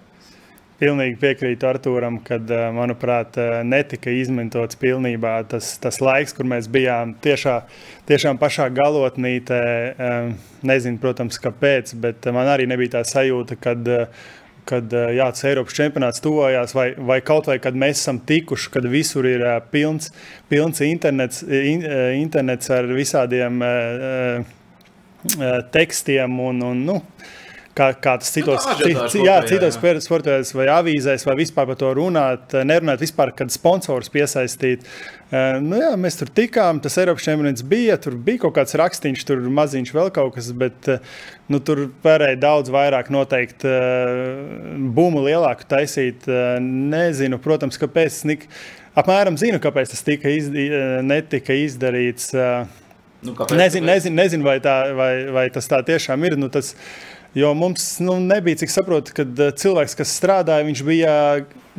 Pilnīgi 0.78 1.16
piekrītu 1.18 1.66
Arthūram, 1.66 2.20
ka, 2.22 2.36
eh, 2.38 2.68
manuprāt, 2.70 3.34
eh, 3.34 3.64
netika 3.66 4.12
izmantots 4.14 4.78
pilnībā 4.78 5.32
tas, 5.51 5.72
tas 5.82 5.99
laiks, 5.99 6.32
kur 6.36 6.46
mēs 6.46 6.68
bijām 6.70 7.16
tiešā, 7.18 7.57
tiešām 8.07 8.38
pašā 8.38 8.68
galotnītē. 8.70 9.59
Eh, 9.99 10.28
nezinu, 10.62 11.01
protams, 11.03 11.40
kāpēc, 11.42 11.96
bet 11.99 12.24
man 12.26 12.46
arī 12.46 12.68
nebija 12.70 12.94
tā 12.94 13.03
sajūta, 13.03 13.59
kad, 13.59 14.09
kad 14.69 14.93
jā, 14.93 15.27
tas 15.33 15.47
Eiropas 15.49 15.77
čempionāts 15.77 16.23
tuvojās, 16.25 16.75
vai, 16.77 16.91
vai 17.11 17.19
kaut 17.25 17.49
vai 17.49 17.57
kad 17.62 17.77
mēs 17.79 18.03
esam 18.03 18.21
tikuši, 18.29 18.71
kad 18.75 18.89
visur 18.91 19.27
ir 19.29 19.45
pilns, 19.73 20.12
pilns 20.51 20.83
internets, 20.85 21.43
in, 21.43 21.85
internets 22.21 22.71
ar 22.75 22.89
visādiem 22.93 23.62
tekstiem 25.75 26.41
un, 26.41 26.62
un 26.62 26.85
nu, 26.87 26.99
kā, 27.79 27.89
kā 27.95 28.16
tas 28.20 28.33
citos, 28.35 28.66
nu, 28.83 29.22
jā, 29.26 29.37
citos 29.49 29.79
sportos 30.05 30.53
vai 30.57 30.66
avīzēs, 30.72 31.24
vai 31.29 31.37
vispār 31.39 31.68
par 31.70 31.79
to 31.81 31.93
runāt, 31.99 32.57
nerunāt 32.66 33.03
vispār, 33.03 33.33
kad 33.37 33.53
sponsors 33.55 34.11
piesaistīt. 34.12 34.87
Eh, 35.29 35.59
nu, 35.61 35.76
jā, 35.76 35.91
mēs 36.01 36.16
tur 36.16 36.31
tikām, 36.33 36.81
tas 36.85 36.97
Eiropas 37.01 37.26
čempionāts 37.26 37.64
bija, 37.68 37.99
tur 38.01 38.16
bija 38.16 38.47
kaut 38.47 38.57
kāds 38.57 38.76
rakstīns, 38.81 39.26
tur 39.29 39.43
maziņš 39.59 39.93
vēl 39.93 40.09
kaut 40.16 40.39
kas, 40.39 40.51
bet 40.57 40.89
eh, 40.89 41.05
nu, 41.53 41.61
tur 41.61 41.87
varēja 42.05 42.41
daudz 42.41 42.72
vairāk 42.72 43.12
noteikt, 43.12 43.66
eh, 43.68 44.81
būmu 44.97 45.26
lielāku 45.29 45.68
taisīt. 45.68 46.24
Nezinu, 46.64 47.41
protams, 47.45 47.79
kāpēc. 47.81 48.24
Apmēram 48.99 49.37
zinu, 49.39 49.61
kāpēc 49.62 49.93
tas 49.93 50.01
tika 50.03 50.33
iz, 50.33 50.49
netika 51.07 51.55
izdarīts. 51.55 52.33
Nu, 52.33 53.35
kāpēc, 53.37 53.55
nezinu, 53.59 53.85
kāpēc? 53.85 53.93
nezinu, 53.93 54.16
nezinu 54.18 54.47
vai, 54.47 54.57
tā, 54.64 54.79
vai, 54.97 55.12
vai 55.35 55.45
tas 55.55 55.68
tā 55.70 55.79
tiešām 55.87 56.24
ir. 56.26 56.35
Nu, 56.41 56.49
tas, 56.51 56.72
uh, 56.72 57.18
Jo 57.35 57.55
mums 57.55 57.99
nu, 57.99 58.20
nebija, 58.20 58.57
cik 58.57 58.70
saprotu, 58.72 59.12
kad 59.16 59.41
eh, 59.41 59.51
cilvēks, 59.53 59.97
kas 59.99 60.16
strādāja, 60.16 60.66
viņš 60.68 60.85
bija. 60.87 61.14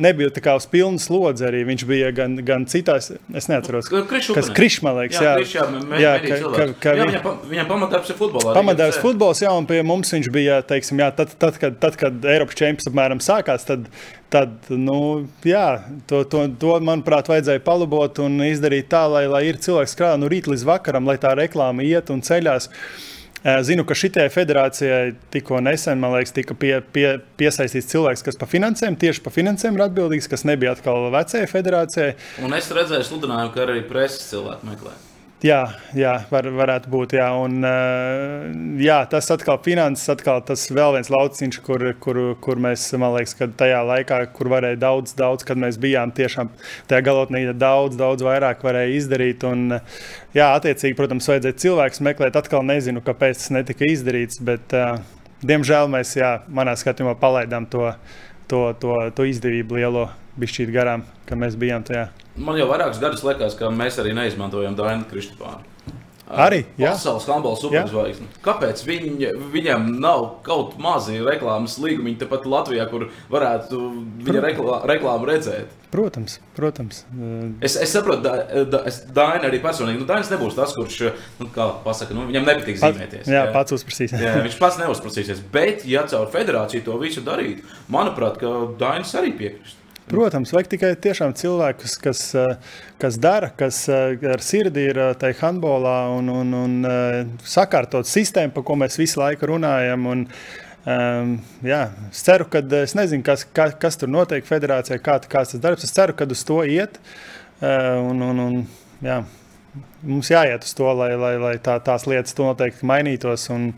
Nebija 0.00 0.30
tā 0.32 0.40
kā 0.40 0.54
uz 0.56 0.64
pilnas 0.70 1.04
slodzes 1.10 1.44
arī. 1.44 1.58
Viņš 1.68 1.82
bija 1.84 2.06
gan, 2.16 2.38
gan 2.46 2.62
citās, 2.70 3.10
es 3.36 3.48
neatceros, 3.50 3.90
kas 3.90 4.46
Krišs, 4.56 4.78
man 4.86 4.96
liekas, 4.96 5.18
jā, 5.20 5.34
jā, 5.44 5.66
jā, 6.00 6.12
jā 6.24 6.38
ka, 6.54 6.64
ka, 6.80 6.94
jā, 6.96 7.08
viņam, 7.10 7.26
viņam 7.50 7.68
pamatdarbs 7.68 8.14
ir 8.14 8.16
futbolā. 8.16 8.54
Pamatdarbs 8.56 9.00
futbols, 9.02 9.42
jā, 9.44 9.52
un 9.52 9.68
pie 9.68 9.82
mums 9.84 10.14
viņš 10.16 10.30
bija, 10.32 10.62
teiksim, 10.64 11.02
jā, 11.04 11.10
tad, 11.18 11.34
tad, 11.42 11.60
kad, 11.60 11.76
tad, 11.82 12.00
kad 12.00 12.24
Eiropas 12.32 12.56
čempions 12.56 12.88
apmēram 12.88 13.20
sākās, 13.20 13.68
tad, 13.68 13.90
tad 14.32 14.72
nu, 14.72 15.28
jā, 15.44 15.66
to, 16.08 16.22
to, 16.32 16.46
to, 16.62 16.72
manuprāt, 16.80 17.28
vajadzēja 17.28 17.60
palabot 17.68 18.24
un 18.24 18.40
izdarīt 18.48 18.88
tā, 18.94 19.04
lai, 19.04 19.26
lai 19.28 19.44
ir 19.50 19.60
cilvēks 19.60 19.98
krāna 20.00 20.22
no 20.24 20.32
rīta 20.32 20.54
līdz 20.54 20.64
vakaram, 20.70 21.12
lai 21.12 21.20
tā 21.20 21.36
reklāma 21.36 21.84
iet 21.84 22.08
un 22.14 22.24
ceļās. 22.24 22.72
Uh, 22.72 23.08
Zinu, 23.40 23.86
ka 23.88 23.96
šitai 23.96 24.26
federācijai 24.32 25.14
tikko 25.32 25.62
nesen, 25.64 26.00
man 26.02 26.12
liekas, 26.12 26.34
tika 26.36 26.56
pie, 26.60 26.74
pie, 26.92 27.06
piesaistīts 27.40 27.88
cilvēks, 27.88 28.24
kas 28.26 28.36
par 28.40 28.50
finansēm, 28.52 28.98
tieši 29.00 29.24
par 29.24 29.32
finansēm 29.32 29.78
ir 29.78 29.86
atbildīgs, 29.86 30.28
kas 30.28 30.44
nebija 30.44 30.74
atkal 30.76 31.08
vecajai 31.14 31.48
federācijai. 31.48 32.10
Un 32.44 32.56
es 32.58 32.68
redzēju 32.76 33.08
sludinājumu, 33.08 33.54
ka 33.54 33.64
arī 33.64 33.80
preses 33.88 34.28
cilvēki 34.28 34.68
meklē. 34.68 34.92
Jā, 35.40 35.60
jā 35.96 36.10
var, 36.28 36.44
varētu 36.52 36.90
būt. 36.92 37.14
Jā. 37.16 37.30
Un, 37.40 37.64
jā, 38.80 38.98
tas 39.08 39.30
atkal 39.32 39.56
finanses, 39.64 40.10
atkal 40.12 40.42
tas 40.44 40.66
vēl 40.68 40.98
viens 40.98 41.08
lauciņš, 41.08 41.58
kur, 41.64 41.84
kur, 42.02 42.20
kur 42.44 42.60
mēs, 42.60 42.84
man 43.00 43.14
liekas, 43.14 43.32
ka 43.38 43.48
tajā 43.62 43.78
laikā, 43.88 44.18
kur 44.36 44.50
varēja 44.52 44.76
daudz, 44.82 45.14
daudz, 45.16 45.46
kad 45.48 45.60
mēs 45.60 45.80
bijām 45.80 46.12
tiešām 46.12 46.52
tajā 46.90 47.00
galotnī, 47.08 47.46
daudz, 47.56 47.96
daudz 47.96 48.26
vairāk 48.26 48.60
varēja 48.68 48.92
izdarīt. 48.98 49.46
Un, 49.48 49.78
jā, 50.36 50.50
attiecīgi, 50.50 50.98
protams, 50.98 51.30
vajadzēja 51.32 51.60
cilvēks 51.64 52.04
meklēt. 52.04 52.36
Atkal 52.36 52.66
nezinu, 52.68 53.00
kāpēc 53.06 53.40
tas 53.40 53.54
netika 53.56 53.88
izdarīts, 53.88 54.42
bet, 54.44 54.76
diemžēl, 55.40 55.88
mēs, 55.96 56.18
jā, 56.20 56.34
manā 56.52 56.76
skatījumā 56.76 57.16
palaidām 57.22 57.70
to, 57.72 57.94
to, 58.50 58.66
to, 58.82 59.00
to 59.16 59.32
izdevību 59.32 59.80
lielo 59.80 60.10
bišķīt 60.40 60.76
garām, 60.76 61.08
ka 61.24 61.40
mēs 61.40 61.56
bijām 61.56 61.88
tajā. 61.88 62.10
Man 62.40 62.56
jau 62.56 62.70
vairākus 62.70 63.00
gadus 63.02 63.24
liekas, 63.26 63.58
ka 63.58 63.68
mēs 63.74 64.00
arī 64.00 64.14
neizmantojam 64.16 64.78
Dainu 64.78 65.08
Kristupānu. 65.10 65.66
Arī 66.30 66.60
pasaules 66.78 67.26
handbola 67.26 67.58
superzvaigzne. 67.58 68.28
Kāpēc 68.44 68.84
viņ, 68.86 69.24
viņam 69.50 69.88
nav 70.02 70.26
kaut 70.46 70.76
mazi 70.82 71.18
reklāmas 71.26 71.74
līgumi 71.82 72.14
tepat 72.20 72.46
Latvijā, 72.46 72.86
kur 72.90 73.08
varētu 73.32 73.80
viņa 74.28 74.44
reklā, 74.44 74.78
reklāmu 74.92 75.26
redzēt? 75.26 75.74
Protams, 75.90 76.36
protams. 76.54 77.00
Es, 77.58 77.74
es 77.74 77.90
saprotu, 77.90 78.22
da, 78.22 78.62
da, 78.70 78.84
es 78.86 79.00
Dainu 79.10 79.48
arī 79.48 79.58
personīgi. 79.64 79.98
Nu, 79.98 80.06
Dainis 80.06 80.30
nebūs 80.30 80.54
tas, 80.54 80.76
kurš 80.78 81.00
nu, 81.40 81.50
pasaka, 81.82 82.14
nu, 82.14 82.28
viņam 82.30 82.46
nepatīk 82.46 82.78
zīmēties. 82.78 83.26
Jā, 83.26 83.48
jā, 83.48 83.50
pats 83.56 83.74
uzprasīs. 83.74 84.14
jā, 84.14 84.36
viņš 84.46 84.60
pats 84.62 84.78
neuzprasīsies. 84.84 85.42
Bet, 85.50 85.82
ja 85.90 86.06
caur 86.06 86.30
federāciju 86.30 86.86
to 86.86 87.02
visu 87.02 87.26
darītu, 87.26 87.66
manuprāt, 87.90 88.38
Dainis 88.78 89.18
arī 89.18 89.34
piekristu. 89.34 89.79
Protams, 90.10 90.50
vajag 90.50 90.72
tikai 90.72 90.88
tiešām 90.98 91.36
cilvēkus, 91.38 91.92
kas, 92.02 92.20
eh, 92.34 92.72
kas 92.98 93.18
dara, 93.22 93.52
kas 93.54 93.84
eh, 93.86 94.16
ar 94.32 94.42
sirdi 94.42 94.88
ir 94.90 94.98
eh, 94.98 95.12
tajā 95.14 95.36
handbolā 95.44 95.98
un, 96.16 96.32
un, 96.34 96.56
un 96.64 97.36
sakārtot 97.46 98.08
sistēmu, 98.10 98.50
par 98.56 98.64
ko 98.66 98.74
mēs 98.80 98.98
visu 98.98 99.22
laiku 99.22 99.54
runājam. 99.54 100.10
Un, 100.10 100.26
Um, 100.80 101.34
jā, 101.60 101.90
es 102.08 102.22
ceru, 102.24 102.46
ka 102.48 102.62
es 102.78 102.94
nezinu, 102.96 103.20
kas, 103.20 103.42
kas, 103.52 103.74
kas 103.76 103.98
tur 104.00 104.08
notiek 104.08 104.46
federācijā, 104.48 104.96
kā, 105.04 105.18
kāds 105.28 105.52
tas 105.52 105.60
darbs. 105.60 105.84
Es 105.84 105.92
ceru, 105.92 106.14
ka 106.16 106.24
uz 106.24 106.40
to 106.48 106.62
iet. 106.64 106.96
Uh, 107.60 107.98
un, 108.08 108.22
un, 108.24 108.40
un, 108.40 108.56
jā, 109.04 109.18
mums 110.00 110.30
jāiet 110.32 110.64
uz 110.64 110.72
to, 110.78 110.88
lai, 110.96 111.10
lai, 111.20 111.34
lai 111.42 111.52
tā, 111.60 111.76
tās 111.84 112.08
lietas 112.08 112.32
noteikti 112.40 112.88
mainītos. 112.88 113.44
Un, 113.52 113.68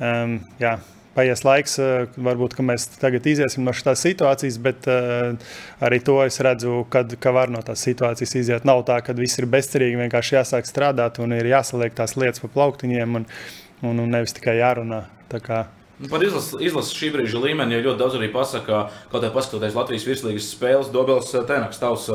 um, 0.00 0.38
jā, 0.64 0.78
paies 1.14 1.42
laiks, 1.46 1.78
eh, 1.82 2.06
varbūt 2.16 2.56
mēs 2.64 2.86
tagad 3.00 3.26
iziesim 3.26 3.66
no 3.66 3.74
šīs 3.74 4.04
situācijas, 4.04 4.58
bet 4.62 4.86
uh, 4.90 5.34
arī 5.82 6.00
to 6.04 6.18
es 6.24 6.38
redzu, 6.44 6.84
kad, 6.92 7.12
ka 7.20 7.32
var 7.34 7.50
no 7.52 7.62
tās 7.66 7.82
situācijas 7.86 8.36
iziet. 8.38 8.68
Nav 8.68 8.84
tā, 8.88 9.00
ka 9.04 9.16
viss 9.16 9.40
ir 9.40 9.48
bezcerīgi, 9.50 9.98
vienkārši 10.04 10.38
jāsāk 10.38 10.68
strādāt 10.68 11.20
un 11.22 11.34
ir 11.36 11.50
jāsaliek 11.50 11.96
tās 11.96 12.16
lietas 12.20 12.42
pa 12.44 12.52
plauktiņiem 12.54 13.20
un, 13.20 13.28
un, 13.82 14.06
un 14.06 14.16
nevis 14.18 14.36
tikai 14.36 14.60
jārunā. 14.60 15.04
Nu, 16.00 16.08
par 16.08 16.22
izlases 16.24 16.54
izlas 16.64 16.92
šī 16.96 17.10
brīža 17.12 17.40
līmeni 17.42 17.76
ja 17.76 17.82
ļoti 17.84 18.00
daudz 18.00 18.14
arī 18.16 18.30
pasakā, 18.32 18.78
kaut 19.10 19.20
arī 19.20 19.34
paskatoties 19.34 19.76
Latvijas 19.76 20.06
virslīgas 20.08 20.46
spēles, 20.54 20.92
Dobels 20.94 21.34
eh, 21.34 21.44
Tenaks, 21.48 21.80
tavs, 21.82 22.06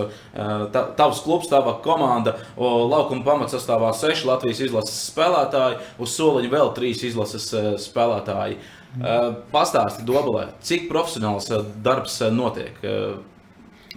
tavs 0.98 1.22
klubs, 1.26 1.52
tava 1.52 1.76
komanda, 1.86 2.38
laukuma 2.58 3.22
pamatsastāvā 3.28 3.92
seši 3.98 4.32
Latvijas 4.32 4.64
izlases 4.70 5.04
spēlētāji, 5.12 5.84
uz 6.02 6.16
soliņa 6.18 6.56
vēl 6.56 6.74
trīs 6.80 7.06
izlases 7.12 7.52
spēlētāji. 7.86 8.58
Uh, 8.58 8.75
Eh, 8.96 9.32
pastāsti 9.52 10.06
Dobelē, 10.08 10.50
cik 10.64 10.88
profesionāls 10.92 11.50
darbs 11.84 12.22
notiek. 12.32 12.78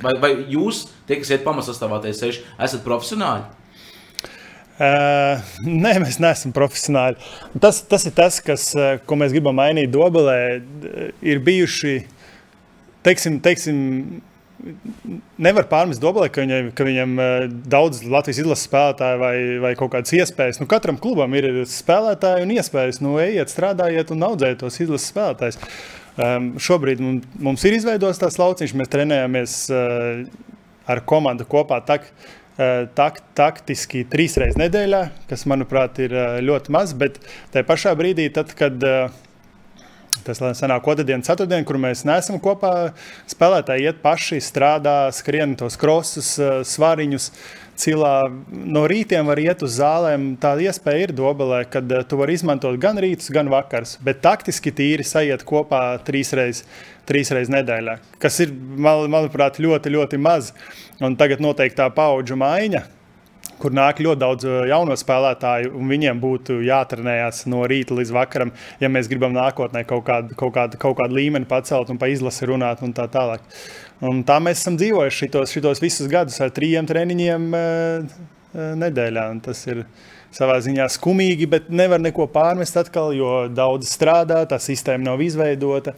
Vai, 0.02 0.14
vai 0.22 0.30
jūs, 0.50 0.86
tie, 1.08 1.18
kas 1.18 1.30
iet 1.34 1.46
pamatsastāvā, 1.46 2.00
esat 2.06 2.84
profesionāļi? 2.84 3.54
Uh, 4.78 5.40
nē, 5.66 5.96
mēs 6.04 6.20
neesam 6.22 6.52
profesionāļi. 6.54 7.18
Tas, 7.58 7.80
tas 7.90 8.04
ir 8.06 8.12
tas, 8.14 8.38
kas, 8.46 8.68
ko 9.10 9.18
mēs 9.18 9.34
gribam 9.34 9.58
mainīt 9.58 9.90
Dobelē. 9.90 10.36
Ir 11.26 11.42
bijuši, 11.42 11.96
teiksim, 13.06 13.40
teiksim 13.42 13.80
nevar 15.38 15.66
pārmest 15.70 16.02
Dobelē, 16.02 16.28
ka, 16.32 16.42
viņam, 16.42 16.70
ka 16.76 16.86
viņam 16.86 17.12
daudz 17.70 18.02
Latvijas 18.08 18.40
izlases 18.42 18.66
spēlētāju 18.68 19.20
vai, 19.20 19.34
vai 19.62 19.72
kaut 19.78 19.92
kādas 19.94 20.14
iespējas. 20.16 20.58
Nu, 20.62 20.68
katram 20.70 20.98
klubam 21.00 21.34
ir 21.38 21.62
spēlētāji 21.70 22.46
un 22.46 22.54
iespējas. 22.56 23.00
Nu, 23.04 23.16
ejiet, 23.22 23.52
strādājiet 23.52 24.10
un 24.14 24.26
audzējiet 24.28 24.62
tos 24.64 24.80
izlases 24.82 25.12
spēlētājus. 25.12 25.60
Um, 26.18 26.50
šobrīd 26.58 27.02
mums 27.38 27.62
ir 27.68 27.76
izveidots 27.76 28.18
tāds 28.18 28.40
lauciņš, 28.40 28.74
mēs 28.74 28.90
trenējamies 28.90 29.54
uh, 29.70 30.24
ar 30.90 31.04
komandu 31.06 31.46
kopā. 31.46 31.78
Tak, 31.86 32.10
uh, 32.10 32.88
tak, 32.98 33.22
taktiski 33.38 34.02
trīs 34.10 34.34
reizes 34.42 34.58
nedēļā, 34.58 35.04
kas, 35.30 35.46
manuprāt, 35.50 36.02
ir 36.02 36.16
ļoti 36.42 36.74
maz. 36.74 36.96
Bet 36.98 37.22
tajā 37.54 37.68
pašā 37.68 37.94
brīdī, 37.98 38.26
tad, 38.34 38.50
kad 38.58 38.82
uh, 38.82 39.14
Tas 40.28 40.42
sanāk 40.60 40.88
otrdien, 40.92 41.24
ceturtdien, 41.24 41.64
kur 41.64 41.78
mēs 41.80 42.04
neesam 42.08 42.36
kopā. 42.42 42.92
Spēlētāji 43.30 43.88
iet 43.88 44.02
paši, 44.04 44.42
strādā, 44.44 44.98
skrien 45.16 45.56
tos 45.58 45.78
krosus, 45.80 46.34
svariņus. 46.68 47.30
Cilā 47.78 48.12
no 48.50 48.82
rītiem 48.90 49.28
var 49.30 49.38
iet 49.38 49.62
uz 49.62 49.76
zālēm. 49.78 50.32
Tāda 50.42 50.66
iespēja 50.66 51.06
ir 51.06 51.14
dobelē, 51.16 51.62
kad 51.70 51.92
tu 52.10 52.18
vari 52.18 52.34
izmantot 52.34 52.76
gan 52.82 52.98
rītus, 52.98 53.30
gan 53.32 53.48
vakars. 53.52 53.96
Bet 54.04 54.20
taktiski 54.24 54.74
tīri 54.74 55.06
sajiet 55.06 55.46
kopā 55.48 55.82
trīs 56.04 56.34
reizes 56.36 56.66
trīs 57.08 57.32
reizes 57.32 57.48
nedēļā, 57.54 57.96
kas 58.20 58.36
ir, 58.44 58.52
man, 58.52 59.06
manuprāt, 59.08 59.56
ļoti, 59.64 59.94
ļoti 59.94 60.20
maz. 60.20 60.52
Un 61.00 61.16
tagad 61.16 61.40
noteikti 61.40 61.78
tā 61.78 61.88
paudžu 61.94 62.36
maiņa 62.36 62.84
kur 63.60 63.74
nāk 63.74 64.02
ļoti 64.04 64.20
daudz 64.22 64.46
uh, 64.48 64.58
jauno 64.70 64.96
spēlētāju, 64.98 65.72
un 65.78 65.90
viņiem 65.92 66.20
būtu 66.22 66.60
jātrenējas 66.66 67.44
no 67.50 67.64
rīta 67.68 67.96
līdz 67.98 68.12
vakaram, 68.14 68.52
ja 68.82 68.90
mēs 68.92 69.10
gribam 69.10 69.34
nākotnē 69.36 69.84
kaut 69.88 70.04
kādu, 70.08 70.36
kaut 70.38 70.54
kādu, 70.56 70.80
kaut 70.80 70.98
kādu 71.00 71.18
līmeni 71.18 71.48
pacelt 71.48 71.90
un 71.92 72.00
pa 72.00 72.10
izlasi 72.12 72.48
runāt 72.50 72.84
un 72.86 72.94
tā 72.96 73.08
tālāk. 73.12 73.44
Un 74.08 74.22
tā 74.26 74.38
mēs 74.42 74.62
esam 74.62 74.78
dzīvojuši 74.78 75.24
šitos, 75.24 75.54
šitos 75.54 75.82
visus 75.82 76.10
gadus 76.10 76.38
ar 76.44 76.54
trījiem 76.54 76.86
treniņiem 76.86 77.48
uh, 77.50 78.06
uh, 78.54 78.70
nedēļā. 78.78 79.26
Tas 79.44 79.64
ir 79.70 79.82
savā 80.34 80.60
ziņā 80.62 80.86
skumīgi, 80.92 81.48
bet 81.50 81.68
nevar 81.72 82.02
neko 82.02 82.28
pārmest 82.30 82.78
atkal, 82.78 83.14
jo 83.16 83.48
daudz 83.50 83.90
strādā, 83.90 84.44
tā 84.48 84.60
sistēma 84.62 85.10
nav 85.10 85.22
izveidota. 85.24 85.96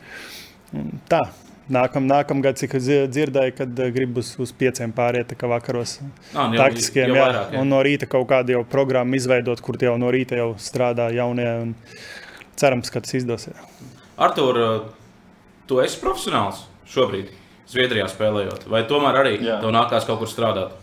Tā. 1.11 1.25
Nākam, 1.71 2.07
nākamgad, 2.11 2.59
cik 2.59 2.73
dzirdēju, 2.83 3.55
kad 3.61 3.83
eh, 3.85 3.91
grib 3.95 4.17
uz, 4.19 4.33
pieciem 4.59 4.91
pāriet, 4.95 5.37
kā 5.39 5.51
vakaros. 5.51 5.99
Ah, 6.35 6.49
nu, 6.51 6.59
taktiskiem, 6.59 7.13
jau, 7.13 7.15
jau 7.15 7.27
vairāk, 7.29 7.53
jā. 7.55 7.61
Un 7.63 7.71
no 7.71 7.79
rīta 7.87 8.09
kaut 8.11 8.27
kādu 8.33 8.57
jau 8.57 8.65
programmu 8.67 9.19
izveidot, 9.19 9.63
kur 9.63 9.79
jau 9.79 9.95
no 10.01 10.11
rīta 10.11 10.39
jau 10.41 10.49
strādā 10.59 11.11
jaunie. 11.15 11.47
Cerams, 12.59 12.91
ka 12.91 13.03
tas 13.05 13.15
izdosies. 13.21 13.61
Artur, 14.19 14.59
eh, 14.59 14.81
tu 15.71 15.79
esi 15.85 16.01
profesionāls 16.03 16.67
šobrīd, 16.91 17.31
Zviedrijā 17.71 18.09
spēlējot, 18.11 18.67
vai 18.67 18.83
tomēr 18.91 19.21
arī 19.21 19.37
jā. 19.39 19.61
tev 19.63 19.71
nākās 19.71 20.09
kaut 20.09 20.19
kur 20.19 20.31
strādāt? 20.31 20.75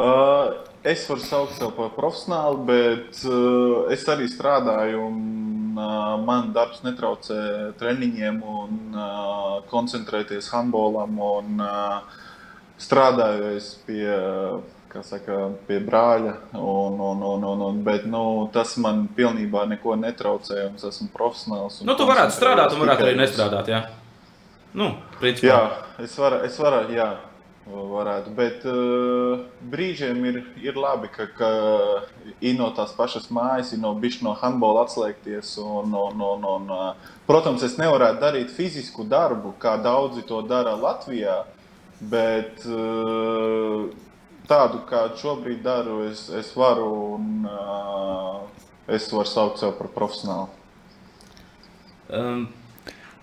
Uh, 0.00 0.54
es 0.86 1.02
varu 1.08 1.22
saukt 1.24 1.56
sevi 1.58 1.72
par 1.76 1.90
profesionāli, 1.96 2.62
bet 2.68 3.18
uh, 3.26 3.86
es 3.92 4.04
arī 4.12 4.28
strādāju. 4.30 5.02
Un 5.08 5.80
uh, 5.80 6.14
man 6.22 6.52
darbs 6.54 6.84
netraucē 6.86 7.40
treniņiem 7.80 8.38
un 8.40 8.78
uh, 8.94 9.58
koncentrēties 9.72 10.52
handbolam 10.54 11.18
un 11.32 11.60
uh, 11.66 12.22
strādājot 12.78 13.76
pie. 13.88 14.08
Saka, 14.96 15.50
pie 15.68 15.76
brāļa, 15.84 16.30
un, 16.56 16.94
un, 17.04 17.20
un, 17.20 17.42
un, 17.44 17.62
un, 17.66 17.80
bet 17.84 18.06
nu, 18.08 18.46
tas 18.48 18.70
man 18.80 19.02
pilnībā 19.12 19.66
neko 19.68 19.92
netraucē. 20.00 20.70
Es 20.70 20.86
esmu 20.88 21.10
profesionāls. 21.12 21.82
Nu, 21.84 21.92
tu 22.00 22.06
varētu 22.08 22.32
strādāt, 22.32 22.72
un 22.72 22.80
varētu 22.80 23.04
arī 23.04 23.18
nestrādāt. 23.18 23.68
Jā, 23.68 23.82
nu, 24.72 24.94
principā. 25.20 25.50
jā 25.50 25.58
es 26.06 26.16
varu, 26.18 26.40
es 26.44 26.56
varu, 26.60 26.80
jā, 26.92 27.06
varētu. 27.66 28.32
Bet 28.36 28.64
uh, 28.68 29.42
brīžiem 29.70 30.22
ir, 30.30 30.38
ir 30.62 30.78
labi, 30.78 31.10
ka, 31.12 31.26
ka 31.36 31.50
ir 32.40 32.56
no 32.58 32.70
tās 32.76 32.94
pašas 32.96 33.28
mājas, 33.34 33.72
ir 33.74 33.82
no 33.82 33.92
bišķi 33.98 34.26
no 34.26 34.34
handbola 34.38 34.86
atslēgties. 34.86 35.56
Un, 35.62 35.94
un, 35.94 36.22
un, 36.22 36.46
un, 36.54 36.72
uh, 36.72 37.14
protams, 37.28 37.64
es 37.66 37.78
nevarētu 37.80 38.22
darīt 38.22 38.54
fizisku 38.54 39.06
darbu, 39.08 39.56
kā 39.62 39.76
daudzi 39.82 40.26
to 40.28 40.42
dara 40.46 40.76
Latvijā, 40.78 41.40
bet 42.00 42.62
uh, 42.70 43.88
tādu, 44.46 44.84
kādu 44.90 45.18
šobrīd 45.22 45.64
daru, 45.66 46.04
es, 46.10 46.28
es 46.30 46.52
varu 46.56 46.90
un 47.16 47.48
uh, 47.50 48.44
es 48.86 49.10
varu 49.10 49.26
saukt 49.30 49.62
sevi 49.62 49.74
par 49.80 49.90
profesionāli. 49.96 50.62
Um. 52.06 52.46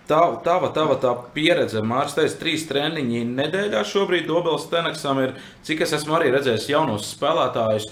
Tava, 0.04 0.36
tava, 0.44 0.68
tava 0.68 0.98
tā 1.00 1.14
pieredze, 1.32 1.80
Mārcis, 1.80 2.34
trīs 2.36 2.66
treniņi 2.68 3.22
nedēļā 3.24 3.80
šobrīd 3.88 4.26
Dobels 4.28 4.66
Teneksam 4.68 5.22
ir, 5.22 5.30
cik 5.64 5.80
es 5.86 5.94
esmu 5.96 6.18
arī 6.18 6.28
redzējis 6.34 6.66
jaunos 6.74 7.06
spēlētājus. 7.14 7.86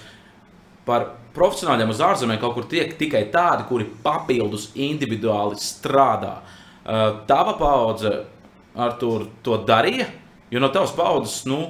Par 0.84 1.06
profesionāļiem 1.32 1.94
uz 1.94 2.02
ārzemēm 2.04 2.40
kaut 2.42 2.58
kur 2.58 2.66
tiek 2.68 2.92
tikai 3.00 3.22
tādi, 3.32 3.64
kuri 3.70 3.86
papildus 4.04 4.68
individuāli 4.76 5.56
strādā. 5.62 6.34
Tava 7.30 7.54
paudze 7.56 8.12
ar 8.76 8.98
to, 9.00 9.14
to 9.46 9.56
darīja, 9.64 10.10
jo 10.52 10.60
no 10.60 10.68
tavas 10.74 10.92
paudzes, 10.96 11.38
nu, 11.48 11.62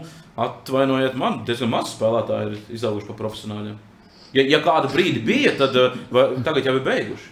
atvainojiet, 0.43 1.15
man 1.19 1.43
diezgan 1.47 1.71
maz 1.71 1.93
spēlētāji 1.95 2.51
ir 2.51 2.77
izauguši 2.81 3.11
par 3.13 3.21
profesionāļiem. 3.21 3.79
Ja, 4.33 4.47
ja 4.49 4.63
kādu 4.65 4.91
brīdi 4.91 5.23
bija, 5.23 5.55
tad 5.61 5.77
vai, 6.11 6.33
tagad 6.43 6.67
jau 6.67 6.79
ir 6.81 6.87
beiguši. 6.87 7.32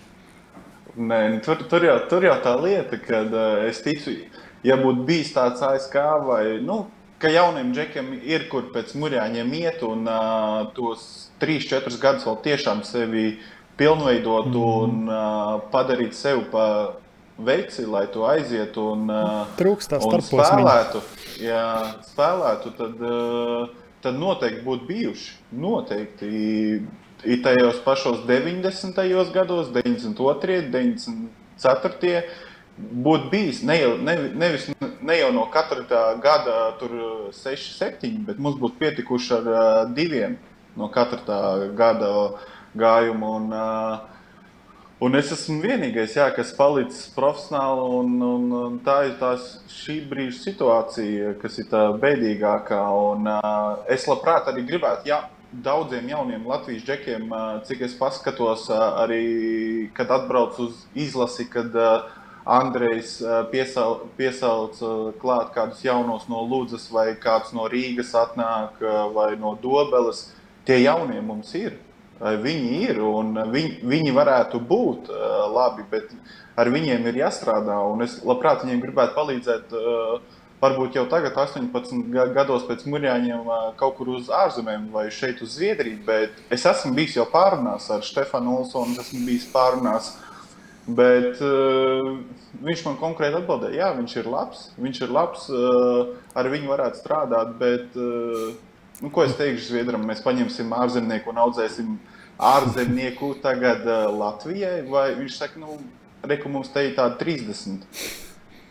Nē, 0.96 1.20
nu, 1.34 1.40
tur, 1.44 1.60
tur, 1.70 1.84
jau, 1.86 1.98
tur 2.10 2.24
jau 2.26 2.36
tā 2.42 2.54
lieta, 2.58 2.98
ka 2.98 3.22
uh, 3.26 3.42
es 3.68 3.78
ticu, 3.84 4.16
ja 4.66 4.78
būtu 4.80 5.04
bijis 5.06 5.30
tāds 5.36 5.62
ASK 5.62 5.94
vai, 6.26 6.42
nu, 6.64 6.82
ka 7.20 7.30
jauniem 7.30 7.72
džekiem 7.76 8.14
ir 8.24 8.48
kur 8.50 8.70
pēc 8.74 8.94
murjāņiem 8.98 9.52
iet 9.60 9.84
un 9.86 10.08
uh, 10.08 10.64
tos 10.76 11.30
3-4 11.42 12.00
gadus 12.00 12.26
vēl 12.26 12.40
tiešām 12.46 12.82
sevi 12.88 13.34
pilnveidot 13.80 14.50
mm. 14.50 14.56
un 14.60 15.06
uh, 15.08 15.60
padarīt 15.72 16.16
sevi 16.16 16.46
pa 16.52 16.66
veici, 17.40 17.86
lai 17.88 18.06
tu 18.12 18.24
aizietu 18.28 18.90
un, 18.94 19.06
uh, 19.12 19.44
Trūkstās 19.60 20.04
un 20.04 20.24
spēlētu. 20.24 21.02
Ja 21.40 21.62
spēlētu, 22.08 22.74
tad, 22.76 22.98
uh, 23.00 23.94
tad 24.04 24.18
noteikti 24.20 24.64
būtu 24.66 24.88
bijuši. 24.90 25.30
Noteikti 25.60 26.32
ir 27.24 27.42
tajos 27.42 27.80
pašos 27.84 28.24
90. 28.26 29.32
gados, 29.32 29.68
92, 29.72 30.70
94. 30.70 32.22
Būtu 32.80 33.28
bijis 33.28 33.58
ne 33.66 33.76
jau, 33.76 33.90
ne, 34.00 34.14
nevis, 34.40 34.70
ne 35.04 35.16
jau 35.18 35.32
no 35.36 35.44
katra 35.52 36.14
gada, 36.22 36.76
tur 36.80 36.94
6, 37.36 37.66
7, 37.76 38.22
bet 38.24 38.38
mums 38.40 38.56
būtu 38.60 38.78
pietikuši 38.80 39.34
ar 39.36 39.50
uh, 39.50 39.64
diviem 39.96 40.38
no 40.80 40.88
katra 40.88 41.68
gada 41.76 42.12
gājuma. 42.76 43.34
Un, 43.36 43.52
uh, 43.52 43.98
un 45.04 45.18
es 45.18 45.32
esmu 45.34 45.58
vienīgais, 45.64 46.16
jā, 46.16 46.30
kas 46.32 46.54
palicis 46.56 47.10
profesionāli. 47.16 47.84
Un, 47.98 48.14
un, 48.30 48.48
un 48.60 48.78
tā 48.86 49.02
ir 49.10 49.18
tās, 49.20 49.58
šī 49.82 49.98
brīža 50.08 50.38
situācija, 50.46 51.34
kas 51.42 51.60
ir 51.60 51.68
tā 51.74 51.84
bēdīgākā. 52.00 52.80
Un, 53.10 53.28
uh, 53.28 53.84
es 53.92 54.08
labprāt 54.08 54.48
arī 54.48 54.64
gribētu. 54.72 55.12
Jā, 55.12 55.26
daudziem 55.52 56.08
jauniem 56.08 56.46
Latvijas 56.46 56.84
džekiem, 56.84 57.30
cik 57.66 57.84
es 57.86 57.94
paskatos, 57.98 58.68
arī 58.70 59.90
kad 59.94 60.10
atbrauc 60.10 60.58
uz 60.62 60.84
izlasi, 60.94 61.48
kad 61.50 61.74
Andrejs 62.50 63.18
piesauc, 63.52 64.06
piesauc 64.16 64.78
klāt 65.20 65.52
kādus 65.54 65.82
jaunos 65.84 66.26
no 66.30 66.40
Lūdzes, 66.48 66.88
vai 66.92 67.12
kāds 67.20 67.52
no 67.54 67.68
Rīgas 67.70 68.14
atnāk, 68.16 68.80
vai 69.14 69.34
no 69.38 69.56
Dobeles. 69.62 70.30
Tie 70.64 70.80
jaunie 70.82 71.20
mums 71.24 71.52
ir. 71.58 71.76
Viņi 72.20 72.82
ir 72.84 72.98
un 73.04 73.32
viņi, 73.52 73.78
viņi 73.88 74.10
varētu 74.12 74.60
būt 74.60 75.08
labi, 75.54 75.86
bet 75.90 76.10
ar 76.56 76.68
viņiem 76.68 77.06
ir 77.08 77.22
jāstrādā. 77.22 77.78
Es 78.04 78.18
labprāt 78.24 78.64
viņiem 78.64 78.82
gribētu 78.82 79.16
palīdzēt 79.16 79.72
uh, 79.72 80.18
varbūt 80.60 80.96
jau 80.98 81.06
tagad, 81.08 81.36
18 81.36 82.32
gados 82.34 82.66
pēc 82.68 82.84
mūžiem, 82.88 83.48
kaut 83.80 83.96
kur 83.98 84.12
uz 84.16 84.28
ārzemēm 84.32 84.90
vai 84.92 85.08
šeit 85.14 85.40
uz 85.44 85.56
Zviedriju. 85.56 86.02
Bet 86.06 86.36
es 86.52 86.66
esmu 86.68 86.92
bijis 86.96 87.16
jau 87.16 87.26
pārunās 87.30 87.88
ar 87.92 88.04
Stefanu 88.06 88.58
Olsonu, 88.60 88.98
esmu 89.00 89.24
bijis 89.28 89.48
pārunās. 89.52 90.14
Bet 90.90 91.38
uh, 91.44 92.16
viņš 92.64 92.84
man 92.86 92.96
konkrēti 93.00 93.38
atbildēja, 93.38 93.76
jā, 93.78 93.90
viņš 93.98 94.16
ir 94.20 94.30
labs. 94.32 94.64
Viņš 94.80 95.02
ir 95.04 95.12
labs, 95.14 95.44
uh, 95.52 96.16
ar 96.34 96.48
viņu 96.50 96.72
varētu 96.72 97.00
strādāt. 97.00 97.52
Bet, 97.60 97.98
uh, 98.00 98.50
nu, 99.00 99.12
ko 99.12 99.24
es 99.26 99.36
teikšu 99.38 99.70
Zviedram, 99.70 100.08
mēs 100.08 100.24
paņemsim 100.24 100.72
ārzemnieku 100.76 101.30
un 101.32 101.44
audzēsim 101.44 101.94
ārzemnieku 102.50 103.36
tagad 103.44 103.86
uh, 103.86 104.08
Latvijai. 104.10 104.80
Vai 104.90 105.12
viņš 105.20 105.38
saka, 105.44 105.62
nu, 105.62 105.78
reku 106.26 106.50
mums 106.52 106.72
te 106.74 106.88
ir 106.88 106.98
tādi 106.98 107.22
30 107.22 108.28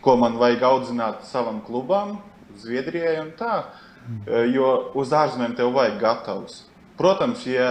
ko 0.10 0.16
man 0.18 0.40
vajag 0.42 0.64
audzināt 0.66 1.28
savam 1.30 1.60
klubam, 1.62 2.16
Zviedrijai 2.58 3.20
un 3.22 3.30
tā. 3.38 3.60
Jo 4.50 4.70
uz 4.98 5.12
ārzemēm 5.14 5.54
tev 5.54 5.70
vajag 5.76 6.00
gatavs. 6.02 6.64
Protams, 6.98 7.44
ja, 7.48 7.68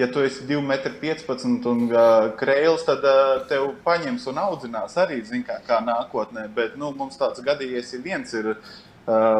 ja 0.00 0.08
tu 0.10 0.22
esi 0.24 0.46
2,15 0.48 1.44
m 1.44 1.58
un 1.68 1.82
uh, 1.90 2.30
krēls, 2.38 2.86
tad 2.88 3.04
uh, 3.04 3.44
tev 3.50 3.68
paņems 3.84 4.24
un 4.32 4.40
audzinās 4.40 4.96
arī, 4.98 5.20
kā, 5.46 5.58
kā 5.68 5.82
nākotnē. 5.84 6.48
Bet 6.56 6.80
nu, 6.80 6.90
mums 6.96 7.20
tāds 7.20 7.44
gadījies, 7.44 7.92
ja 7.92 8.00
viens 8.02 8.32
ir 8.40 8.48
uh, 8.54 8.56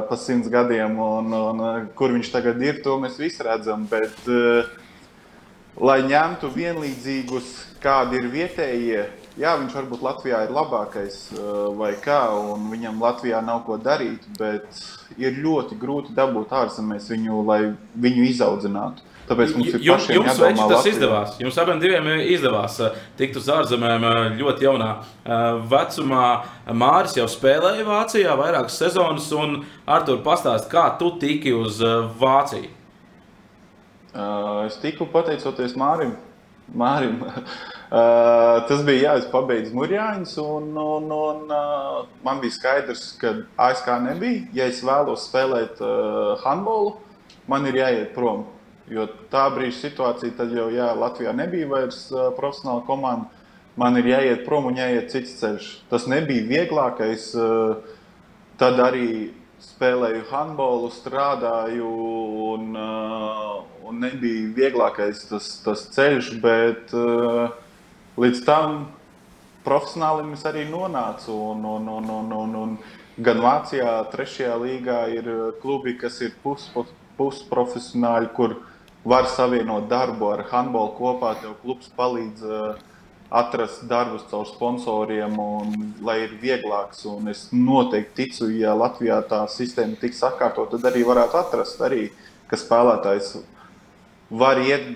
pa 0.07 0.20
simts 0.20 0.53
gadiem, 0.53 1.00
un, 1.00 1.32
un 1.32 1.64
uh, 1.64 1.80
kur 1.98 2.12
viņš 2.12 2.30
tagad 2.36 2.61
ir, 2.62 2.84
to 2.84 3.00
mēs 3.03 3.16
visi 3.18 3.42
redzam. 3.48 3.88
Bet, 3.90 4.20
uh, 4.28 4.68
lai 5.80 6.03
ņemtu 6.05 6.53
vienlīdzīgus, 6.53 7.57
kādi 7.82 8.20
ir 8.20 8.30
vietējie, 8.36 9.09
jā, 9.41 9.55
viņš 9.61 9.76
varbūt 9.78 10.03
Latvijā 10.05 10.43
ir 10.47 10.53
labākais 10.55 11.20
vai 11.78 11.93
kā, 12.03 12.24
un 12.37 12.68
viņam 12.72 13.01
Latvijā 13.03 13.41
nav 13.45 13.62
ko 13.66 13.78
darīt, 13.80 14.26
bet 14.39 14.66
ir 15.20 15.41
ļoti 15.45 15.78
grūti 15.80 16.14
dabūt 16.16 16.53
ārzemēs 16.53 17.09
viņu, 17.12 17.41
lai 17.47 17.62
viņu 17.95 18.28
izaudzinātu. 18.33 19.09
Tāpēc 19.22 19.53
mums 19.55 19.68
ir 19.70 19.85
jums, 19.87 20.09
jums 20.11 20.39
veči, 20.43 20.59
tas 20.59 20.72
Latvijā. 20.72 20.93
izdevās. 20.93 21.37
Jums 21.41 21.59
abiem 21.62 21.78
diviem 21.80 22.09
izdevās 22.35 22.80
tikt 23.16 23.39
uz 23.39 23.47
ārzemēm 23.55 24.35
ļoti 24.41 24.66
jaunā 24.66 24.91
vecumā. 25.70 26.24
Māris 26.74 27.14
jau 27.16 27.28
spēlēja 27.30 27.87
Vācijā 27.87 28.35
vairākas 28.37 28.80
sezonas, 28.83 29.30
un 29.33 29.62
Artur, 29.87 30.18
pastāst, 30.26 30.66
kā 30.72 30.89
tu 30.99 31.14
tiki 31.22 31.55
uz 31.55 31.78
Vāciju? 32.20 32.74
Es 34.66 34.76
tiku 34.83 35.07
pateicoties 35.09 35.78
Mārim. 35.78 36.18
Mārim. 36.76 37.22
Uh, 37.93 38.62
tas 38.64 38.80
bija, 38.86 39.03
jā, 39.03 39.14
es 39.20 39.26
pabeidzu 39.28 39.74
Mūrjāņus, 39.76 40.30
un, 40.40 40.70
un, 40.80 41.11
un 41.12 41.51
uh, 41.53 42.07
man 42.24 42.38
bija 42.40 42.55
skaidrs, 42.55 43.03
ka 43.20 43.34
ASK 43.61 43.90
nebija. 44.01 44.47
Ja 44.57 44.68
es 44.72 44.78
vēlos 44.80 45.26
spēlēt 45.28 45.82
uh, 45.84 46.30
handbolu, 46.40 46.95
man 47.53 47.68
ir 47.68 47.76
jāiet 47.82 48.14
prom. 48.14 48.47
Jo 48.88 49.05
tā 49.28 49.43
brīža 49.53 49.90
situācija, 49.90 50.32
tad 50.38 50.55
jau 50.57 50.70
jā, 50.72 50.86
Latvijā 50.97 51.34
nebija 51.36 51.68
vairs 51.68 52.07
uh, 52.14 52.30
profesionāla 52.38 52.80
komanda. 52.86 53.28
Man 53.76 54.01
ir 54.01 54.09
jāiet 54.09 54.47
prom 54.47 54.70
un 54.70 54.80
jāiet 54.80 55.12
cits 55.12 55.36
ceļš. 55.43 55.68
Tas 55.93 56.09
nebija 56.09 56.49
vieglākais. 56.49 57.26
Uh, 57.36 57.76
tad 58.57 58.80
arī 58.80 59.34
spēlēju 59.61 60.30
handbolu, 60.30 60.88
strādāju, 60.97 61.93
un, 62.55 62.72
uh, 62.72 63.84
un 63.84 64.01
nebija 64.01 64.49
vieglākais 64.57 65.26
tas, 65.28 65.59
tas 65.61 65.84
ceļš. 65.93 66.32
Bet, 66.40 66.97
uh, 66.97 67.61
līdz 68.20 68.44
tam 68.44 68.86
profesionālim 69.66 70.32
es 70.36 70.44
arī 70.48 70.66
nonācu. 70.68 71.32
Un, 71.52 71.64
un, 71.64 71.88
un, 71.88 72.10
un, 72.18 72.32
un, 72.42 72.54
un 72.64 72.76
gan 73.22 73.40
Vācijā, 73.42 73.96
trešajā 74.12 74.56
līgā 74.62 75.00
ir 75.16 75.30
klubi, 75.62 75.96
kas 76.00 76.20
ir 76.24 76.34
pusprofesionāļi, 76.42 78.30
pus 78.30 78.36
kur 78.36 78.56
var 79.04 79.26
savienot 79.30 79.88
darbu 79.90 80.32
ar 80.34 80.46
handbolu 80.52 80.96
kopā. 80.98 81.34
Tev 81.42 81.54
klubs 81.62 81.90
palīdz 81.98 82.42
uh, 82.46 82.74
atrast 83.32 83.86
darbus 83.88 84.26
caur 84.30 84.46
sponsoriem, 84.50 85.38
un, 85.38 85.94
lai 86.04 86.18
ir 86.26 86.36
vieglāks. 86.42 87.06
Un 87.08 87.32
es 87.32 87.46
noteikti 87.54 88.26
ticu, 88.26 88.50
ja 88.58 88.74
Latvijā 88.76 89.22
tā 89.30 89.44
sistēma 89.50 89.96
tiks 90.00 90.20
sakārtot, 90.22 90.74
tad 90.74 90.92
arī 90.92 91.06
varētu 91.08 91.40
atrast, 91.40 91.80
arī, 91.84 92.10
ka 92.50 92.58
spēlētājs 92.60 93.38
var 94.32 94.60
iet 94.60 94.94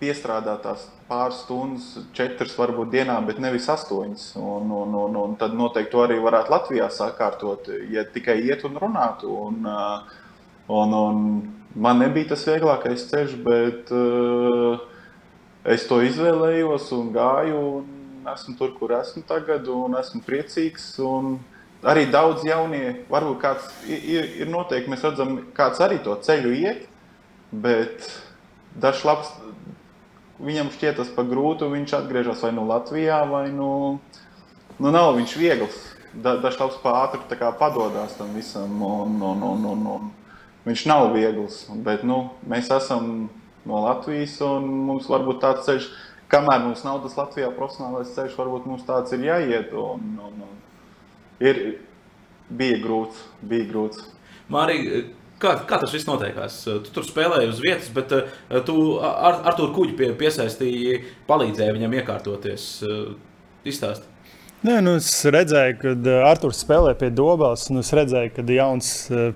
piestrādāt 0.00 0.62
tās 0.66 0.88
pāris 1.08 1.42
stundas, 1.44 1.86
četras 2.16 2.54
varbūt 2.58 2.92
dienā, 2.94 3.16
bet 3.26 3.40
nevis 3.42 3.68
astoņas. 3.72 4.30
Un, 4.40 4.70
un, 4.72 4.94
un, 5.04 5.18
un 5.20 5.36
tad 5.40 5.56
noteikti 5.56 5.92
to 5.92 6.04
arī 6.04 6.18
varētu 6.22 6.54
Latvijā 6.54 6.88
sakārtot, 6.92 7.68
ja 7.92 8.06
tikai 8.14 8.38
iet 8.46 8.64
un 8.68 8.78
runātu. 8.80 9.32
Un, 9.48 9.68
un, 10.68 10.96
un 11.00 11.22
man 11.74 12.00
nebija 12.00 12.32
tas 12.32 12.46
vieglākais 12.48 13.08
ceļš, 13.10 13.36
bet 13.44 13.92
uh, 13.94 14.80
es 15.76 15.84
to 15.90 16.00
izvēlējos 16.04 16.90
un 16.96 17.12
gāju. 17.14 17.64
Un 17.80 18.30
esmu 18.32 18.56
tur, 18.56 18.72
kur 18.78 18.94
esmu 18.96 19.24
tagad, 19.28 19.68
un 19.68 19.98
esmu 20.00 20.22
priecīgs. 20.24 20.88
Un 21.04 21.36
arī 21.84 22.06
daudz 22.12 22.46
jaunie, 22.48 23.00
varbūt 23.12 23.40
kāds 23.42 23.68
ir, 23.90 24.30
ir 24.40 24.52
noteikti, 24.52 24.92
mēs 24.92 25.04
redzam, 25.04 25.36
kāds 25.56 25.82
arī 25.84 26.00
to 26.04 26.16
ceļu 26.24 26.54
iet, 26.56 26.86
bet 27.52 28.08
dažs 28.80 29.04
labs 29.06 29.28
viņam 30.44 30.70
šķiet 30.74 30.98
tas 31.00 31.10
par 31.14 31.26
grūtu, 31.28 31.70
viņš 31.72 31.96
atgriežas 31.98 32.42
vai 32.44 32.52
nu 32.56 32.66
Latvijā, 32.68 33.22
vai 33.28 33.48
nu, 33.54 33.70
nu 34.78 34.92
nav 34.94 35.14
viņš 35.18 35.36
viegls. 35.40 35.80
Da, 36.14 36.36
Dažs 36.38 36.78
pāri 36.82 37.18
padodas 37.58 38.14
tam 38.18 38.34
visam, 38.36 38.76
un, 38.82 39.16
un, 39.18 39.42
un, 39.42 39.64
un, 39.72 39.86
un 39.96 40.12
viņš 40.68 40.84
nav 40.86 41.08
viegls. 41.14 41.64
Bet 41.86 42.04
nu, 42.06 42.28
mēs 42.46 42.70
esam 42.70 43.28
no 43.64 43.80
Latvijas, 43.86 44.36
un 44.44 44.68
mums 44.86 45.08
varbūt 45.10 45.40
tāds 45.42 45.66
ceļš, 45.66 45.88
kamēr 46.32 46.62
mums 46.68 46.84
nav 46.86 47.02
tas 47.04 47.16
Latvijā 47.18 47.50
profesionālais 47.56 48.14
ceļš, 48.14 48.38
varbūt 48.38 48.68
mums 48.70 48.86
tāds 48.86 49.16
ir 49.16 49.26
jāiet. 49.26 49.74
Un, 49.74 50.14
un, 50.28 50.46
un 50.46 51.44
ir, 51.44 51.62
bija 52.48 52.78
grūts, 52.84 53.26
bija 53.42 53.68
grūts. 53.72 54.06
Marija, 54.52 55.06
Kā, 55.44 55.58
kā 55.68 55.76
tas 55.82 55.92
viss 55.92 56.08
notiekās? 56.08 56.62
Tu 56.64 56.94
tur 56.94 57.04
spēlēji 57.04 57.50
uz 57.52 57.60
vietas, 57.60 57.90
bet 57.92 58.14
uh, 58.16 58.24
tu 58.64 58.78
ar, 59.04 59.42
ar 59.44 59.58
to 59.58 59.68
kuģi 59.76 59.98
pie, 59.98 60.10
piesaistīji, 60.16 61.02
palīdzēji 61.28 61.76
viņam 61.76 62.00
iekārtoties. 62.00 62.66
Uh, 62.86 63.14
Izstāst. 63.68 64.08
Nē, 64.64 64.78
nu 64.80 64.94
es 64.96 65.10
redzēju, 65.28 65.74
kad 65.82 66.06
Arthurs 66.24 66.62
spēlē 66.64 66.94
pie 66.96 67.10
Dobels. 67.12 67.66
Nu 67.68 67.82
es 67.84 67.90
redzēju, 67.92 68.30
ka 68.32 68.44
jauns 68.48 68.90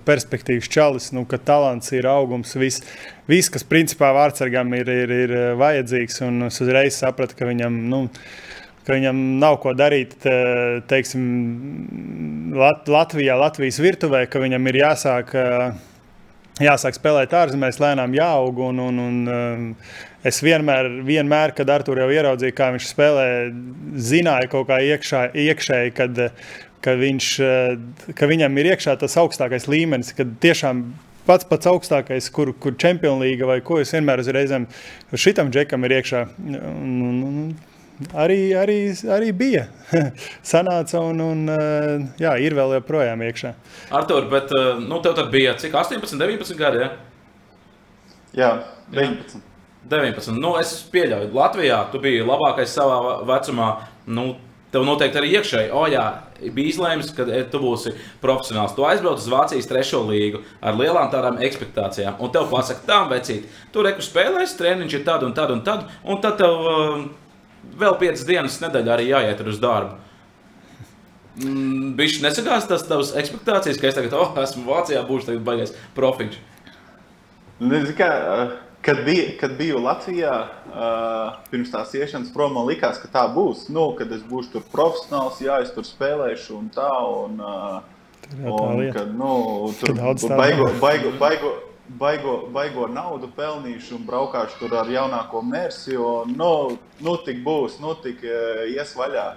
perspektīvas 0.08 0.70
čalis, 0.72 1.10
nu, 1.12 1.26
ka 1.28 1.36
talants 1.36 1.92
ir 1.92 2.08
augums. 2.08 2.54
Viss, 2.56 2.80
vis, 3.28 3.50
kas 3.52 3.66
principā 3.68 4.08
vārdsargam 4.16 4.72
ir, 4.78 4.88
ir, 4.88 5.12
ir 5.26 5.34
vajadzīgs. 5.60 6.22
Un 6.24 6.46
es 6.48 6.60
uzreiz 6.64 6.96
sapratu, 6.96 7.36
ka 7.36 7.48
viņam. 7.48 7.76
Nu, 7.92 8.06
ka 8.88 8.96
viņam 8.96 9.20
nav 9.42 9.58
ko 9.60 9.74
darīt 9.76 10.16
te, 10.24 10.32
teiksim, 10.88 11.28
Lat 12.56 12.88
Latvijā, 12.88 13.36
Latvijas 13.36 13.82
virtuvē, 13.84 14.24
ka 14.32 14.40
viņam 14.40 14.70
ir 14.70 14.80
jāsāk 14.80 15.34
jāsāk 16.62 16.96
spēlēt 16.96 17.34
ārzemēs, 17.36 17.80
lēnām 17.82 18.14
jāaug. 18.16 18.62
Un, 18.68 18.80
un, 18.82 19.00
un, 19.02 19.18
um, 19.32 19.66
es 20.26 20.40
vienmēr, 20.44 20.90
vienmēr, 21.06 21.54
kad 21.56 21.70
ar 21.72 21.84
to 21.86 21.96
jau 21.98 22.08
ieraudzīju, 22.14 22.56
kā 22.58 22.70
viņš 22.74 22.88
spēlē, 22.92 23.26
zināju 24.10 24.52
kaut 24.54 24.70
kā 24.70 24.80
iekšā, 24.92 25.24
iekšēji, 25.48 25.94
kad, 25.98 26.22
ka, 26.84 26.96
viņš, 27.02 27.32
uh, 27.44 28.14
ka 28.18 28.30
viņam 28.30 28.58
ir 28.62 28.72
iekšā 28.74 28.98
tas 29.00 29.18
augstākais 29.20 29.68
līmenis, 29.70 30.14
kad 30.18 30.34
tiešām 30.42 30.86
pats 31.28 31.44
pats 31.48 31.68
augstākais, 31.68 32.30
kur, 32.32 32.54
kur 32.56 32.76
League 33.20 33.44
vai 33.46 33.60
ko 33.60 33.80
es 33.82 33.92
vienmēr 33.92 34.22
uz 34.22 34.30
reizēm 34.32 34.66
šitam 35.12 35.50
džekam 35.52 35.84
ir 35.84 35.98
iekšā. 36.00 36.24
Un, 36.40 36.94
un, 37.04 37.18
un, 37.28 37.50
arī, 38.14 38.40
arī, 38.56 38.78
arī 39.16 39.32
bija. 39.36 39.66
Sanāca 40.52 41.02
un, 41.02 41.20
un 41.24 41.52
eh, 41.54 41.92
jā, 42.22 42.36
ir 42.44 42.56
vēl 42.58 42.78
joprojām 42.78 43.22
iekšā. 43.28 43.52
Artur, 43.98 44.28
bet 44.32 44.52
eh, 44.56 44.80
nu, 44.84 45.00
tev 45.04 45.16
tad 45.18 45.30
bija 45.34 45.56
cik 45.58 45.74
18, 45.74 46.18
19 46.20 46.58
gadi? 46.58 46.82
Ja? 46.84 46.90
Jā, 48.38 48.50
19. 48.94 49.38
Jā. 49.38 49.44
19. 49.88 50.36
Nu, 50.36 50.52
es 50.60 50.74
pieļauju, 50.92 51.30
Latvijā 51.32 51.78
tu 51.92 52.00
biji 52.02 52.26
labākais 52.26 52.74
savā 52.76 53.22
vecumā. 53.28 53.72
Nu, 54.08 54.34
Tev 54.68 54.82
noteikti 54.84 55.16
arī 55.16 55.30
iekšēji, 55.32 55.68
oh, 55.72 55.86
jā, 55.88 56.02
bija 56.52 56.68
izlēms, 56.68 57.14
ka 57.16 57.24
eh, 57.32 57.46
tu 57.48 57.56
būsi 57.62 57.94
profesionāls. 58.20 58.74
Tu 58.76 58.84
aizbrauc 58.84 59.16
uz 59.16 59.28
Vācijas 59.32 59.68
trešo 59.70 60.02
līgu 60.04 60.42
ar 60.60 60.76
lielām 60.76 61.08
tādām 61.08 61.38
expectācijām. 61.40 62.18
Un 62.20 62.34
tev 62.34 62.50
pasaka, 62.50 62.84
tā, 62.84 62.98
vecīt, 63.08 63.46
tu 63.72 63.84
reku 63.86 64.04
spēlēsi, 64.04 64.58
treniņš 64.60 64.98
ir 64.98 65.06
tad 65.08 65.24
un 65.24 65.32
tad 65.38 65.54
un 65.54 65.62
tad. 65.64 65.86
Un 66.04 66.20
tad 66.20 66.36
tev 66.42 66.68
uh, 66.68 67.00
vēl 67.78 67.98
piecas 68.00 68.26
dienas 68.28 68.60
nedēļā 68.62 68.94
arī 68.94 69.08
jāiet 69.12 69.42
uz 69.46 69.60
darbu. 69.62 69.96
Viņš 71.38 72.16
mm, 72.18 72.24
nesagās 72.24 72.66
tas 72.66 72.84
tavs 72.88 73.12
expectācijas, 73.18 73.78
ka 73.78 73.90
es 73.90 73.98
tagad 73.98 74.16
oh, 74.18 74.32
esmu 74.42 74.64
Vācijā, 74.66 75.04
būšu 75.06 75.30
tagad 75.30 75.44
baigais 75.46 75.74
profiņš. 75.94 76.40
Nezinu, 77.58 77.94
kā, 77.98 78.08
kad, 78.86 79.04
bija, 79.06 79.28
kad 79.38 79.54
biju 79.58 79.82
Latvijā, 79.84 80.34
uh, 80.70 81.38
pirms 81.52 81.70
tās 81.74 81.94
iešanas 81.94 82.32
prom, 82.34 82.56
man 82.58 82.66
likās, 82.66 82.98
ka 83.02 83.10
tā 83.12 83.24
būs. 83.34 83.68
Nu, 83.74 83.92
kad 83.98 84.10
es 84.14 84.24
būšu 84.26 84.56
tur 84.56 84.66
profesionāls, 84.74 85.38
jā, 85.42 85.60
es 85.62 85.70
tur 85.74 85.86
spēlēšu 85.86 86.58
un 86.58 86.68
tā. 86.74 86.90
Un, 87.22 87.38
uh, 87.38 87.78
un, 88.42 88.82
kad, 88.94 89.14
nu, 89.14 89.32
tur 89.78 89.94
baigo, 90.38 90.72
baigo, 90.82 91.14
baigo, 91.22 91.54
baigo, 91.88 92.48
baigo 92.52 92.86
naudu 92.92 93.30
pelnīšu 93.36 93.96
un 93.98 94.06
braukāšu 94.08 94.60
tur 94.60 94.74
ar 94.80 94.90
jaunāko 94.92 95.42
mērsi, 95.44 95.94
jo 95.94 96.24
nu, 96.28 96.78
nu 97.04 97.14
tik 97.24 97.40
būs, 97.44 97.78
nu 97.82 97.94
tik 98.02 98.24
e, 98.24 98.40
ies 98.74 98.94
vaļā. 98.96 99.28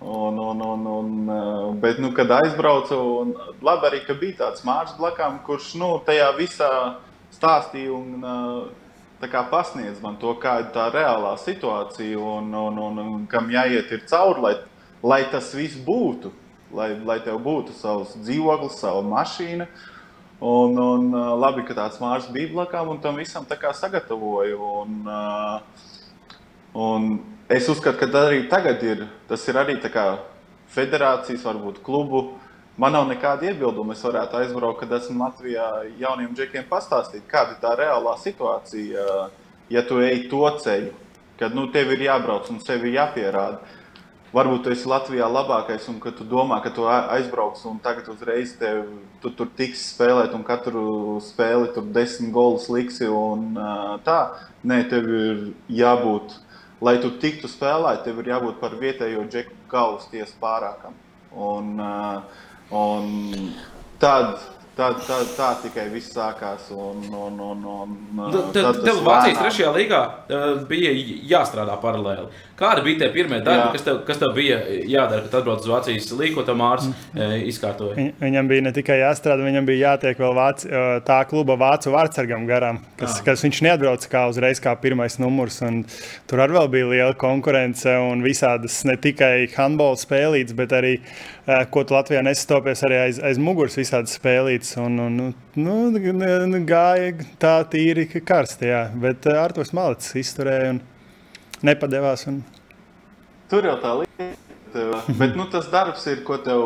Un, 0.00 0.38
un, 0.40 0.62
un, 0.64 0.86
un, 0.88 1.10
e, 1.28 1.40
bet, 1.82 1.98
nu, 2.00 2.12
kad 2.16 2.30
aizbraucu, 2.38 2.98
un 3.22 3.34
labi 3.66 3.90
arī, 3.90 4.02
ka 4.06 4.16
bija 4.16 4.38
tāds 4.44 4.64
mārciņš 4.66 5.00
blakām, 5.00 5.40
kurš 5.46 5.74
nu, 5.80 5.92
tajā 6.06 6.30
visā 6.38 6.70
stāstīja 7.34 7.92
un 7.96 8.30
e, 9.20 9.28
kā, 9.28 9.44
pasniedz 9.50 10.00
man 10.02 10.18
to, 10.22 10.34
kāda 10.40 10.68
ir 10.68 10.74
tā 10.76 10.88
reālā 10.94 11.34
situācija 11.42 12.18
un, 12.18 12.52
un, 12.54 12.84
un, 12.88 13.06
un 13.06 13.26
kam 13.30 13.50
jāiet 13.52 13.92
cauri, 14.08 14.46
lai, 14.46 14.54
lai 15.02 15.24
tas 15.32 15.54
viss 15.56 15.80
būtu. 15.86 16.36
Lai, 16.70 16.92
lai 17.02 17.16
tev 17.18 17.40
būtu 17.42 17.72
savs 17.74 18.12
dzīvoklis, 18.22 18.76
sava 18.78 19.00
mašīna, 19.02 19.64
uh, 19.66 19.88
Un, 20.40 20.78
un 20.78 21.10
labi, 21.36 21.66
ka 21.68 21.74
tās 21.76 21.98
mākslas 22.00 22.32
bija 22.32 22.48
blakām, 22.54 22.94
un 22.94 23.00
tam 23.04 23.18
visam 23.20 23.44
tā 23.44 23.58
kā 23.60 23.74
sagatavoju. 23.76 24.56
Un, 24.80 24.94
un 26.72 27.08
es 27.52 27.68
uzskatu, 27.68 28.00
ka 28.00 28.22
arī 28.22 28.46
tagad 28.48 28.80
ir, 28.82 29.04
tas 29.28 29.44
ir 29.48 29.58
arī 29.60 29.76
federācijas, 30.70 31.44
varbūt 31.44 31.82
klubu. 31.84 32.38
Man 32.80 32.94
nav 32.96 33.04
nekāda 33.10 33.50
iebilduma. 33.50 33.92
Es 33.92 34.04
varētu 34.06 34.38
aizbraukt, 34.38 34.80
kad 34.80 34.94
esmu 34.96 35.20
Latvijā 35.20 35.66
jauniem 36.00 36.32
džekiem 36.32 36.64
pastāstīt, 36.70 37.26
kāda 37.28 37.52
ir 37.52 37.60
tā 37.60 37.74
reālā 37.76 38.16
situācija, 38.16 39.04
ja 39.68 39.82
tu 39.84 40.00
ej 40.00 40.24
to 40.30 40.48
ceļu, 40.62 40.94
kad 41.36 41.52
nu, 41.52 41.66
tev 41.68 41.92
ir 41.92 42.06
jābrauc 42.06 42.48
un 42.48 42.62
sevi 42.64 42.94
jāpierāda 42.94 43.60
varbūt 44.34 44.64
tu 44.64 44.72
esi 44.74 44.88
Latvijā 44.90 45.26
labākais, 45.30 45.86
un 45.90 45.98
ka 46.02 46.12
tu 46.14 46.26
domā, 46.28 46.60
ka 46.62 46.72
tu 46.74 46.86
aizbrauks 46.90 47.64
un 47.68 47.80
tagad 47.82 48.08
uzreiz 48.12 48.54
tev, 48.60 48.84
tu 49.22 49.32
tur 49.34 49.50
tiks 49.56 49.82
spēlēt, 49.94 50.34
un 50.36 50.44
katru 50.46 51.18
spēli 51.24 51.72
tur 51.74 51.88
desmit 51.94 52.32
golus 52.34 52.68
liksi. 52.72 53.08
Un, 53.10 53.52
tā, 54.06 54.20
nē, 54.62 54.82
tev 54.92 55.10
ir 55.10 55.42
jābūt, 55.80 56.36
lai 56.84 56.96
tu 57.02 57.12
tiktu 57.22 57.50
spēlēt, 57.50 58.04
tev 58.06 58.22
ir 58.22 58.32
jābūt 58.34 58.60
par 58.62 58.78
vietējo 58.80 59.26
džeku 59.30 59.58
galvas 59.72 60.08
tiesu 60.12 60.38
pārākam. 60.42 60.96
Un, 61.30 61.76
un 62.74 63.12
tāda 64.02 64.59
Tā, 64.78 64.92
tā, 65.04 65.16
tā 65.36 65.48
tikai 65.64 65.88
viss 65.92 66.12
sākās. 66.14 66.70
Un, 66.72 67.02
un, 67.10 67.40
un, 67.42 67.64
un, 67.68 68.36
tad 68.54 68.78
tev 68.84 69.02
Vācijas 69.04 69.40
trešajā 69.40 69.72
līgā 69.74 70.00
bija 70.70 70.92
jāstrādā 71.34 71.74
paralēli. 71.82 72.30
Kāda 72.60 72.84
bija 72.84 73.02
tie 73.02 73.08
pirmie 73.12 73.38
darbi, 73.40 73.70
Jā. 73.70 73.72
kas 73.72 73.84
tev, 73.86 73.98
kas 74.04 74.20
tev 74.20 74.34
bija 74.36 74.58
jādara, 74.88 75.24
kad 75.24 75.38
atbrauc 75.40 75.64
uz 75.64 75.70
Vācijas 75.70 76.10
līniju, 76.12 76.36
ko 76.36 76.44
tam 76.48 76.62
ārsts 76.64 76.90
mm. 76.92 77.34
izkārtoja? 77.48 78.06
Viņam 78.20 78.50
bija 78.50 78.64
ne 78.66 78.72
tikai 78.76 78.98
jāstrādā, 79.00 79.46
viņam 79.46 79.68
bija 79.68 79.94
jātiek 79.94 80.20
vēl 80.20 80.36
vāc, 80.36 80.64
tā 81.08 81.18
kluba 81.30 81.56
vācu 81.60 81.94
vārdsargam 81.94 82.44
garām, 82.48 82.82
kas, 83.00 83.18
Jā. 83.18 83.26
kas 83.30 83.44
viņš 83.46 83.62
neatbrauca 83.64 84.12
kā 84.12 84.26
uzreiz 84.32 84.60
kā 84.62 84.76
pirmais 84.80 85.16
numurs. 85.20 85.60
Tur 86.30 86.44
arī 86.44 86.66
bija 86.76 86.92
liela 86.92 87.16
konkurence 87.18 87.96
un 88.00 88.24
visādas 88.24 88.82
ne 88.88 88.96
tikai 89.00 89.48
handbola 89.56 89.96
spēlītes, 90.00 90.56
bet 90.56 90.76
arī, 90.76 90.94
ko 91.72 91.82
tu 91.86 91.96
Latvijā 91.96 92.20
nesastopies, 92.26 92.84
arī 92.86 93.00
aiz, 93.06 93.18
aiz 93.24 93.40
muguras 93.40 93.78
visādas 93.78 94.14
spēlītes. 94.18 94.76
Un, 94.82 95.00
un, 95.06 95.18
nu, 95.56 95.76
nu, 95.90 96.62
gāja 96.68 97.12
tā 97.42 97.58
tīri 97.72 98.06
karsti, 98.20 98.70
jā. 98.70 98.86
bet 99.02 99.26
Artur 99.32 99.68
Malicis 99.76 100.16
izturēja. 100.24 100.76
Un, 100.76 100.82
nepadevās. 101.66 102.26
Un... 102.30 102.42
Tur 103.50 103.68
jau 103.68 103.76
tā 103.82 103.94
lieta. 104.00 104.30
Bet 105.18 105.34
nu, 105.34 105.48
tas 105.50 105.66
darbs 105.72 106.04
ir, 106.10 106.20
ko 106.26 106.38
tev, 106.44 106.62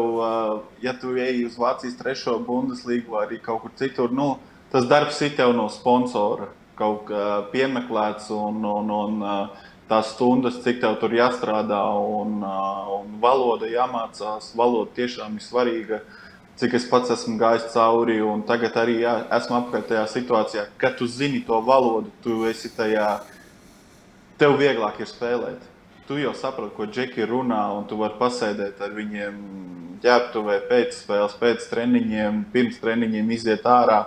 ja 0.85 0.93
tu 1.01 1.14
ej 1.16 1.47
uz 1.49 1.55
Vācijas 1.57 1.97
trešo 1.97 2.37
bundeslīgu 2.45 3.14
vai 3.14 3.24
arī 3.24 3.39
kaut 3.41 3.62
kur 3.62 3.72
citur, 3.80 4.12
nu, 4.12 4.35
tas 4.72 4.85
darbs 4.91 5.22
ir 5.24 5.32
tev 5.39 5.55
no 5.57 5.70
sponsora 5.72 6.51
kaut 6.76 7.07
kā 7.09 7.24
piemeklēts 7.53 8.28
un, 8.35 8.59
un, 8.66 8.91
un 8.93 9.24
tās 9.89 10.14
stundas, 10.14 10.61
cik 10.64 10.80
tev 10.82 10.97
tur 11.01 11.14
jāstrādā 11.16 11.80
un, 12.01 12.39
un 12.41 13.16
valoda 13.22 13.68
jāmācās. 13.68 14.53
Valoda 14.57 14.93
tiešām 14.97 15.37
ir 15.39 15.45
svarīga. 15.45 16.01
Cik 16.61 16.76
es 16.78 16.87
pats 16.87 17.11
esmu 17.11 17.35
gājis 17.41 17.72
cauri, 17.72 18.20
tagad 18.47 18.76
arī 18.78 19.01
jā, 19.03 19.14
esmu 19.35 19.57
apkārt 19.59 19.89
tajā 19.91 20.05
situācijā, 20.12 20.68
ka 20.78 20.93
tu 20.95 21.09
zini 21.11 21.41
to 21.43 21.59
valodu, 21.66 22.12
tu 22.22 22.45
esi 22.47 22.70
tajā 22.70 23.09
tev 24.39 24.55
vieglāk 24.61 25.01
ir 25.03 25.11
spēlēt. 25.11 25.70
Tu 26.07 26.20
jau 26.20 26.35
saproti, 26.37 26.76
ko 26.76 26.87
džeki 26.87 27.26
runā, 27.26 27.64
un 27.74 27.89
tu 27.91 27.99
vari 27.99 28.14
pasēdēt 28.20 28.82
ar 28.87 28.95
viņiem 28.95 29.39
ģērbtuvē 30.05 30.59
pēc 30.68 30.99
spēles, 30.99 31.37
pēc 31.41 31.66
treniņiem, 31.70 32.45
pirms 32.53 32.78
treniņiem 32.82 33.30
iziet 33.35 33.66
ārā. 33.66 34.03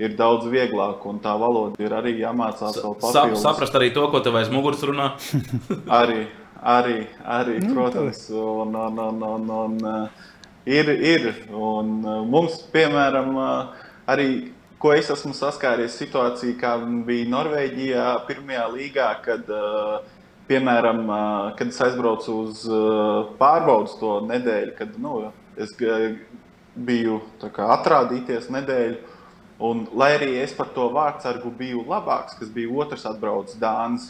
Ir 0.00 0.14
daudz 0.16 0.46
vieglāk, 0.48 1.02
un 1.04 1.18
tā 1.20 1.34
valoda 1.36 1.82
ir 1.82 1.92
arī 1.92 2.14
jāmācās 2.22 2.78
vēl 2.80 2.94
papildus. 3.02 3.42
Saprast 3.42 3.74
arī 3.76 3.90
to, 3.92 4.06
ko 4.08 4.22
tev 4.24 4.38
aiz 4.40 4.48
muguras 4.52 4.80
runā. 4.88 5.10
arī, 6.00 6.22
arī, 6.64 7.02
arī 7.20 7.58
nu, 7.60 7.74
protams. 7.76 8.22
Un, 8.32 8.78
un, 8.80 9.02
un, 9.10 9.26
un, 9.28 9.50
un, 9.58 10.08
ir, 10.64 10.88
ir. 10.88 11.28
Un 11.52 11.92
mums, 12.32 12.62
piemēram, 12.72 13.36
arī 14.08 14.30
ko 14.80 14.94
es 14.96 15.10
esmu 15.12 15.34
saskāries 15.36 15.98
situācijā, 16.00 16.56
kā 16.60 16.72
bija 17.06 17.28
Norvēģijā, 17.34 18.06
pirmajā 18.28 18.64
līgā, 18.72 19.10
kad, 19.26 19.52
piemēram, 20.48 21.04
kad 21.58 21.68
es 21.68 21.80
aizbraucu 21.84 22.40
uz 22.46 22.64
pārbaudas 23.40 23.98
to 24.00 24.16
nedēļu, 24.30 24.74
kad 24.80 24.96
nu, 25.02 25.26
es 25.60 25.76
biju 26.74 27.20
kā, 27.42 27.68
atrādīties 27.76 28.48
nedēļu. 28.54 29.09
Un, 29.60 29.84
lai 29.92 30.14
arī 30.16 30.32
es 30.40 30.54
par 30.56 30.70
to 30.72 30.88
vārdsargu 30.94 31.52
biju 31.58 31.84
labāks, 31.88 32.38
kas 32.38 32.48
bija 32.52 32.72
otrs 32.80 33.04
atbraucis 33.10 33.60
Dānis, 33.60 34.08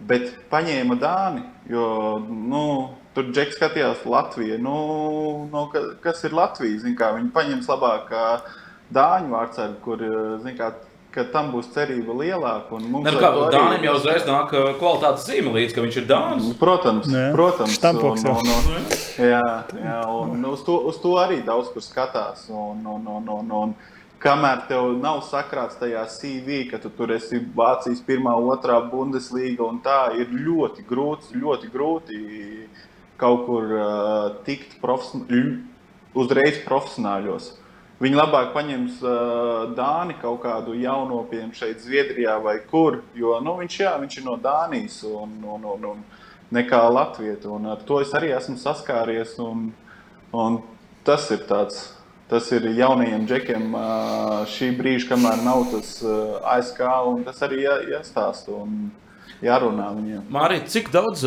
bet 0.00 0.30
paņēma 0.50 0.96
Dāni, 1.00 1.44
jo 1.68 1.84
nu, 2.24 2.64
tur 3.12 3.28
Džeks 3.28 3.58
skatījās 3.60 4.06
Latviju. 4.08 4.56
Nu, 4.64 4.76
nu, 5.52 5.66
kas 6.02 6.24
ir 6.24 6.32
Latvija? 6.36 6.80
Zin, 6.86 6.96
kā, 6.96 7.12
viņi 7.18 7.34
paņems 7.36 7.68
labāk. 7.68 8.12
Uh, 8.12 8.60
dāņu 8.92 9.32
vārdsargu, 9.32 9.78
kur 9.84 10.02
kā, 10.58 10.68
ka 11.12 11.24
tam 11.32 11.50
būs 11.52 11.70
cerība 11.74 12.16
lielāka. 12.18 12.80
Ne, 12.82 13.14
kā, 13.16 13.30
arī... 13.30 13.48
Dānim 13.54 13.86
jau 13.88 13.94
uzreiz 13.98 14.26
nāk 14.28 14.52
eh, 14.56 14.68
kvalitātes 14.80 15.26
zīme 15.28 15.54
līdz, 15.56 15.76
ka 15.76 15.86
viņš 15.86 15.98
ir 16.00 16.08
Dānis. 16.10 16.52
Protams, 16.60 17.08
Nē. 17.12 17.24
protams. 17.36 17.76
Stampoks, 17.78 18.26
un, 18.26 18.52
un, 18.52 18.76
un, 18.76 18.92
jā, 19.32 19.42
jā, 19.78 19.98
un 20.18 20.46
uz 20.52 20.64
to, 20.66 20.78
uz 20.90 21.00
to 21.02 21.16
arī 21.22 21.42
daudz 21.46 21.72
kur 21.74 21.84
skatās. 21.84 22.46
Un, 22.52 22.84
un, 22.96 23.10
un, 23.18 23.32
un, 23.38 23.56
un, 23.62 23.74
Kamēr 24.22 24.60
tev 24.68 24.92
nav 25.02 25.24
sakrāts 25.26 25.80
tajā 25.80 26.04
CV, 26.06 26.60
ka 26.70 26.78
tu 26.78 26.92
tur 26.94 27.10
esi 27.10 27.40
Vācijas 27.56 28.04
pirmā, 28.06 28.36
otrā 28.54 28.76
Bundeslīga, 28.86 29.64
un 29.66 29.80
tā 29.82 30.12
ir 30.14 30.30
ļoti 30.30 30.84
grūti, 30.86 31.40
ļoti 31.42 31.70
grūti 31.72 32.18
kaut 33.18 33.46
kur 33.48 33.72
uh, 33.74 34.28
tikt 34.46 34.76
profesion... 34.82 35.26
uzreiz 36.14 36.60
profesionāļos. 36.62 37.48
Viņi 38.02 38.18
labāk 38.18 38.52
paņems 38.54 39.00
uh, 39.02 39.72
Dāni 39.74 40.14
kaut 40.20 40.40
kādu 40.42 40.74
jauno 40.78 41.20
pieņemu 41.30 41.58
šeit, 41.58 41.82
Zviedrijā 41.82 42.36
vai 42.42 42.56
kur. 42.70 43.00
Jo 43.18 43.40
nu, 43.42 43.56
viņš, 43.58 43.78
jā, 43.84 43.92
viņš 44.02 44.18
ir 44.18 44.26
no 44.26 44.36
Dānijas 44.42 45.00
un, 45.06 45.34
un, 45.46 45.66
un, 45.74 45.88
un 45.92 46.04
nekā 46.54 46.82
Latvijas. 46.90 47.46
Ar 47.46 47.82
to 47.86 47.98
es 48.02 48.14
arī 48.18 48.30
esmu 48.34 48.54
saskāries. 48.58 49.34
Un, 49.42 49.70
un 50.34 50.60
tas 51.06 51.26
ir 51.34 51.42
tāds. 51.50 51.88
Tas 52.32 52.46
ir 52.56 52.64
jaunajiem 52.78 53.26
džekiem 53.28 53.74
šī 54.48 54.70
brīža, 54.78 55.10
kamēr 55.10 55.42
nav 55.44 55.66
tas 55.68 55.98
ASK, 56.54 56.78
un 57.10 57.26
tas 57.26 57.42
arī 57.44 57.66
jā, 57.66 57.74
jāstāsta. 57.92 58.54
Un, 58.56 58.86
jārunā 59.42 59.88
viņiem. 59.96 60.22
Mārija, 60.32 60.64
cik 60.70 60.90
daudz 60.94 61.24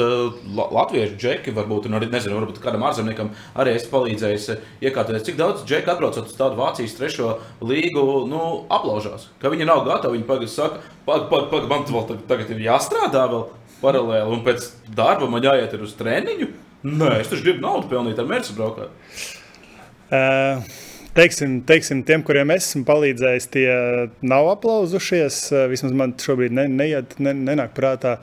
latviešu 0.56 1.18
džeki, 1.20 1.54
varbūt, 1.56 1.90
un 1.90 1.98
arī, 2.00 2.10
nezinu, 2.12 2.38
varbūt 2.40 2.62
kādam 2.64 2.86
ārzemniekam 2.88 3.32
arī 3.60 3.76
es 3.76 3.88
palīdzēju 3.92 4.40
uh, 4.54 4.64
iekārtoties, 4.88 5.26
cik 5.28 5.40
daudz 5.40 5.66
džeki 5.68 5.92
atbraucot 5.92 6.32
uz 6.32 6.38
tādu 6.38 6.60
Vācijas 6.60 6.96
trešo 6.98 7.36
līgu, 7.64 8.06
nu, 8.32 8.42
aplaužās, 8.74 9.28
ka 9.42 9.52
viņi 9.54 9.68
nav 9.68 9.84
gatavi. 9.88 10.20
Viņi 10.20 10.30
pagaidi 10.30 10.52
saka, 10.54 10.82
pagaidi, 11.08 11.30
pag, 11.34 11.50
pag, 11.52 11.70
man 11.72 11.88
vēl 11.92 12.24
tagad 12.30 12.56
ir 12.56 12.64
jāstrādā 12.70 13.28
vēl 13.34 13.46
paralēli, 13.82 14.32
un 14.32 14.46
pēc 14.48 14.72
darba 14.96 15.30
man 15.32 15.44
jāiet 15.46 15.76
uz 15.76 15.96
treniņu. 16.00 16.52
Nē, 16.86 17.16
es 17.20 17.32
taču 17.32 17.44
gribu 17.48 17.66
naudu 17.66 17.90
pelnīt 17.92 18.20
ar 18.22 18.30
mērķu 18.30 18.58
braukāt. 18.58 19.14
Uh 20.14 20.86
teiksim, 21.16 21.60
teiksim, 21.68 22.02
tiem, 22.04 22.24
kuriem 22.26 22.52
es 22.56 22.68
esmu 22.70 22.84
palīdzējis, 22.88 23.48
tie 23.54 23.68
nav 24.26 24.50
aplauzušies. 24.52 25.40
Vismaz 25.72 25.94
man 25.96 26.14
šobrīd 26.20 26.56
ne, 26.56 26.66
neiet, 26.72 27.16
ne, 27.24 27.32
nenāk 27.36 27.76
prātā. 27.78 28.18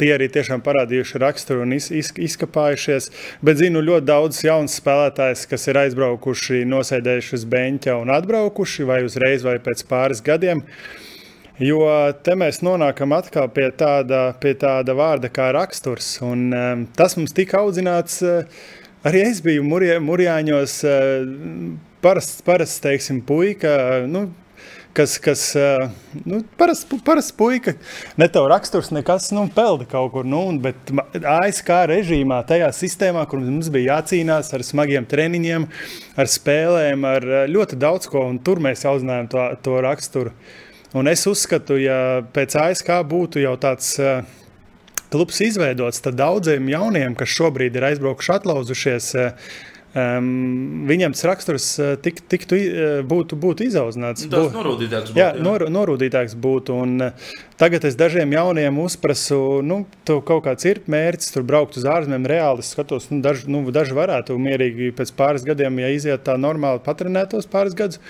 Tie 0.00 0.12
arī 0.14 0.28
tiešām 0.32 0.62
parādījuši 0.66 1.22
raksturu 1.22 1.64
un 1.66 1.74
iz, 1.76 1.88
iz, 1.90 2.12
izkapājušies. 2.28 3.10
Bet 3.46 3.58
zinu 3.62 3.82
ļoti 3.84 4.06
daudz 4.10 4.44
jaunu 4.46 4.70
spēlētājus, 4.70 5.46
kas 5.50 5.66
ir 5.70 5.80
aizbraukuši, 5.82 6.62
nosēdējuši 6.70 7.36
uz 7.40 7.48
beņķa 7.56 7.98
un 8.04 8.14
atbraukuši 8.14 8.86
vai 8.86 9.02
uzreiz 9.06 9.46
vai 9.46 9.58
pēc 9.62 9.82
pāris 9.90 10.22
gadiem. 10.24 10.62
Jo 11.56 11.82
te 12.22 12.34
mēs 12.36 12.60
nonākam 12.60 13.14
atkal 13.16 13.48
pie 13.48 13.70
tāda, 13.80 14.28
pie 14.42 14.52
tāda 14.60 14.92
vārda 14.94 15.32
kā 15.32 15.48
raksturs. 15.56 16.18
Un, 16.22 16.50
um, 16.52 16.86
tas 16.98 17.16
mums 17.16 17.32
tika 17.34 17.62
audzināts. 17.64 18.20
Uh, 18.20 18.66
arī 19.08 19.24
es 19.30 19.40
biju 19.44 19.64
Mūrjāņos. 19.64 20.80
Parasts, 22.06 22.42
parasts 22.46 22.78
teiksim, 22.78 23.16
puika. 23.26 23.70
Nu, 24.06 24.28
kas, 24.94 25.16
kas 25.18 25.40
nu, 26.22 26.38
parasts, 26.56 26.86
parasts 27.04 27.34
puika, 27.34 27.74
ne 28.16 28.28
tev 28.30 28.46
raksturs, 28.52 28.92
nekas, 28.94 29.32
nu, 29.34 29.48
pelda 29.56 29.88
kaut 29.90 30.12
kur. 30.14 30.28
Nu, 30.28 30.44
bet 30.62 30.92
ASK 31.18 31.72
režīmā, 31.90 32.38
tajā 32.46 32.70
sistēmā, 32.78 33.26
kur 33.26 33.42
mums 33.42 33.72
bija 33.74 33.96
jācīnās 33.96 34.52
ar 34.54 34.62
smagiem 34.70 35.08
treniņiem, 35.10 35.66
ar 36.14 36.30
spēlēm, 36.30 37.10
ar 37.10 37.28
ļoti 37.50 37.80
daudz 37.82 38.06
ko, 38.12 38.22
un 38.30 38.38
tur 38.38 38.62
mēs 38.62 38.86
uzzinājām 38.86 39.32
to, 39.34 39.50
to 39.66 39.82
raksturu. 39.82 40.36
Un 40.94 41.10
es 41.10 41.26
uzskatu, 41.26 41.74
ja 41.82 42.22
pēc 42.22 42.54
ASK 42.68 42.94
būtu 43.10 43.42
jau 43.42 43.58
tāds 43.60 43.96
uh, 43.98 44.22
klubs 45.10 45.42
izveidots, 45.42 46.06
tad 46.06 46.22
daudziem 46.22 46.70
jauniem, 46.70 47.18
kas 47.18 47.34
šobrīd 47.34 47.74
ir 47.74 47.90
aizbraukuši, 47.90 48.36
atlauzušies, 48.38 49.14
um, 49.96 50.28
viņam 50.88 51.16
tas 51.16 51.24
raksturs 51.26 51.66
tik, 52.04 52.22
tiktu, 52.30 52.58
būtu, 53.08 53.38
būtu 53.40 53.66
izaudzināts. 53.66 54.28
Tas 54.30 54.54
norūdītāks 54.54 55.10
būtu. 55.10 55.20
Jā, 55.20 55.32
jā. 55.34 55.42
Nor, 55.42 55.66
norūdītāks 55.72 56.36
būtu. 56.38 56.78
Un, 56.84 57.08
tagad 57.60 57.88
es 57.88 57.98
dažiem 57.98 58.36
jauniem 58.36 58.80
uzprasu, 58.84 59.40
nu, 59.66 59.82
tu 60.08 60.20
kaut 60.26 60.44
kāds 60.46 60.68
ir 60.68 60.82
mērķis, 60.92 61.32
tur 61.34 61.46
braukt 61.48 61.78
uz 61.80 61.88
ārzemēm. 61.88 62.28
Reāli 62.30 62.66
skatos, 62.66 63.10
nu, 63.12 63.22
daži, 63.24 63.48
nu, 63.52 63.64
daži 63.74 63.96
varētu 63.96 64.38
mierīgi 64.40 64.92
pēc 64.96 65.14
pāris 65.18 65.46
gadiem, 65.46 65.80
ja 65.82 65.92
iziet 65.94 66.26
tā 66.28 66.38
normāli 66.40 66.84
patrenētos 66.86 67.48
pāris 67.50 67.76
gadus. 67.78 68.02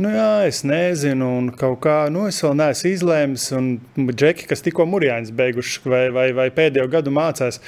Nu, 0.00 0.08
jā, 0.08 0.46
es 0.48 0.62
nezinu, 0.64 1.26
un 1.36 1.48
kaut 1.52 1.82
kā, 1.84 1.96
nu, 2.12 2.22
es 2.30 2.38
vēl 2.40 2.54
neesmu 2.56 2.88
izlēmis. 2.94 3.42
Un 3.58 3.66
džeki, 4.08 4.46
kas 4.48 4.64
tikko 4.64 4.86
mūrjāņus 4.88 5.34
beiguši 5.36 5.82
vai, 5.84 6.04
vai, 6.14 6.30
vai 6.36 6.46
pēdējo 6.56 6.86
gadu 6.94 7.12
mācās, 7.12 7.60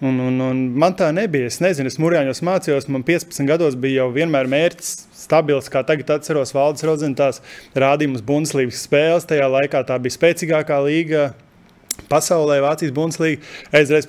Un, 0.00 0.16
un, 0.16 0.38
un 0.40 0.60
man 0.80 0.94
tā 0.96 1.10
nebija. 1.12 1.50
Es 1.50 1.58
nezinu, 1.60 1.90
es 1.92 1.98
mūrjāņos 2.00 2.40
mācījos, 2.46 2.86
man 2.88 3.04
15 3.04 3.44
gados 3.48 3.76
bija 3.76 4.00
jau 4.00 4.08
vienmēr 4.14 4.48
mērķis 4.48 4.94
stabils, 5.26 5.68
kā 5.68 5.82
tagad 5.84 6.14
atceros 6.16 6.54
valdes 6.56 6.86
rodzintās 6.88 7.42
rādījumus 7.76 8.24
Bundeslīgas 8.24 8.80
spēles. 8.86 9.28
Tajā 9.28 9.50
laikā 9.52 9.82
tā 9.84 9.98
bija 10.00 10.16
spēcīgākā 10.16 10.78
līga 10.86 11.26
pasaulē, 12.08 12.62
Vācijas 12.64 12.94
Bundeslīga. 12.96 13.44
Es 13.76 13.92
reiz 13.92 14.08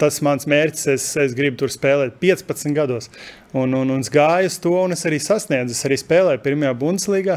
tas 0.00 0.20
mans 0.24 0.48
mērķis, 0.48 0.86
es, 0.94 1.10
es 1.26 1.36
gribu 1.36 1.60
tur 1.60 1.74
spēlēt 1.74 2.16
15 2.22 2.72
gados. 2.76 3.10
Un, 3.52 3.76
un, 3.76 3.92
un 3.92 4.00
es 4.00 4.08
gāju 4.12 4.48
uz 4.48 4.56
to, 4.64 4.72
un 4.86 4.96
es 4.96 5.04
arī 5.08 5.20
sasniedzu. 5.20 5.76
Es 5.76 5.84
arī 5.88 6.00
spēlēju 6.00 6.40
pirmajā 6.46 6.72
Bundeslīgā. 6.80 7.36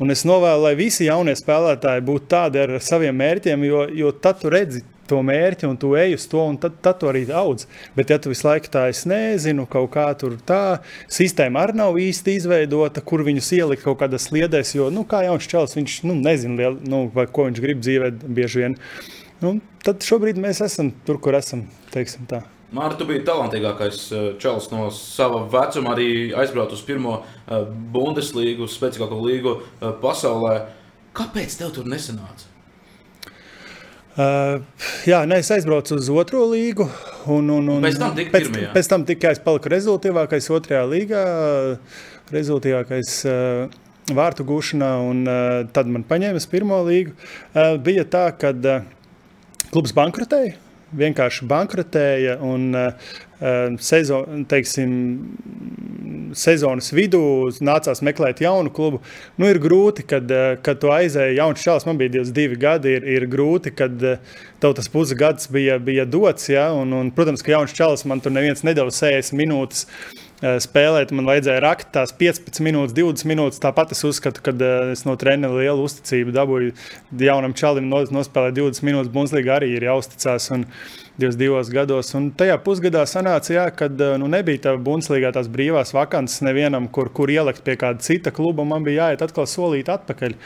Un 0.00 0.10
es 0.10 0.24
novēlu, 0.24 0.64
lai 0.64 0.72
visi 0.80 1.10
jaunie 1.10 1.36
spēlētāji 1.36 2.06
būtu 2.08 2.32
tādi 2.32 2.64
ar 2.64 2.72
saviem 2.82 3.20
mērķiem, 3.20 3.68
jo, 3.68 3.84
jo 4.00 4.16
tad 4.24 4.40
tu 4.40 4.50
redzi 4.50 4.80
to 5.12 5.20
mērķi 5.28 5.68
un 5.68 5.78
tu 5.80 5.92
ej 5.98 6.16
uz 6.16 6.26
to, 6.32 6.42
un 6.48 6.58
tad, 6.60 6.78
tad 6.84 7.00
tu 7.02 7.10
arī 7.10 7.24
audz. 7.28 7.68
Bet, 7.96 8.12
ja 8.12 8.18
tu 8.22 8.32
visu 8.32 8.48
laiku 8.48 8.72
tā 8.72 8.86
es 8.92 9.04
nezinu, 9.08 9.66
kaut 9.70 9.90
kā 9.94 10.06
tur 10.18 10.38
tā, 10.48 10.80
sistēma 11.12 11.66
arī 11.66 11.78
nav 11.82 11.98
īsti 12.00 12.38
izveidota, 12.40 13.04
kur 13.04 13.24
viņus 13.26 13.52
ielikt 13.58 13.84
kaut 13.86 14.00
kādās 14.02 14.30
sliedēs, 14.30 14.76
jo, 14.78 14.88
nu, 14.94 15.04
kā 15.08 15.24
jauns 15.26 15.48
čels, 15.50 15.76
viņš, 15.78 16.00
nu, 16.08 16.16
nezina, 16.18 16.72
nu, 16.82 17.04
vai 17.14 17.28
ko 17.28 17.48
viņš 17.50 17.62
grib 17.62 17.84
dzīvē 17.84 18.14
bieži 18.24 18.64
vien. 18.64 18.80
Nu, 19.42 19.56
tad 19.82 20.04
šobrīd 20.06 20.38
mēs 20.40 20.62
esam 20.64 20.92
tur, 21.06 21.18
kur 21.22 21.36
esam, 21.38 21.66
teiksim 21.94 22.28
tā. 22.30 22.44
Mārta, 22.72 23.02
tu 23.02 23.08
biji 23.08 23.24
talantīgākais 23.28 23.98
eh, 24.16 24.28
čels 24.40 24.70
no 24.72 24.86
sava 24.96 25.42
vecuma, 25.52 25.92
arī 25.92 26.30
aizbraukt 26.40 26.72
uz 26.72 26.80
pirmo 26.86 27.18
eh, 27.18 27.66
Bundeslīgu, 27.92 28.68
spēcīgāko 28.70 29.18
līgu 29.20 29.58
eh, 29.58 29.90
pasaulē. 30.00 30.54
Kāpēc 31.12 31.58
tev 31.60 31.74
tur 31.76 31.90
nesanāca? 31.92 32.51
Uh, 34.12 34.60
jā, 35.08 35.22
ne, 35.24 35.38
es 35.40 35.48
aizbraucu 35.54 35.96
uz 35.96 36.10
otro 36.12 36.44
līgu. 36.50 36.88
Un, 37.32 37.48
un, 37.54 37.70
un, 37.76 37.84
pēc 37.86 38.00
tam 38.00 38.18
pēc, 38.18 38.50
pēc 38.74 38.90
tam 38.90 39.06
tikai 39.08 39.32
es 39.36 39.40
paliku 39.40 39.72
rezultātīvākais 39.72 40.50
otrajā 40.52 40.82
līgā, 40.90 41.22
rezultātīvākais 42.32 43.14
uh, 43.30 43.78
vārtu 44.12 44.44
gūšanā, 44.48 44.90
un 45.08 45.22
uh, 45.24 45.62
tad 45.72 45.88
man 45.88 46.04
paņēma 46.08 46.42
pirmo 46.52 46.82
līgu. 46.90 47.16
Uh, 47.54 47.78
bija 47.80 48.04
tā, 48.04 48.26
ka 48.36 48.52
uh, 48.52 48.84
klubs 49.70 49.96
bankrotēja 49.96 50.58
vienkārši 50.92 51.46
bankrotēja 51.48 52.36
un 52.44 52.68
uh, 52.76 53.12
sezon, 53.82 54.44
teiksim, 54.50 54.92
sezonas 56.38 56.92
vidū 56.94 57.22
nācās 57.64 58.02
meklēt 58.06 58.42
jaunu 58.44 58.72
klubu. 58.74 59.02
Nu, 59.40 59.48
ir 59.50 59.60
grūti, 59.62 60.06
kad, 60.08 60.30
uh, 60.30 60.54
kad 60.64 60.80
tu 60.82 60.92
aizēji 60.94 61.38
jauns 61.40 61.62
čels, 61.64 61.86
man 61.88 62.00
bija 62.00 62.16
22 62.20 62.58
gadi, 62.62 62.96
ir, 62.98 63.06
ir 63.18 63.28
grūti, 63.30 63.74
kad 63.76 64.06
uh, 64.06 64.34
tev 64.62 64.76
tas 64.78 64.90
pusgads 64.92 65.50
bija, 65.52 65.78
bija 65.82 66.06
dots, 66.08 66.48
ja, 66.52 66.70
un, 66.76 66.94
un, 66.98 67.14
protams, 67.14 67.44
ka 67.44 67.56
jauns 67.56 67.74
čels 67.76 68.06
man 68.08 68.22
tur 68.22 68.34
neviens 68.34 68.64
nedeva 68.66 68.94
60 68.94 69.36
minūtes. 69.38 69.86
Uh, 69.86 70.22
Eh, 70.42 70.56
spēlēt. 70.58 71.12
Man 71.14 71.28
vajadzēja 71.28 71.60
rakt 71.62 71.92
tās 71.94 72.10
15 72.18 72.58
minūtes, 72.66 72.96
20 72.96 73.28
minūtes. 73.30 73.60
Tāpat 73.62 73.92
es 73.94 74.00
uzskatu, 74.02 74.42
ka 74.42 74.50
eh, 74.50 74.88
es 74.96 75.04
no 75.06 75.14
treneru 75.14 75.60
lielu 75.60 75.84
uzticību 75.86 76.34
dabūju 76.34 76.72
jaunam 77.22 77.54
čalim 77.54 77.86
nospēlēt 77.92 78.56
20 78.56 78.82
minūtes. 78.88 79.12
Bundeslīga 79.14 79.60
arī 79.60 79.70
ir 79.76 79.86
jāuzticas. 79.86 80.48
Un, 80.56 80.66
22 81.20 81.72
gados. 81.74 82.14
Un 82.16 82.30
tajā 82.36 82.56
pusgadā 82.64 83.02
sanāca, 83.08 83.52
jā, 83.52 83.66
kad 83.76 84.00
eh, 84.00 84.14
nu, 84.20 84.30
nebija 84.32 84.64
tā 84.68 84.72
Bundeslīgā 84.80 85.32
tās 85.36 85.50
brīvās 85.52 85.92
vakances 85.92 86.40
nevienam, 86.46 86.88
kur, 86.88 87.10
kur 87.12 87.30
ielikt 87.30 87.60
pie 87.66 87.76
kāda 87.80 88.00
cita 88.04 88.32
kluba. 88.34 88.64
Man 88.68 88.86
bija 88.86 89.08
jāiet 89.08 89.24
atkal 89.26 89.48
solīt 89.50 89.92
atpakaļ 89.92 90.36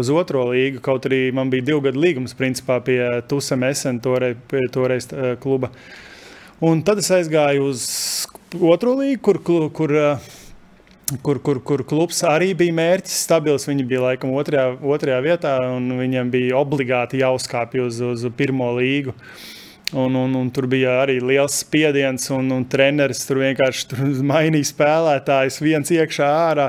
uz 0.00 0.10
otro 0.10 0.48
līgu. 0.50 0.82
Kaut 0.82 1.06
arī 1.06 1.28
man 1.36 1.52
bija 1.52 1.70
divu 1.70 1.84
gadu 1.86 2.02
līgums 2.02 2.34
principā 2.38 2.80
pie 2.82 2.98
Tusem 3.30 3.62
Essen, 3.70 4.02
toreiz, 4.02 4.38
toreiz 4.74 5.08
kluba. 5.42 5.70
Un 6.60 6.82
tad 6.84 7.00
es 7.00 7.08
aizgāju 7.14 7.70
uz 7.70 7.86
otro 8.58 8.98
līgu, 8.98 9.22
kur, 9.24 9.38
kur, 9.46 9.68
kur, 9.72 9.94
kur, 11.22 11.40
kur, 11.46 11.62
kur 11.70 11.84
klubs 11.86 12.24
arī 12.26 12.50
bija 12.58 12.74
mērķis 12.76 13.22
stabils. 13.28 13.68
Viņi 13.70 13.86
bija 13.94 14.02
laikam 14.08 14.34
otrajā, 14.34 14.74
otrajā 14.82 15.22
vietā, 15.24 15.54
un 15.78 15.86
viņiem 16.02 16.34
bija 16.34 16.58
obligāti 16.58 17.22
jāuzkāpj 17.22 17.86
uz, 17.86 18.02
uz 18.10 18.28
pirmo 18.36 18.74
līgu. 18.76 19.14
Un, 19.92 20.14
un, 20.14 20.34
un 20.38 20.50
tur 20.54 20.68
bija 20.70 21.00
arī 21.02 21.16
liels 21.18 21.56
spiediens, 21.64 22.28
un, 22.30 22.52
un 22.54 22.66
treneris 22.70 23.24
tur 23.26 23.40
vienkārši 23.42 23.88
tur 23.90 24.02
mainīja 24.30 24.68
spēlētājus, 24.68 25.58
viens 25.64 25.90
iekšā, 25.90 26.28
ārā, 26.50 26.68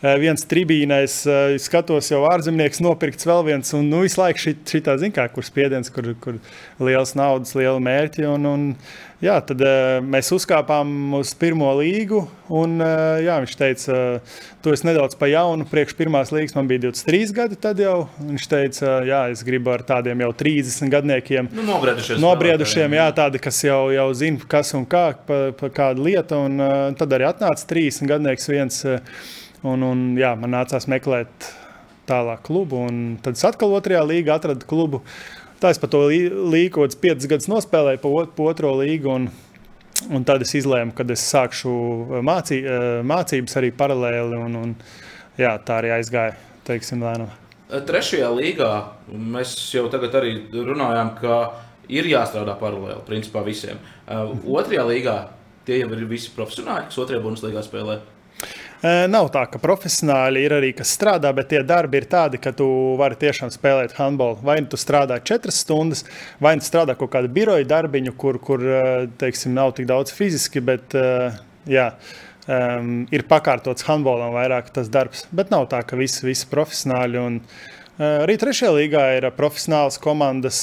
viens 0.00 0.46
tribīnēs. 0.50 1.20
Skatos, 1.64 2.10
jau 2.12 2.24
ārzemnieks 2.30 2.82
nopirkts 2.84 3.28
vēl 3.28 3.44
viens, 3.52 3.74
un 3.76 3.90
nu, 3.92 4.04
visu 4.06 4.22
laiku 4.22 4.46
šī, 4.46 4.56
šī 4.72 4.82
tā 4.86 4.96
zina, 5.02 5.28
kur 5.34 5.46
spiediens, 5.46 5.92
kur, 5.92 6.12
kur 6.22 6.40
liels 6.80 7.16
naudas, 7.18 7.54
liela 7.58 7.80
mērķi. 7.82 8.28
Un, 8.30 8.50
un, 8.50 8.66
Jā, 9.20 9.34
tad 9.44 9.60
uh, 9.60 9.98
mēs 10.00 10.30
uzkāpām 10.32 11.12
uz 11.18 11.34
pirmo 11.36 11.68
līgu. 11.76 12.22
Un, 12.56 12.80
jā, 12.80 13.34
viņš 13.44 13.52
teica, 13.60 13.96
tu 14.64 14.72
esi 14.72 14.86
nedaudz 14.88 15.18
pa 15.20 15.28
jaunu. 15.28 15.66
Priekš 15.68 15.92
pirmās 15.98 16.32
līgas 16.32 16.56
man 16.56 16.70
bija 16.70 16.86
23 16.86 17.34
gadi. 17.36 17.58
Tad 17.60 17.82
jau 17.84 18.06
viņš 18.16 18.46
teica, 18.48 18.94
jā, 19.04 19.18
es 19.34 19.44
gribu 19.44 19.74
ar 19.74 19.84
tādiem 19.84 20.24
jau 20.24 20.30
30 20.40 20.88
gadniekiem. 20.94 21.50
Nu, 21.52 21.66
nobriedušiem, 21.68 22.22
nobriedušiem 22.24 22.96
jā, 22.96 23.10
tādi, 23.20 23.42
kas 23.44 23.60
jau, 23.66 23.82
jau 23.92 24.08
zina, 24.16 24.40
kas 24.56 24.72
un 24.78 24.88
kā, 24.88 25.04
pa, 25.28 25.42
pa 25.60 25.70
kādu 25.76 26.08
lietu. 26.08 26.40
Un, 26.48 26.64
tad 26.96 27.12
arī 27.12 27.28
atnāca 27.28 27.68
30 27.76 28.08
gadnieks 28.14 28.48
viens. 28.48 28.80
Uh, 28.88 29.20
un, 29.66 29.84
un, 29.84 30.04
jā, 30.20 30.32
man 30.38 30.54
nācās 30.54 30.88
meklēt 30.90 31.50
tālāk 32.10 32.42
klubu. 32.46 32.82
Tad 33.24 33.38
es 33.38 33.46
atkal 33.46 33.76
otrajā 33.76 34.02
līgā 34.08 34.38
atradu 34.38 34.66
klubu. 34.68 35.02
Tā 35.60 35.74
es 35.74 35.80
par 35.80 35.90
to 35.92 36.06
līgu 36.08 36.72
kaut 36.72 36.88
kādus 36.88 37.00
piecus 37.00 37.28
gadus 37.28 37.50
nospēlēju, 37.52 38.00
pa, 38.00 38.26
pa 38.36 38.48
otro 38.48 38.72
līgu. 38.80 39.12
Un, 39.12 39.28
un 40.08 40.24
tad 40.26 40.42
es 40.44 40.54
izlēmu, 40.56 40.94
ka 40.96 41.04
es 41.12 41.26
sākšu 41.28 41.72
eh, 41.72 42.22
mācī, 42.24 42.62
eh, 42.64 42.86
mācības 43.06 43.58
arī 43.60 43.72
paralēli. 43.76 44.40
Un, 44.46 44.56
un, 44.62 44.76
jā, 45.40 45.52
tā 45.66 45.82
arī 45.82 45.92
aizgāja, 45.98 46.38
teiksim, 46.68 47.04
lēnām. 47.04 47.36
Trešajā 47.70 48.30
līgā 48.34 48.70
mēs 49.14 49.52
jau 49.70 49.84
tagad 49.92 50.16
arī 50.18 50.32
runājām, 50.50 51.12
ka 51.20 51.36
ir 51.92 52.08
jāstrādā 52.10 52.56
paralēli 52.58 53.04
principā 53.06 53.44
visiem. 53.46 53.78
Otrajā 54.10 54.88
līgā 54.88 55.18
tie 55.68 55.78
jau 55.82 55.90
ir 55.94 56.08
visi 56.10 56.32
profesionāļi, 56.34 56.88
kas 56.88 56.98
otrajā 56.98 57.22
Bundeslīgā 57.22 57.62
spēlē. 57.62 58.00
Nav 58.80 59.26
tā, 59.34 59.42
ka 59.52 59.58
profesionāli 59.60 60.40
ir 60.46 60.54
arī 60.56 60.70
kas 60.72 60.94
strādā, 60.96 61.28
bet 61.36 61.50
tie 61.50 61.60
darbi 61.68 61.98
ir 62.00 62.06
tādi, 62.08 62.38
ka 62.40 62.54
tu 62.56 62.66
vari 62.96 63.18
tiešām 63.20 63.50
spēlēt 63.52 63.92
handbolu. 63.98 64.38
Vai 64.46 64.56
nu 64.64 64.70
tu 64.72 64.80
strādā 64.80 65.18
četras 65.20 65.58
stundas, 65.66 66.06
vai 66.40 66.54
nu 66.56 66.64
strādā 66.64 66.96
kaut 66.96 67.12
kādu 67.12 67.28
biroju 67.28 67.68
darbiņu, 67.68 68.14
kur, 68.16 68.38
kur 68.40 68.64
teiksim, 69.20 69.52
nav 69.58 69.74
tik 69.76 69.90
daudz 69.90 70.14
fiziski, 70.16 70.64
bet 70.64 70.96
jā, 71.68 71.90
ir 73.12 73.26
pakārtots 73.28 73.84
handbolam 73.84 74.32
vairāk 74.38 74.72
tas 74.72 74.88
darbs. 74.88 75.26
Bet 75.28 75.52
nav 75.52 75.68
tā, 75.68 75.84
ka 75.84 76.00
visi, 76.00 76.24
visi 76.24 76.48
profesionāļi. 76.48 77.20
Un, 77.20 77.38
Arī 78.00 78.38
trešajā 78.40 78.70
līgā 78.72 79.00
ir 79.18 79.26
profesionāls 79.36 79.98
komandas, 80.00 80.62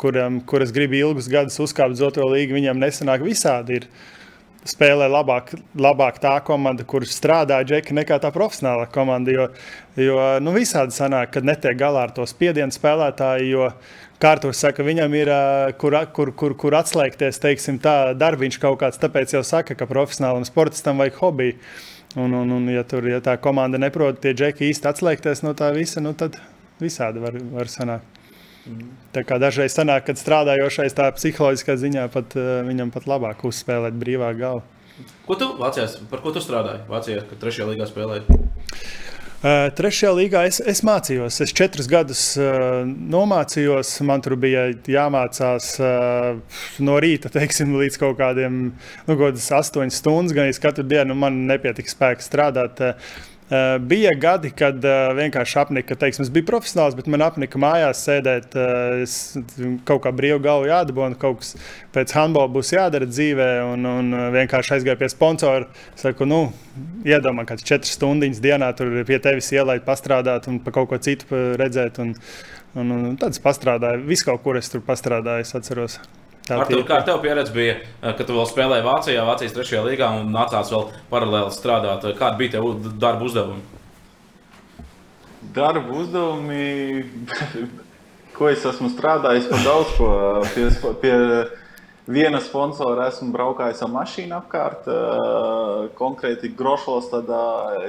kuram, 0.00 0.38
kuras 0.48 0.70
grib 0.72 0.94
ilgus 0.96 1.28
gadus 1.28 1.60
uzkāpt 1.60 1.92
uz 1.92 2.00
otro 2.06 2.30
līgu. 2.32 2.56
Viņiem 2.56 2.80
nesanāk 2.80 3.20
visādi. 3.20 3.82
Ir 3.82 3.88
spēlē 4.66 5.06
labāk, 5.10 5.52
labāk 5.78 6.18
tā 6.22 6.34
komanda, 6.44 6.84
kur 6.88 7.06
strādā 7.08 7.60
džeki, 7.66 7.94
nekā 8.00 8.18
tā 8.22 8.32
profesionālā 8.34 8.88
komanda. 8.92 9.32
Jo, 9.34 9.46
jo 10.00 10.18
nu, 10.42 10.54
visādi 10.56 10.96
sanāk, 10.96 11.32
kad 11.36 11.46
netiek 11.46 11.78
galā 11.78 12.08
ar 12.08 12.14
to 12.16 12.26
spiedienu 12.28 12.74
spēlētāju. 12.74 13.48
Jo, 13.52 13.70
Kārtos 14.18 14.58
saka, 14.58 14.82
viņam 14.82 15.12
ir 15.14 15.28
kur, 15.78 15.94
kur, 16.10 16.32
kur, 16.34 16.56
kur 16.58 16.74
atslēgties, 16.74 17.38
teiksim, 17.38 17.76
tā 17.78 18.16
darbiņš 18.18 18.58
kaut 18.58 18.80
kāds. 18.80 18.98
Tāpēc 18.98 19.36
jau 19.36 19.44
saka, 19.46 19.76
ka 19.78 19.86
profesionālam 19.86 20.46
sportistam 20.48 20.98
vajag 20.98 21.20
hobiju. 21.22 21.54
Un, 22.18 22.34
un, 22.34 22.50
un 22.56 22.66
ja, 22.72 22.82
tur, 22.88 23.06
ja 23.06 23.20
tā 23.22 23.36
komanda 23.38 23.78
neprot 23.78 24.18
tie 24.18 24.32
džeki 24.34 24.72
īsti 24.72 24.90
atslēgties 24.90 25.44
no 25.44 25.52
tā 25.54 25.68
visa, 25.76 26.02
nu, 26.02 26.16
tad 26.18 26.40
visādi 26.82 27.22
var, 27.22 27.36
var 27.54 27.70
sanākt. 27.70 28.17
Tā 29.14 29.22
kā 29.24 29.38
dažreiz 29.40 29.76
sanāk, 29.76 30.06
kad 30.08 30.20
strādājošais 30.20 30.96
tā 30.96 31.08
psiholoģiskā 31.16 31.78
ziņā 31.80 32.08
pat, 32.12 32.36
uh, 32.36 32.60
viņam 32.68 32.92
pat 32.94 33.08
labāk 33.08 33.44
uzspēlēt 33.48 33.96
brīvā 33.98 34.32
galva. 34.38 34.66
Ko 35.26 35.36
tu 35.38 35.52
Vācijā, 35.58 35.86
par 36.10 36.22
ko 36.24 36.32
tu 36.34 36.42
strādāji? 36.42 36.82
Vācijā, 36.90 37.22
kad 37.28 37.40
trešajā 37.42 37.68
līgā 37.70 37.86
spēlēji? 37.88 38.40
Uh, 39.38 39.68
trešajā 39.78 40.10
līgā 40.18 40.40
es, 40.48 40.58
es 40.58 40.80
mācījos. 40.82 41.36
Es 41.44 41.52
četrus 41.54 41.86
gadus 41.90 42.22
uh, 42.42 42.82
nomācījos. 42.82 43.92
Man 44.08 44.24
tur 44.24 44.34
bija 44.40 44.64
jāmācās 44.90 45.70
uh, 45.78 46.58
no 46.82 46.98
rīta 46.98 47.30
teiksim, 47.36 47.76
līdz 47.78 48.00
kaut 48.02 48.18
kādiem 48.18 48.60
nu, 49.06 49.18
astoņiem 49.22 49.94
stundām. 49.94 50.34
Gan 50.40 50.50
es 50.50 50.58
katru 50.62 50.82
dienu 50.90 51.14
man 51.14 51.44
nepietika 51.46 51.94
spēka 51.94 52.26
strādāt. 52.26 52.82
Uh, 52.82 53.14
bija 53.80 54.12
gadi, 54.20 54.50
kad 54.52 54.82
uh, 54.84 55.10
vienkārši 55.16 55.58
apnika, 55.62 55.96
teiksim, 55.96 56.26
es 56.26 56.32
biju 56.32 56.46
profesionāls, 56.50 56.96
bet 56.98 57.08
man 57.08 57.24
apnika 57.24 57.60
mājās 57.60 58.02
sēdēt, 58.04 58.56
es, 59.02 59.14
kaut 59.88 60.02
kā 60.04 60.12
brīvu 60.12 60.42
galvu 60.44 60.68
jādabūna, 60.68 61.16
kaut 61.20 61.40
kas 61.40 61.54
pēc 61.94 62.12
handbola 62.18 62.50
būs 62.52 62.74
jādara 62.74 63.08
dzīvē, 63.08 63.48
un, 63.72 63.88
un 63.88 64.18
vienkārši 64.36 64.76
aizgāju 64.76 65.00
pie 65.00 65.10
sponsora. 65.12 65.68
Saku, 65.98 66.28
nu, 66.28 66.42
iedomā, 67.08 67.46
ka 67.48 67.56
četras 67.56 67.96
stundas 67.96 68.42
dienā 68.44 68.70
tur 68.76 68.92
pie 69.08 69.18
tevis 69.22 69.50
ielaid, 69.54 69.84
pastrādāt 69.86 70.48
un 70.50 70.60
pa 70.64 70.74
kaut 70.74 70.92
ko 70.92 71.00
citu 71.02 71.42
redzēt. 71.58 72.00
Un, 72.04 72.14
un, 72.76 72.94
un 73.00 73.18
tad 73.20 73.36
es 73.36 73.42
pastrādāju, 73.42 74.04
visu 74.08 74.28
kaut 74.28 74.44
kur 74.44 74.60
es 74.60 74.68
tur 74.72 74.84
pastrādāju, 74.84 75.46
es 75.46 75.56
atceros. 75.56 76.00
Artur, 76.56 76.84
kā 76.88 77.00
tev 77.04 77.20
pieredze 77.22 77.52
bija, 77.52 77.74
eh, 77.76 78.12
kad 78.16 78.26
tu 78.26 78.36
vēl 78.36 78.46
spēlēji 78.48 78.86
Vācijā, 78.86 79.24
Vācijas 79.28 79.54
trešajā 79.56 79.82
līgā 79.84 80.08
un 80.20 80.30
nācās 80.32 80.70
vēl 80.72 80.86
paralēli 81.10 81.52
strādāt? 81.52 82.06
Kādi 82.18 82.38
bija 82.38 82.56
tev 82.56 82.94
darba 82.98 83.26
uzdevumi? 83.28 83.62
Darba 85.54 85.96
uzdevumi, 86.00 87.04
ko 88.36 88.48
es 88.48 88.64
esmu 88.64 88.90
strādājis 88.92 89.48
par 89.50 89.64
daudz 89.66 89.96
ko. 89.98 90.12
Pie, 90.54 90.68
pie 91.02 91.16
viena 92.08 92.40
sponsora 92.40 93.10
esmu 93.12 93.32
braukājis 93.34 93.82
ar 93.84 93.92
mašīnu 93.92 94.38
apkārt. 94.38 94.88
Eh, 94.88 95.90
konkrēti 95.98 96.54
Grošos, 96.56 97.10
tad 97.12 97.28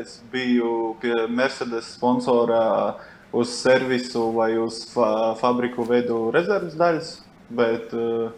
es 0.02 0.20
biju 0.34 0.98
pie 1.00 1.16
Mercedes 1.30 1.94
sponsora 1.96 2.98
uz 3.32 3.54
servisu 3.54 4.32
vai 4.34 4.58
uz 4.58 4.84
fa 4.90 5.36
fabriku 5.40 5.86
veidu 5.86 6.32
rezerves 6.34 6.76
daļas 6.76 7.18
bet 7.50 7.94
uh, 7.94 8.30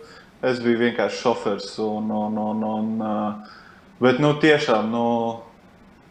es 0.42 0.60
biju 0.62 0.80
vienkārši 0.82 1.22
šofers. 1.22 1.72
Un, 1.86 2.12
un, 2.12 2.38
un, 2.42 2.68
un, 2.68 2.92
uh, 3.06 3.56
bet 4.02 4.22
nu, 4.24 4.34
tiešām 4.42 4.89
nu, 4.92 5.08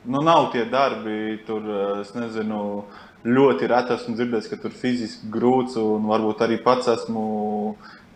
nu, 0.06 0.24
nav 0.26 0.50
tie 0.54 0.64
darbi, 0.70 1.38
tur 1.46 1.64
uh, 1.66 2.16
nezinu. 2.18 2.64
Ļoti 3.20 3.66
reti 3.68 3.92
esmu 3.92 4.14
dzirdējis, 4.16 4.46
ka 4.48 4.56
tur 4.62 4.72
fiziski 4.72 5.26
grūts, 5.28 5.74
un 5.76 6.06
varbūt 6.08 6.38
arī 6.40 6.56
pats 6.64 6.88
esmu 6.88 7.24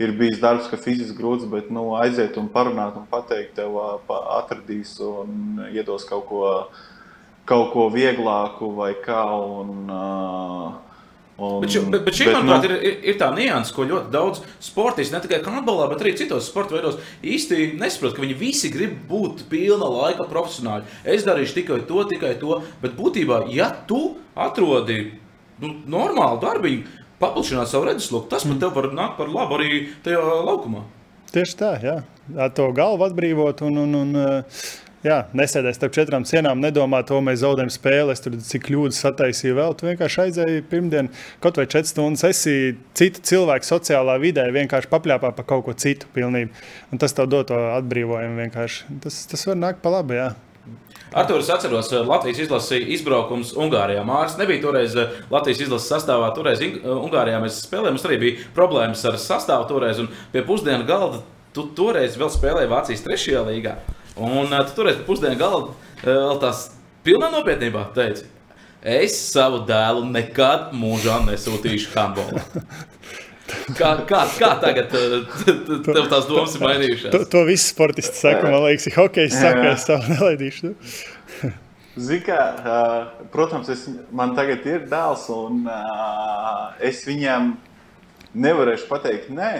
ir 0.00 0.14
bijis 0.16 0.40
darbs, 0.40 0.70
ka 0.70 0.78
fiziski 0.80 1.18
grūts, 1.18 1.44
bet 1.50 1.68
nu, 1.68 1.90
aiziet 2.00 2.38
un 2.40 2.48
parunāt 2.48 2.96
un 2.96 3.04
pateikt, 3.10 3.52
tev 3.58 3.76
atradīs 4.08 4.94
un 5.04 5.60
iedos 5.68 6.08
kaut 6.08 6.24
ko, 6.30 6.40
kaut 7.44 7.68
ko 7.74 7.90
vieglāku 7.92 8.72
vai 8.78 8.94
kā. 9.04 9.26
Un, 9.60 9.92
uh, 9.92 10.93
Un, 11.34 11.56
bet, 11.64 11.72
ši, 11.74 11.80
bet, 11.90 12.04
bet 12.06 12.14
šī, 12.14 12.26
bet, 12.28 12.36
manuprāt, 12.36 12.66
nu, 12.70 12.76
ir, 12.78 12.98
ir, 13.10 13.16
tā 13.18 13.28
nianses, 13.34 13.74
ko 13.74 13.82
ļoti 13.88 14.12
daudz 14.14 14.42
sportisti, 14.62 15.10
ne 15.16 15.20
tikai 15.24 15.40
handbolā, 15.42 15.88
bet 15.90 16.04
arī 16.04 16.12
citos 16.18 16.46
sporta 16.46 16.76
veidos, 16.76 17.00
īsti 17.26 17.72
nesaprot, 17.80 18.14
ka 18.14 18.22
viņi 18.22 18.36
visi 18.38 18.70
grib 18.70 18.92
būt 19.08 19.42
pilna 19.50 19.88
laika 19.90 20.28
profesionāļi. 20.30 20.86
Es 21.16 21.26
darīšu 21.26 21.56
tikai 21.58 21.80
to, 21.88 22.04
tikai 22.12 22.36
to. 22.38 22.60
Bet 22.84 22.94
būtībā, 22.94 23.48
ja 23.50 23.72
tu 23.88 24.14
atrodi 24.38 25.00
nu, 25.58 25.72
normālu 25.96 26.38
darbiņu, 26.44 27.02
paplašināt 27.18 27.72
savu 27.72 27.90
redzesloku, 27.90 28.30
tas 28.30 28.46
pat 28.46 28.62
tev 28.62 28.78
var 28.78 28.92
nākt 28.94 29.18
par 29.18 29.34
labu 29.34 29.58
arī 29.58 29.84
tajā 30.06 30.22
laukumā. 30.46 30.86
Tieši 31.34 31.58
tā, 31.58 31.74
jā. 31.82 31.98
Ar 32.38 32.54
to 32.54 32.70
galvu 32.76 33.08
atbrīvot 33.08 33.66
un. 33.66 33.82
un, 33.82 34.00
un 34.04 34.22
uh 34.22 34.82
Jā, 35.04 35.18
nesēdēs 35.36 35.76
starp 35.76 35.92
četrām 35.92 36.24
sienām, 36.24 36.62
nedomā, 36.64 37.02
to 37.04 37.18
mēs 37.20 37.42
zaudējam 37.42 37.68
spēli, 37.72 38.14
es 38.14 38.22
tur 38.24 38.38
cik 38.40 38.62
kļūdas 38.70 39.02
sataisīju 39.04 39.58
vēl. 39.58 39.74
Tu 39.76 39.88
vienkārši 39.90 40.20
aizēji 40.22 40.62
pirmdien, 40.70 41.10
kaut 41.44 41.58
vai 41.60 41.66
četras 41.68 41.92
stundas, 41.92 42.24
esi 42.24 42.78
cita 42.96 43.20
cilvēka 43.28 43.68
sociālā 43.68 44.14
vidē, 44.22 44.46
vienkārši 44.54 44.88
papļāpā 44.88 45.34
par 45.36 45.46
kaut 45.50 45.66
ko 45.66 45.74
citu 45.76 46.08
pilnībā. 46.16 46.64
Un 46.88 47.02
tas 47.02 47.12
tev 47.12 47.28
dod 47.28 47.50
to 47.50 47.58
atbrīvojumu 47.74 48.46
vienkārši. 48.46 48.96
Tas, 49.04 49.18
tas 49.28 49.44
var 49.50 49.60
nākt 49.60 49.84
pa 49.84 49.92
labi, 49.92 50.16
jā. 50.22 50.30
Artur, 51.14 51.42
es 51.44 51.50
atceros, 51.52 51.92
eh, 51.92 52.00
Latvijas 52.00 52.40
izlases 52.46 52.88
izbraukums 52.96 53.52
Ungārijā. 53.60 54.06
Mārcis 54.08 54.38
nebija 54.40 54.62
toreiz 54.62 54.96
eh, 54.96 55.12
Latvijas 55.30 55.60
izlases 55.66 55.92
sastāvā. 55.92 56.32
Toreiz 56.34 56.64
eh, 56.64 56.80
Ungārijā 56.80 57.42
mēs 57.44 57.60
spēlējām. 57.66 57.94
Mums 57.98 58.06
arī 58.08 58.18
bija 58.22 58.48
problēmas 58.56 59.04
ar 59.04 59.20
sastāvu 59.20 59.68
toreiz. 59.68 60.00
Un 60.00 60.08
pie 60.32 60.42
pusdienu 60.48 60.88
galda 60.88 61.20
tu 61.54 61.68
toreiz 61.76 62.16
vēl 62.18 62.32
spēlēji 62.32 62.72
Vācijas 62.72 63.04
trešajā 63.04 63.44
līgā. 63.52 63.76
Un 64.14 64.46
uh, 64.46 64.60
tu 64.68 64.78
turēsi 64.78 65.04
pusdienu 65.06 65.38
galā 65.40 65.60
vēl 66.04 66.40
tās 66.42 66.68
pilnā 67.06 67.30
nopietnībā 67.34 67.88
teici. 67.96 68.28
Es 68.84 69.16
savu 69.32 69.62
dēlu 69.64 70.04
nekad 70.12 70.74
mūžā 70.76 71.22
nesūtīšu 71.24 71.94
handbolā. 71.94 72.42
Kā, 73.76 73.90
kā, 74.08 74.22
kā 74.38 74.50
tagad 74.60 74.92
tev 74.92 76.06
tās 76.08 76.26
domas 76.28 76.54
ir 76.56 76.62
mainījušās? 76.64 77.12
To, 77.12 77.20
to 77.28 77.42
viss 77.48 77.68
sportisti 77.72 78.16
saka, 78.16 78.48
man 78.48 78.64
liekas, 78.64 78.86
ir 78.88 78.96
hockey, 78.96 79.28
saka, 79.32 79.66
es 79.74 79.84
savu 79.88 80.08
nelaidīšu. 80.08 80.72
Zikā, 82.08 82.40
uh, 82.58 83.26
protams, 83.32 83.68
es, 83.70 83.84
man 84.16 84.32
tagad 84.36 84.64
ir 84.66 84.86
dēls, 84.90 85.28
un 85.30 85.68
uh, 85.68 86.72
es 86.82 87.04
viņam 87.06 87.52
nevarēšu 88.34 88.88
pateikt 88.88 89.28
nē. 89.32 89.52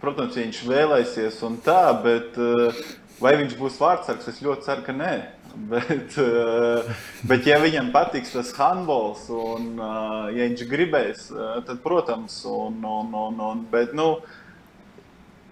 Protams, 0.00 0.36
viņš 0.36 0.62
vēlēsies 0.68 1.38
un 1.46 1.60
tā, 1.64 1.82
bet 2.02 2.40
uh, 2.40 2.80
Vai 3.20 3.32
viņš 3.40 3.56
būs 3.56 3.78
vārdsargs? 3.80 4.28
Es 4.28 4.42
ļoti 4.44 4.66
ceru, 4.66 4.84
ka 4.84 4.94
nē. 4.96 5.12
Bet, 5.56 6.18
uh, 6.20 6.88
bet 7.24 7.46
ja 7.48 7.56
viņam 7.62 7.88
patiks 7.94 8.34
tas 8.34 8.50
handbols, 8.58 9.22
un 9.32 9.70
uh, 9.80 10.26
ja 10.28 10.44
viņš 10.50 10.64
gribēs, 10.68 11.30
uh, 11.32 11.62
tad, 11.64 11.80
protams, 11.84 12.42
un, 12.50 12.76
un, 12.84 13.14
un, 13.16 13.40
un, 13.40 13.62
bet, 13.72 13.94
nu, 13.96 14.18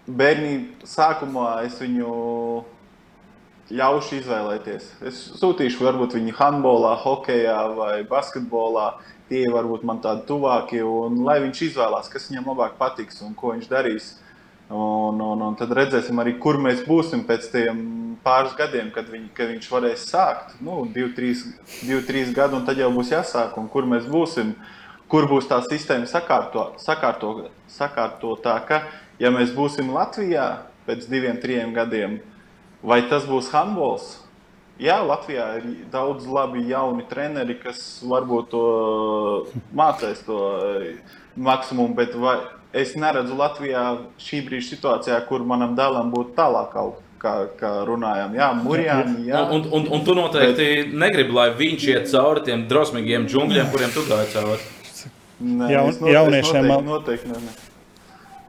bērnībā 0.05 0.85
sākumā 0.85 1.49
es 1.65 1.79
viņu 1.81 2.13
ļaušu 3.73 4.19
izvēlēties. 4.21 4.91
Es 5.09 5.23
sūtīšu, 5.41 5.87
varbūt 5.87 6.19
viņu 6.19 6.37
handbolā, 6.37 6.93
hokeja 7.01 7.63
vai 7.73 8.03
basketbolā. 8.09 8.91
Tie 9.31 9.47
varbūt 9.49 9.87
man 9.89 10.03
tādi 10.05 10.27
tuvākie, 10.29 10.83
un 10.85 11.23
lai 11.25 11.39
viņš 11.47 11.63
izvēlās, 11.71 12.13
kas 12.13 12.29
viņam 12.29 12.53
labāk 12.53 12.77
patiks 12.77 13.23
un 13.25 13.33
ko 13.39 13.55
viņš 13.55 13.71
darīs. 13.73 14.11
Un, 14.75 15.21
un, 15.23 15.43
un 15.47 15.55
tad 15.55 15.71
redzēsim 15.77 16.19
arī, 16.19 16.33
kur 16.43 16.57
mēs 16.59 16.81
būsim 16.83 17.21
pēc 17.29 17.45
tam 17.53 17.83
pāris 18.25 18.57
gadiem, 18.59 18.89
kad, 18.95 19.07
viņ, 19.13 19.29
kad 19.37 19.53
viņš 19.53 19.69
varēs 19.71 20.07
sākt. 20.11 20.57
Nu, 20.65 20.81
divi, 20.91 21.13
trīs, 21.15 21.45
divi, 21.85 22.01
trīs 22.09 22.33
gadi, 22.35 22.59
un 22.59 22.65
tad 22.67 22.81
jau 22.81 22.89
būs 22.95 23.13
jāsāk, 23.13 23.55
un 23.61 23.69
kur 23.71 23.87
mēs 23.87 24.09
būsim. 24.11 24.55
Kur 25.13 25.29
būs 25.31 25.47
tā 25.47 25.61
sistēma 25.63 26.09
sakārto, 26.11 26.73
sakārto, 26.81 27.51
sakārtotāka, 27.71 28.81
ja 29.21 29.31
mēs 29.31 29.53
būsim 29.55 29.93
Latvijā 29.95 30.47
pēc 30.89 31.05
diviem, 31.13 31.37
trim 31.39 31.75
gadiem, 31.77 32.17
vai 32.83 33.03
tas 33.11 33.29
būs 33.29 33.53
handbols? 33.53 34.09
Jā, 34.81 34.97
Latvijā 35.07 35.45
ir 35.61 35.69
daudz 35.93 36.25
labi 36.27 36.65
jauni 36.67 37.05
treneri, 37.07 37.55
kas 37.61 38.01
varbūt 38.03 38.49
to 38.51 38.65
mācīs 39.77 40.25
to 40.27 40.41
maksimumu, 41.37 41.95
bet 41.95 42.17
vai, 42.19 42.39
es 42.75 42.95
neredzu 42.99 43.37
Latvijā 43.39 43.87
šī 44.21 44.43
brīža 44.49 44.75
situācijā, 44.75 45.19
kur 45.29 45.47
manam 45.47 45.77
dēlam 45.79 46.11
būtu 46.13 46.35
tālāk 46.37 46.73
kaut 46.75 47.03
kā, 47.25 47.35
kā 47.59 47.73
runājām. 47.89 48.37
Jā, 48.37 48.51
Mūrjāni. 48.61 49.27
Jā. 49.31 49.45
Un, 49.55 49.69
un, 49.73 49.87
un 49.97 50.07
tu 50.07 50.17
noteikti 50.19 50.71
Bet... 50.83 50.97
negribi, 51.05 51.37
lai 51.37 51.51
viņš 51.59 51.91
iet 51.93 52.09
cauri 52.13 52.45
tiem 52.49 52.67
drosmīgiem 52.71 53.29
džungļiem, 53.31 53.71
kuriem 53.73 53.95
tu 53.95 54.07
gāji 54.09 54.33
cauri. 54.35 54.65
Nē, 55.45 55.69
Jaun, 55.73 55.89
noteikti, 55.91 56.13
jauniešiem 56.15 56.69
noteikti, 56.69 56.91
noteikti, 56.91 57.31
ne, 57.33 57.41
ne. 57.47 57.73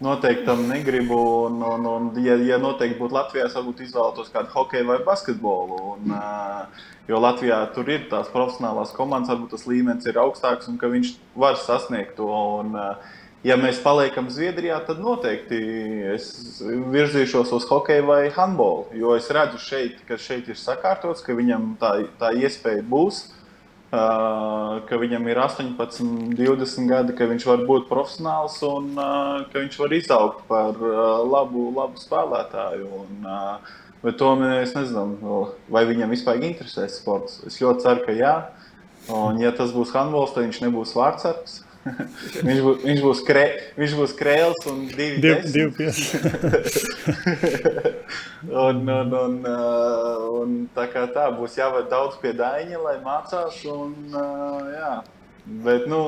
Noteikti 0.05 0.43
tam 0.45 0.65
negribu. 0.67 1.17
Un, 1.47 1.61
un, 1.63 1.87
un, 1.89 2.09
ja, 2.23 2.35
ja 2.43 2.59
noteikti 2.61 2.99
būtu 2.99 3.15
Latvijā, 3.15 3.47
varbūt 3.53 3.85
izvēlētos 3.85 4.31
kādu 4.33 4.51
hokeju 4.53 4.89
vai 4.91 4.99
basketbolu. 5.07 5.79
Un, 5.95 6.13
uh, 6.13 6.87
jo 7.09 7.21
Latvijā 7.23 7.61
tur 7.75 7.89
ir 7.89 8.09
tās 8.11 8.29
profesionālās 8.33 8.93
komandas, 8.95 9.31
varbūt 9.33 9.55
tas 9.55 9.65
līmenis 9.69 10.09
ir 10.11 10.19
augstāks 10.21 10.69
un 10.71 10.77
ka 10.81 10.91
viņš 10.91 11.15
var 11.39 11.57
sasniegt 11.63 12.17
to. 12.19 12.27
Un, 12.59 12.75
uh, 12.75 13.21
ja 13.45 13.57
mēs 13.59 13.79
paliekam 13.83 14.27
Zviedrijā, 14.33 14.79
tad 14.87 14.99
noteikti 15.03 15.59
es 16.15 16.27
virzīšos 16.63 17.53
uz 17.55 17.67
hokeju 17.69 18.07
vai 18.09 18.21
handbolu. 18.33 18.87
Jo 18.97 19.15
es 19.19 19.29
redzu, 19.33 19.61
šeit, 19.61 20.01
ka 20.07 20.17
šeit 20.21 20.49
ir 20.49 20.59
sakārtots, 20.59 21.23
ka 21.25 21.35
viņam 21.37 21.75
tā, 21.81 21.95
tā 22.19 22.33
iespēja 22.41 22.85
būs. 22.89 23.27
Uh, 23.95 24.81
ka 24.89 24.97
viņam 24.99 25.27
ir 25.29 25.39
18, 25.39 26.33
20 26.35 26.87
gadi, 26.89 27.13
ka 27.15 27.27
viņš 27.29 27.45
var 27.47 27.61
būt 27.69 27.85
profesionāls 27.87 28.57
un 28.65 28.89
uh, 28.97 29.45
ka 29.51 29.61
viņš 29.61 29.77
var 29.79 29.93
izaugt 29.95 30.41
par 30.49 30.81
uh, 30.81 31.21
labu, 31.23 31.69
labu 31.77 32.01
spēlētāju. 32.01 32.89
Un, 33.03 33.29
bet 34.01 34.17
to 34.19 34.33
mēs 34.41 34.73
nezinām, 34.75 35.15
vai 35.71 35.85
viņam 35.87 36.11
vispār 36.11 36.43
interesēs 36.43 36.97
sports. 36.99 37.39
Es 37.47 37.61
ļoti 37.61 37.85
ceru, 37.85 38.03
ka 38.09 38.17
jā. 38.17 38.33
Un, 39.13 39.39
ja 39.39 39.53
tas 39.55 39.71
būs 39.71 39.93
handbols, 39.95 40.33
tad 40.33 40.47
viņš 40.47 40.63
nebūs 40.65 40.97
vārdsargs 40.97 41.61
viņš, 42.47 42.59
būs, 42.65 42.79
viņš, 42.81 43.01
būs 43.03 43.21
krē, 43.27 43.43
viņš 43.77 43.95
būs 43.99 44.13
krēls 44.17 44.69
un 44.71 44.85
divi 44.89 45.19
Div, 45.21 45.43
divi 45.53 45.71
pieci. 45.77 46.17
un, 48.65 48.81
un, 48.89 49.13
un, 49.19 49.35
uh, 49.45 50.23
un 50.41 50.55
tā 50.75 50.87
kā 50.93 51.05
tā 51.13 51.27
būs 51.35 51.59
jāved 51.59 51.91
daudz 51.91 52.17
pie 52.23 52.33
daņa, 52.37 52.81
lai 52.81 52.95
mācās. 53.05 53.59
Un, 53.69 53.93
uh, 54.13 54.71
jā. 54.73 54.95
Bet, 55.45 55.85
nu, 55.91 56.01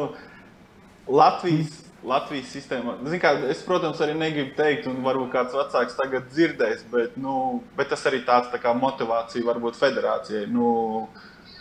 Latvijas, 1.08 1.84
Latvijas 2.08 2.50
sistēma, 2.56 2.98
zin 3.06 3.22
kā, 3.22 3.36
es, 3.52 3.62
protams, 3.66 4.02
arī 4.02 4.18
negribu 4.18 4.56
teikt, 4.58 4.90
un 4.90 5.04
varbūt 5.06 5.32
kāds 5.34 5.56
vecāks 5.58 5.98
tagad 6.00 6.28
dzirdēs, 6.34 6.86
bet, 6.92 7.18
nu, 7.22 7.62
bet 7.78 7.94
tas 7.94 8.06
arī 8.10 8.24
tāds 8.26 8.50
tā 8.54 8.60
kā 8.64 8.74
motivācija 8.78 9.46
varbūt 9.46 9.78
federācijai. 9.78 10.48
Nu, 10.50 11.08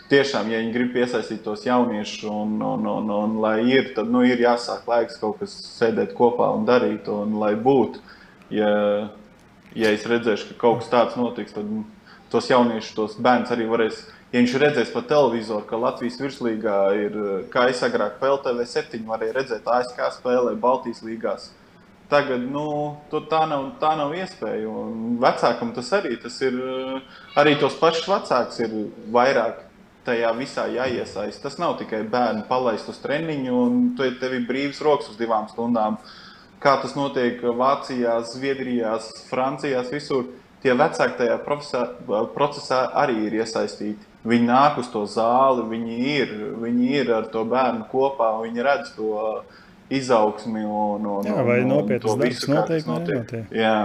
Tiešām, 0.07 0.47
ja 0.47 0.61
viņi 0.61 0.71
grib 0.71 0.93
piesaistīt 0.95 1.41
tos 1.43 1.65
jauniešus, 1.67 2.21
un, 2.31 2.53
un, 2.63 2.85
un, 2.87 3.09
un 3.11 3.33
lai 3.43 3.57
ir, 3.67 3.89
tad 3.95 4.07
nu, 4.07 4.21
ir 4.23 4.39
jāsāk 4.39 4.87
laiks 4.87 5.19
kaut 5.19 5.41
kas 5.41 5.51
sēdēt 5.75 6.13
kopā 6.15 6.47
un 6.55 6.63
darīt, 6.67 7.09
un 7.11 7.35
lai 7.41 7.51
būtu. 7.59 7.99
Ja, 8.55 8.69
ja 9.75 9.91
es 9.91 10.07
redzēšu, 10.07 10.53
ka 10.53 10.61
kaut 10.61 10.79
kas 10.79 10.93
tāds 10.93 11.19
notiks, 11.19 11.57
tad 11.57 11.67
tos 12.31 12.47
jauniešus, 12.47 12.95
tos 12.95 13.19
bērnus 13.19 13.51
arī 13.51 13.67
varēs. 13.67 13.99
Ja 14.31 14.39
viņš 14.39 14.55
redzēs 14.63 14.95
pa 14.95 15.03
televizoru, 15.11 15.67
ka 15.67 15.79
Latvijas 15.79 16.21
virslīgā 16.23 16.79
ir, 17.03 17.21
kā 17.51 17.67
es 17.71 17.83
agrāk 17.83 18.15
PLTV 18.23 18.63
7, 18.63 19.03
varēja 19.11 19.35
redzēt 19.41 19.67
ASK 19.75 20.01
spēlē 20.21 20.55
Baltijas 20.55 21.03
līgās. 21.03 21.51
Tagad 22.07 22.47
nu, 22.47 22.95
tā, 23.11 23.43
nav, 23.51 23.73
tā 23.83 23.91
nav 23.99 24.15
iespēja. 24.15 24.71
Un 24.71 25.17
vecākam 25.19 25.75
tas 25.75 25.91
arī 25.99 26.15
tas 26.23 26.39
ir. 26.39 26.55
Arī 27.35 27.57
tos 27.59 27.75
pašus 27.75 28.07
vecākus 28.07 28.61
ir 28.63 28.77
vairāk 29.11 29.66
tajā 30.07 30.31
visā 30.37 30.65
jāiesaist. 30.71 31.41
Tas 31.43 31.59
nav 31.61 31.77
tikai 31.81 32.01
bērnu 32.07 32.47
palaist 32.49 32.89
uz 32.89 32.97
treniņu, 33.03 33.53
un 33.67 33.77
tu 33.99 34.07
tev 34.21 34.37
ir 34.39 34.47
brīvs 34.49 34.81
rokas 34.85 35.11
uz 35.13 35.19
divām 35.19 35.49
stundām. 35.51 35.99
Kā 36.63 36.79
tas 36.81 36.95
notiek 36.97 37.43
Vācijā, 37.43 38.17
Zviedrijā, 38.25 38.97
Francijā, 39.29 39.83
visur. 39.91 40.31
Tie 40.63 40.73
vecāki 40.73 41.19
tajā 41.19 41.35
procesā, 41.45 41.83
procesā 42.33 42.79
arī 42.97 43.27
ir 43.27 43.35
iesaistīti. 43.43 44.07
Viņi 44.27 44.47
nāk 44.49 44.79
uz 44.81 44.87
to 44.91 45.03
zāli, 45.05 45.67
viņi 45.69 45.97
ir, 46.15 46.31
viņi 46.63 46.87
ir 46.97 47.11
ar 47.13 47.27
to 47.31 47.43
bērnu 47.47 47.85
kopā, 47.91 48.31
viņi 48.41 48.65
redz 48.65 48.89
to 48.95 49.43
izaugsmi 49.93 50.65
un, 50.65 51.05
un, 51.05 51.29
Jā, 51.29 51.43
vai 51.45 51.61
un, 51.61 51.69
un 51.69 51.75
nopietnas 51.77 52.17
darbs 52.19 52.47
notiek, 52.49 52.89
notiek. 52.89 53.21
nenotiek? 53.21 53.53
Jā. 53.55 53.77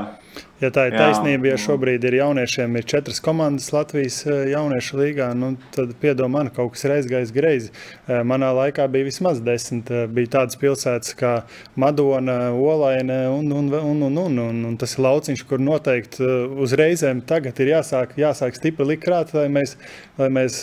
Ja 0.63 0.69
tā 0.71 0.85
ir 0.87 0.95
Jā, 0.95 1.09
taisnība, 1.09 1.49
ja 1.51 1.57
šobrīd 1.59 2.05
ir 2.07 2.15
jauniešiem 2.21 2.77
ir 2.79 2.85
četras 2.87 3.19
komandas 3.25 3.73
Latvijas 3.75 4.21
eh, 4.29 4.45
jauniešu 4.53 5.01
līgā, 5.01 5.27
nu, 5.35 5.57
tad 5.75 5.91
piedod 5.99 6.31
man, 6.31 6.53
kaut 6.55 6.77
kas 6.77 6.87
reiz 6.87 7.09
gājis 7.11 7.33
greizi. 7.35 7.73
Eh, 8.07 8.21
Manā 8.27 8.53
laikā 8.55 8.87
bija 8.93 9.09
vismaz 9.09 9.41
desmit. 9.43 9.91
Eh, 9.91 10.07
Bija 10.13 10.31
tādas 10.37 10.59
pilsētas 10.61 11.17
kā 11.19 11.33
Madona, 11.75 12.53
Olaina 12.55 13.19
un, 13.35 13.51
un, 13.51 13.73
un, 13.75 14.07
un, 14.07 14.23
un, 14.23 14.39
un, 14.45 14.63
un 14.71 14.79
tas 14.79 14.95
ir 14.95 15.03
lauciņš, 15.09 15.45
kur 15.51 15.63
noteikti 15.63 16.31
uzreizēm 16.63 17.25
tagad 17.27 17.59
ir 17.65 17.75
jāsāk, 17.75 18.15
jāsāk 18.23 18.55
stipri 18.59 18.93
likt 18.93 19.07
krāt, 19.09 19.35
lai 19.35 19.49
mēs, 19.51 19.75
lai 20.21 20.31
mēs 20.31 20.63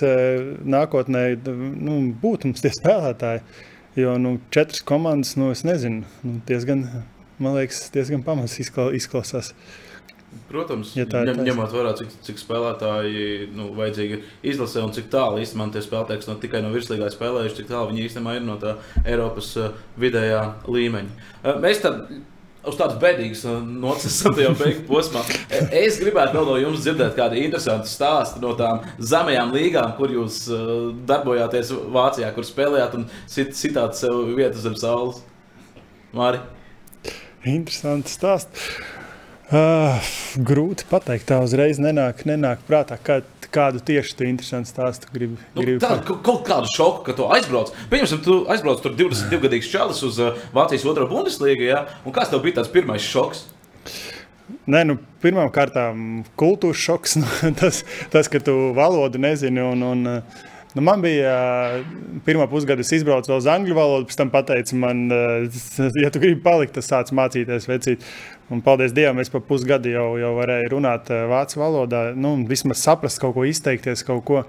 nākotnē 0.64 1.28
nu, 1.44 2.02
būtu 2.24 2.54
mums 2.54 2.64
tie 2.64 2.72
spēlētāji. 2.72 3.44
Jo 4.00 4.16
nu, 4.22 4.38
četras 4.54 4.86
komandas, 4.86 5.36
nu, 5.36 5.52
es 5.52 5.66
nezinu, 5.68 6.06
nu, 6.24 6.40
diezgan, 6.48 6.86
man 7.40 7.56
liekas, 7.58 7.86
diezgan 7.94 8.24
pamats 8.26 8.60
izkla- 8.62 8.92
izklausās. 8.98 9.54
Protams, 10.50 10.92
Ja 10.98 11.08
tā 11.10 11.24
ņem, 11.26 11.40
ņemot 11.46 11.72
vērā, 11.74 11.92
cik, 11.98 12.12
cik 12.26 12.38
spēlētāji 12.38 13.48
nu, 13.58 13.72
vajadzīgi 13.78 14.20
izlasē 14.46 14.84
un 14.86 14.92
cik 14.94 15.08
tālu 15.10 15.40
īstenībā 15.42 15.72
tie 15.74 15.82
spēlētāji, 15.82 16.22
kas 16.22 16.28
no 16.30 16.36
tikai 16.42 16.62
no 16.62 16.70
virslīgā 16.74 17.08
spēlējuši, 17.14 17.56
cik 17.64 17.70
tālu 17.72 17.90
viņi 17.92 18.04
īstenībā 18.06 18.36
ir 18.38 18.44
no 18.46 18.58
tā 18.62 18.76
Eiropas 19.10 19.50
uh, 19.58 19.72
vidējā 20.02 20.44
līmeņa. 20.70 21.16
Uh, 21.42 21.56
mēs 21.64 21.82
tad 21.82 22.12
uz 22.70 22.78
tādas 22.78 23.00
bēdīgas 23.02 23.42
uh, 23.50 23.58
nots 23.66 24.06
esam 24.10 24.38
jau 24.38 24.54
beigu 24.60 24.86
posmā. 24.92 25.24
Es 25.74 25.98
gribētu 26.02 26.38
vēl 26.38 26.46
no 26.52 26.60
jums 26.62 26.86
dzirdēt 26.86 27.18
kādu 27.18 27.42
interesantu 27.42 27.90
stāstu 27.90 28.44
no 28.46 28.54
tām 28.60 28.86
zemajām 29.02 29.50
līgām, 29.58 29.96
kur 29.98 30.14
jūs 30.14 30.44
uh, 30.54 30.92
darbojāties 31.10 31.74
Vācijā, 31.90 32.30
kur 32.38 32.46
spēlējāt 32.46 33.00
un 33.02 33.10
sit, 33.26 33.58
sitāt 33.58 33.98
sev 33.98 34.30
vietu 34.38 34.62
zem 34.62 34.78
saules. 34.78 35.24
Māri? 36.14 36.38
Interesanti 37.48 38.12
stāsts. 38.12 38.70
Uh, 39.50 39.98
grūti 40.46 40.86
pateikt, 40.86 41.26
tā 41.32 41.40
uzreiz 41.42 41.80
nenāk, 41.82 42.20
nenāk 42.30 42.60
prātā, 42.68 43.00
kā, 43.02 43.16
kādu 43.50 43.80
tieši 43.82 44.14
tu 44.20 44.28
interesantu 44.28 44.70
stāstu 44.70 45.10
gribi. 45.10 45.40
Nu, 45.56 45.64
gribi 45.64 45.80
tā, 45.82 45.96
ka- 46.06 46.20
kaut 46.22 46.44
kādu 46.46 46.70
šoku, 46.70 47.02
ka 47.08 47.16
tu 47.18 47.26
aizbrauc. 47.34 47.72
Pieņemsim, 47.90 48.22
tu 48.28 48.44
aizbrauc 48.46 48.84
tur 48.84 48.94
22 49.00 49.42
gadīgs 49.48 49.72
čalis 49.72 50.04
uz 50.06 50.20
uh, 50.22 50.38
Vācijas 50.54 50.86
otro 50.92 51.08
bundeslīgu. 51.10 51.66
Ja? 51.66 51.88
Un 52.06 52.14
kāds 52.14 52.30
tev 52.30 52.44
bija 52.46 52.60
tāds 52.60 52.70
pirmais 52.70 53.02
šoks? 53.02 53.48
Nē, 54.70 54.84
nu, 54.86 55.00
Pirmkārt, 55.24 55.74
kultūras 56.40 56.80
šoks, 56.86 57.18
nu, 57.22 57.28
tas, 57.58 57.82
tas, 58.14 58.30
ka 58.32 58.44
tu 58.44 58.54
valodu 58.78 59.18
nezini. 59.18 59.66
Un, 59.66 59.82
un, 59.84 60.06
uh, 60.20 60.46
nu, 60.76 60.84
man 60.86 61.04
bija 61.04 61.32
pirmā 62.28 62.46
pusgada, 62.52 62.84
es 62.86 62.92
izbraucu 63.00 63.32
vēl 63.32 63.42
uz 63.42 63.48
angļu 63.50 63.78
valodu, 63.78 64.10
pēc 64.10 64.20
tam 64.20 64.34
teica, 64.34 64.78
man, 64.80 65.08
ja 66.04 66.12
tu 66.14 66.22
gribi 66.22 66.42
palikt, 66.46 66.76
tad 66.78 66.88
sāc 66.88 67.14
mācīties 67.16 67.70
vecīt. 67.70 68.06
Un, 68.50 68.64
paldies 68.66 68.96
Dievam, 68.98 69.20
es 69.22 69.30
pa 69.30 69.42
pusgadu 69.46 69.92
jau, 69.94 70.08
jau 70.18 70.32
varēju 70.40 70.72
runāt 70.74 71.12
vācu 71.30 71.60
valodā, 71.62 72.08
nu, 72.18 72.34
vismaz 72.50 72.82
saprast 72.82 73.22
kaut 73.22 73.36
ko, 73.38 73.46
izteikties 73.46 74.02
kaut 74.08 74.24
ko. 74.26 74.46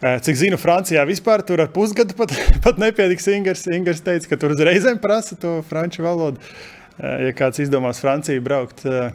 Cik 0.00 0.38
zinu, 0.40 0.56
Francijā 0.56 1.02
vispār 1.04 1.42
tur 1.44 1.60
ar 1.60 1.68
pusgadu 1.74 2.16
pat, 2.16 2.32
pat 2.64 2.78
nepietiks. 2.80 3.26
Ingers, 3.36 3.66
Ingers 3.68 4.00
teica, 4.04 4.30
ka 4.30 4.38
tur 4.40 4.54
uzreizēm 4.54 5.00
prasa 5.04 5.36
to 5.36 5.58
franču 5.68 6.04
valodu. 6.06 6.40
Ja 7.00 7.32
kāds 7.36 7.60
izdomās 7.62 8.00
Franciju 8.02 8.42
braukt, 8.44 8.82
uh, 8.88 9.12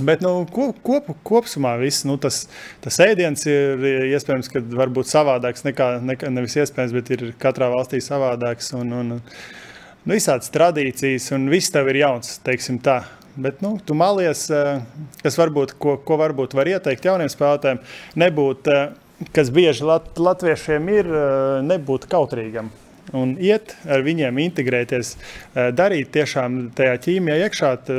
Bet 0.00 0.22
nu, 0.24 0.46
ko, 0.48 0.70
kop, 0.80 1.10
kopumā 1.26 1.74
viss, 1.76 2.06
nu, 2.08 2.14
tas, 2.16 2.46
tas 2.80 2.96
ēdiens 3.04 3.44
ir 3.44 3.82
iespējams, 4.08 4.48
ka 4.48 4.62
varbūt 4.72 5.10
savādāks 5.10 5.66
nekā, 5.66 5.88
nekā 6.00 6.30
nevis 6.32 6.56
iespējams, 6.62 6.94
bet 6.96 7.10
ir 7.12 7.24
katrā 7.42 7.68
valstī 7.74 8.00
savādāks. 8.00 8.72
Un, 8.78 8.94
un, 8.96 9.10
nu, 9.12 9.20
visādas 10.08 10.48
tradīcijas, 10.54 11.28
un 11.36 11.44
viss 11.52 11.74
tev 11.74 11.92
ir 11.92 12.00
jauns, 12.06 12.38
teiksim 12.46 12.80
tā. 12.80 13.02
Bet 13.36 13.60
nu, 13.64 13.74
tu 13.84 13.96
malies, 13.96 14.46
eh, 14.52 14.80
kas 15.20 15.36
varbūt, 15.40 15.76
ko, 15.80 15.98
ko 16.00 16.18
varbūt 16.20 16.56
var 16.56 16.68
ieteikt 16.72 17.04
jauniem 17.08 17.28
spēlētājiem, 17.32 17.84
nebūt, 18.20 18.72
eh, 18.72 19.28
kas 19.32 19.52
bieži 19.52 19.84
lat, 19.88 20.08
latviešiem 20.16 20.88
ir, 20.92 21.12
eh, 21.20 21.60
nebūt 21.68 22.08
kautrīgam 22.12 22.72
un 23.16 23.34
iet 23.40 23.74
ar 23.88 24.02
viņiem, 24.04 24.40
integrēties, 24.46 25.14
eh, 25.54 25.70
darīt 25.76 26.12
tiešām 26.14 26.72
tajā 26.76 26.96
ķīmijā 27.06 27.38
iekšā, 27.46 27.72
t- 27.86 27.98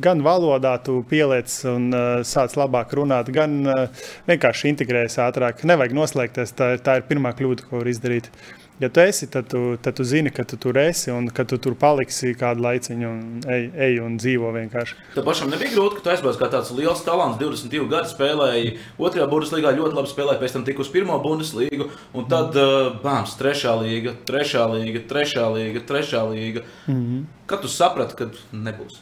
gan 0.00 0.22
valodā 0.24 0.76
tu 0.84 1.02
pieliec 1.10 1.52
un 1.70 1.92
eh, 1.92 2.24
sāc 2.24 2.56
labāk 2.56 2.96
runāt, 2.96 3.30
gan 3.32 3.66
eh, 3.66 3.86
vienkārši 4.28 4.72
integrējies 4.72 5.20
ātrāk. 5.28 5.64
Nevajag 5.64 5.96
noslēgties, 6.00 6.54
tā, 6.56 6.74
tā 6.78 6.98
ir 7.00 7.08
pirmā 7.08 7.34
kļūda, 7.36 7.68
ko 7.68 7.82
var 7.82 7.92
izdarīt. 7.92 8.30
Ja 8.80 8.88
tu 8.88 9.00
esi, 9.00 9.26
tad 9.30 9.46
tu, 9.46 9.76
tad 9.82 9.94
tu 9.94 10.04
zini, 10.04 10.30
ka 10.34 10.42
tu 10.44 10.56
tur 10.58 10.74
esi 10.78 11.12
un 11.14 11.28
ka 11.30 11.44
tu 11.46 11.60
tur 11.62 11.76
paliksi 11.78 12.32
kādu 12.34 12.64
laiciņu 12.64 13.06
un 13.06 13.44
ej, 13.46 13.68
ej 13.86 14.00
un 14.02 14.16
dzīvo 14.18 14.50
vienkārši. 14.56 14.96
Tev 15.14 15.26
pašam 15.28 15.52
nebija 15.52 15.70
grūti, 15.76 16.00
ka 16.00 16.02
tu 16.02 16.10
aizbrauc 16.10 16.40
kā 16.40 16.48
tāds 16.50 16.72
liels 16.74 17.04
talants, 17.06 17.38
22 17.38 17.86
gadu 17.92 18.10
spēlēji, 18.10 18.74
otrajā 18.98 19.28
Bundeslīgā 19.30 19.76
ļoti 19.78 19.98
labi 20.00 20.10
spēlēji, 20.10 20.42
pēc 20.42 20.56
tam 20.56 20.66
tik 20.66 20.82
uz 20.82 20.90
pirmo 20.90 21.20
Bundeslīgu, 21.22 21.86
un 22.18 22.28
tad 22.34 22.58
uh, 22.58 22.90
bāms, 23.04 23.38
trešā 23.38 23.78
līga, 23.84 24.18
trešā 24.26 24.66
līga, 24.74 25.06
trešā 25.14 25.48
līga, 25.54 25.86
trešā 25.86 26.26
līga. 26.34 26.66
Mm 26.88 27.00
-hmm. 27.00 27.24
Kad 27.46 27.62
tu 27.62 27.70
saprati, 27.70 28.18
ka 28.18 28.30
nebūs? 28.52 28.98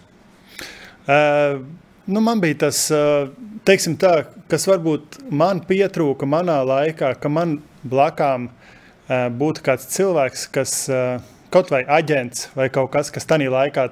Uh, 1.09 1.65
nu, 2.07 2.21
man 2.21 2.41
bija 2.41 2.69
tas, 2.69 2.91
uh, 2.91 3.29
teiksim, 3.65 3.97
tā, 3.97 4.27
kas 4.49 4.69
varbūt 4.69 5.31
man 5.31 5.65
pietrūka 5.65 6.29
manā 6.29 6.61
laikā, 6.61 7.15
ka 7.15 7.29
man 7.29 7.63
blakām 7.83 8.45
uh, 8.45 8.62
būtu 9.09 9.65
kāds 9.67 9.89
cilvēks, 9.93 10.47
kas 10.55 10.77
uh, 10.93 11.19
kaut 11.53 11.73
vai 11.73 11.83
aģents 11.85 12.51
vai 12.57 12.71
kaut 12.73 12.93
kas, 12.95 13.13
kas 13.13 13.29
tajā 13.29 13.51
laikā. 13.53 13.91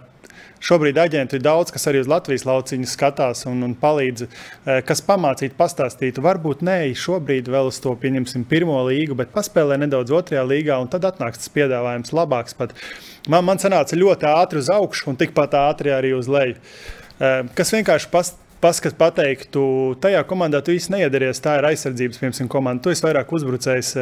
Šobrīd 0.61 0.99
aģentu 1.01 1.39
ir 1.39 1.45
daudz, 1.45 1.71
kas 1.73 1.87
arī 1.89 2.03
uz 2.03 2.09
Latvijas 2.11 2.45
lauciņu 2.45 2.89
skatās 2.89 3.47
un, 3.49 3.63
un 3.65 3.73
palīdz, 3.81 4.27
eh, 4.27 4.81
kas 4.85 5.01
pamācītu, 5.07 5.57
pastāstītu. 5.57 6.21
Varbūt 6.25 6.61
ne 6.67 6.77
šobrīd 7.01 7.49
vēl 7.49 7.71
uz 7.71 7.79
to 7.81 7.95
pieņemsim 8.03 8.45
pirmo 8.49 8.77
līgu, 8.85 9.17
bet 9.17 9.33
paspēlē 9.33 9.79
nedaudz 9.81 10.13
otrajā 10.19 10.45
līgā, 10.45 10.77
un 10.83 10.93
tad 10.93 11.09
atnāks 11.09 11.41
tas 11.41 11.53
piedāvājums 11.55 12.13
labāks. 12.13 12.57
Pat. 12.59 12.77
Man, 13.25 13.47
man 13.49 13.63
sanāca 13.63 13.97
ļoti 13.97 14.29
ātri 14.29 14.61
uz 14.61 14.69
augšu 14.75 15.09
un 15.15 15.19
tikpat 15.21 15.57
ātri 15.63 15.97
arī 15.97 16.13
uz 16.19 16.29
leju. 16.29 16.61
Eh, 16.61 17.49
Kas 17.57 17.73
vienkārši 17.73 18.13
pas, 18.13 18.35
paskat, 18.61 19.01
pateiktu, 19.01 19.65
tajā 20.05 20.21
komandā 20.29 20.61
tu 20.61 20.77
īsti 20.77 20.99
neiedaries. 20.99 21.41
Tā 21.41 21.57
ir 21.57 21.73
aizsardzības 21.73 22.21
piemēram, 22.21 22.53
komanda. 22.53 22.85
Tu 22.85 22.93
esi 22.93 23.09
vairāk 23.09 23.33
uzbrucējs. 23.33 23.97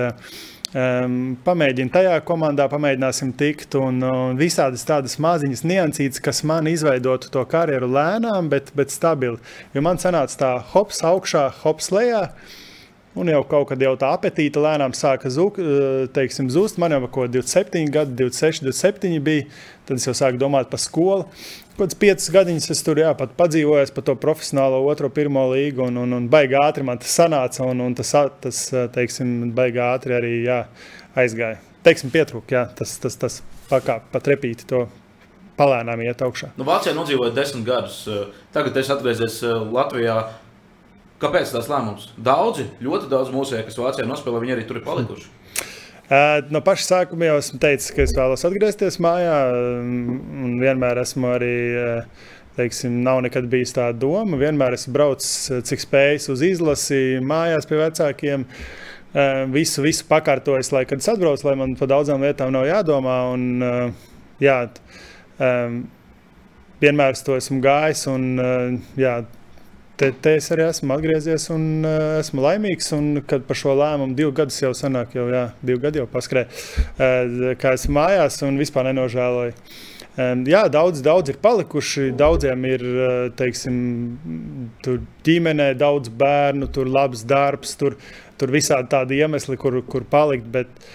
Um, 0.68 1.38
pamēģini 1.46 1.88
tajā 1.88 2.18
komandā, 2.28 2.66
pamēģināsim 2.68 3.30
tikt. 3.40 3.72
Un, 3.80 4.02
un 4.04 4.36
visādas 4.36 4.84
tādas 4.84 5.16
maziņas 5.22 5.64
niansītas, 5.64 6.20
kas 6.20 6.42
man 6.44 6.68
izveidotu 6.68 7.30
to 7.32 7.44
karjeru 7.48 7.88
lēnām, 7.88 8.50
bet, 8.52 8.74
bet 8.76 8.92
stabili. 8.92 9.40
Jo 9.72 9.84
man 9.86 10.00
sanāca 10.02 10.36
tā, 10.42 10.50
hops 10.74 11.00
augšā, 11.08 11.46
hops 11.62 11.88
lejā. 11.94 12.26
Un 13.18 13.30
jau 13.32 13.40
kaut 13.48 13.68
kad 13.70 13.82
jau 13.82 13.94
tā 13.98 14.10
apetīte 14.16 14.60
lēnām 14.62 14.94
sāka 14.96 15.30
zuk, 15.32 15.58
teiksim, 16.14 16.50
zust. 16.52 16.78
Man 16.80 16.94
jau 16.94 17.02
kaut 17.06 17.14
ko 17.16 17.26
27 17.38 17.90
gadi, 17.94 18.14
26, 18.20 18.62
27 18.68 19.22
bija, 19.24 19.46
tad 19.88 20.00
es 20.00 20.06
jau 20.08 20.14
sāku 20.16 20.40
domāt 20.40 20.70
par 20.72 20.82
skolu. 20.82 21.26
Kaut 21.78 21.84
kāds 21.86 21.98
piecus 21.98 22.30
gadiņus 22.34 22.72
es 22.74 22.82
tur 22.86 22.98
jā, 22.98 23.10
pat 23.18 23.34
padzīvoju 23.38 23.92
par 23.94 24.06
to 24.06 24.14
profesionālo 24.18 24.80
otro, 24.90 25.10
pirmo 25.14 25.44
līgu, 25.52 25.86
un, 25.86 26.00
un, 26.02 26.16
un 26.16 26.30
baigi 26.30 26.58
ātri 26.58 26.86
man 26.86 26.98
tas 26.98 27.12
sanāca, 27.20 27.62
un, 27.66 27.84
un 27.84 27.94
tas, 27.98 28.14
tas 28.42 28.62
teiksim, 28.94 29.52
baigi 29.54 29.82
ātri 29.84 30.18
arī 30.18 30.32
jā, 30.46 30.62
aizgāja. 31.18 31.60
Teiksim, 31.86 32.10
pietrūka, 32.14 32.66
tas, 32.78 32.96
tas, 33.02 33.14
tas 33.20 33.42
pakāp 33.70 34.10
pa 34.10 34.22
trepīti 34.24 34.66
to 34.68 34.88
palēnām 35.58 36.02
iet 36.06 36.22
augšā. 36.24 36.52
Nu, 36.58 36.66
Vācijā 36.66 36.94
nodzīvoja 36.96 37.34
desmit 37.36 37.66
gadus. 37.66 38.02
Tagad 38.54 38.76
es 38.78 38.90
atgriezies 38.94 39.40
Latvijā. 39.46 40.20
Kāpēc 41.18 41.50
tas 41.50 41.66
lēmums? 41.66 42.12
Daudzi, 42.22 42.68
ļoti 42.84 43.08
daudz 43.10 43.32
mūsu, 43.34 43.58
kas 43.66 43.78
Vācijā 43.78 44.06
nospēlē, 44.06 44.38
viņi 44.44 44.54
arī 44.54 44.66
tur 44.68 44.78
ir 44.78 44.84
palikuši. 44.86 45.30
Uh, 46.08 46.38
no 46.48 46.62
paša 46.64 46.84
sākuma 46.86 47.26
jau 47.26 47.38
esmu 47.40 47.58
teicis, 47.60 47.90
ka 47.92 48.04
es 48.06 48.14
vēlos 48.16 48.46
atgriezties 48.46 48.96
mājā. 49.02 49.38
Un 49.82 50.54
vienmēr 50.62 51.02
esmu 51.02 51.32
arī, 51.34 51.56
teiksim, 52.56 53.00
nav 53.04 53.20
nekad 53.26 53.48
bijis 53.50 53.74
tā 53.76 53.90
doma. 53.92 54.38
Vienmēr 54.40 54.76
esmu 54.78 54.94
braucis, 54.94 55.50
cik 55.68 55.82
spējis 55.82 56.30
uz 56.32 56.44
izlasi, 56.46 57.00
mājās 57.20 57.68
pie 57.68 57.80
vecākiem. 57.82 58.46
Visu, 59.52 59.82
visu 59.82 60.06
pakārtojis, 60.08 60.70
lai 60.72 60.84
kad 60.86 61.02
es 61.02 61.10
atbraucu, 61.10 61.46
lai 61.48 61.56
man 61.58 61.74
par 61.80 61.90
daudzām 61.90 62.22
lietām 62.22 62.54
nav 62.54 62.68
jādomā. 62.68 63.18
Un, 63.34 63.90
jā, 64.40 64.58
vienmēr 66.78 67.20
to 67.26 67.36
esmu 67.36 67.60
gājis. 67.64 68.06
Un, 68.12 68.30
jā, 69.00 69.18
te, 69.98 70.10
te 70.22 70.34
es 70.38 70.48
arī 70.54 70.64
esmu 70.68 70.94
atgriezies 70.94 71.48
un 71.54 71.66
uh, 71.82 72.18
esmu 72.22 72.44
laimīgs. 72.44 72.92
Un, 72.96 73.10
kad 73.28 73.44
par 73.48 73.58
šo 73.58 73.74
lēmumu 73.78 74.16
divu 74.18 74.32
gadus 74.36 74.60
jau 74.62 74.72
sanāk, 74.76 75.16
jau 75.18 75.26
jā, 75.32 75.44
divi 75.62 75.82
gadi 75.82 76.02
jau 76.02 76.08
paskrēja, 76.10 76.48
uh, 76.48 77.52
kā 77.60 77.74
esmu 77.76 77.98
mājās 77.98 78.40
un 78.46 78.60
vispār 78.60 78.90
nenožēloju. 78.90 79.56
Um, 80.18 80.42
jā, 80.50 80.64
daudz, 80.72 81.02
daudz 81.04 81.30
ir 81.30 81.38
palikuši. 81.42 82.08
Daudziem 82.18 82.64
ir 82.66 82.86
teiksim, 83.38 83.76
ģimenē 85.26 85.68
daudz 85.78 86.10
bērnu, 86.10 86.66
tur 86.74 86.90
labs 86.90 87.22
darbs, 87.28 87.76
tur, 87.78 87.94
tur 88.40 88.50
visādi 88.50 88.90
tādi 88.96 89.20
iemesli, 89.22 89.54
kur, 89.60 89.78
kur 89.86 90.06
palikt. 90.10 90.50
Bet, 90.56 90.90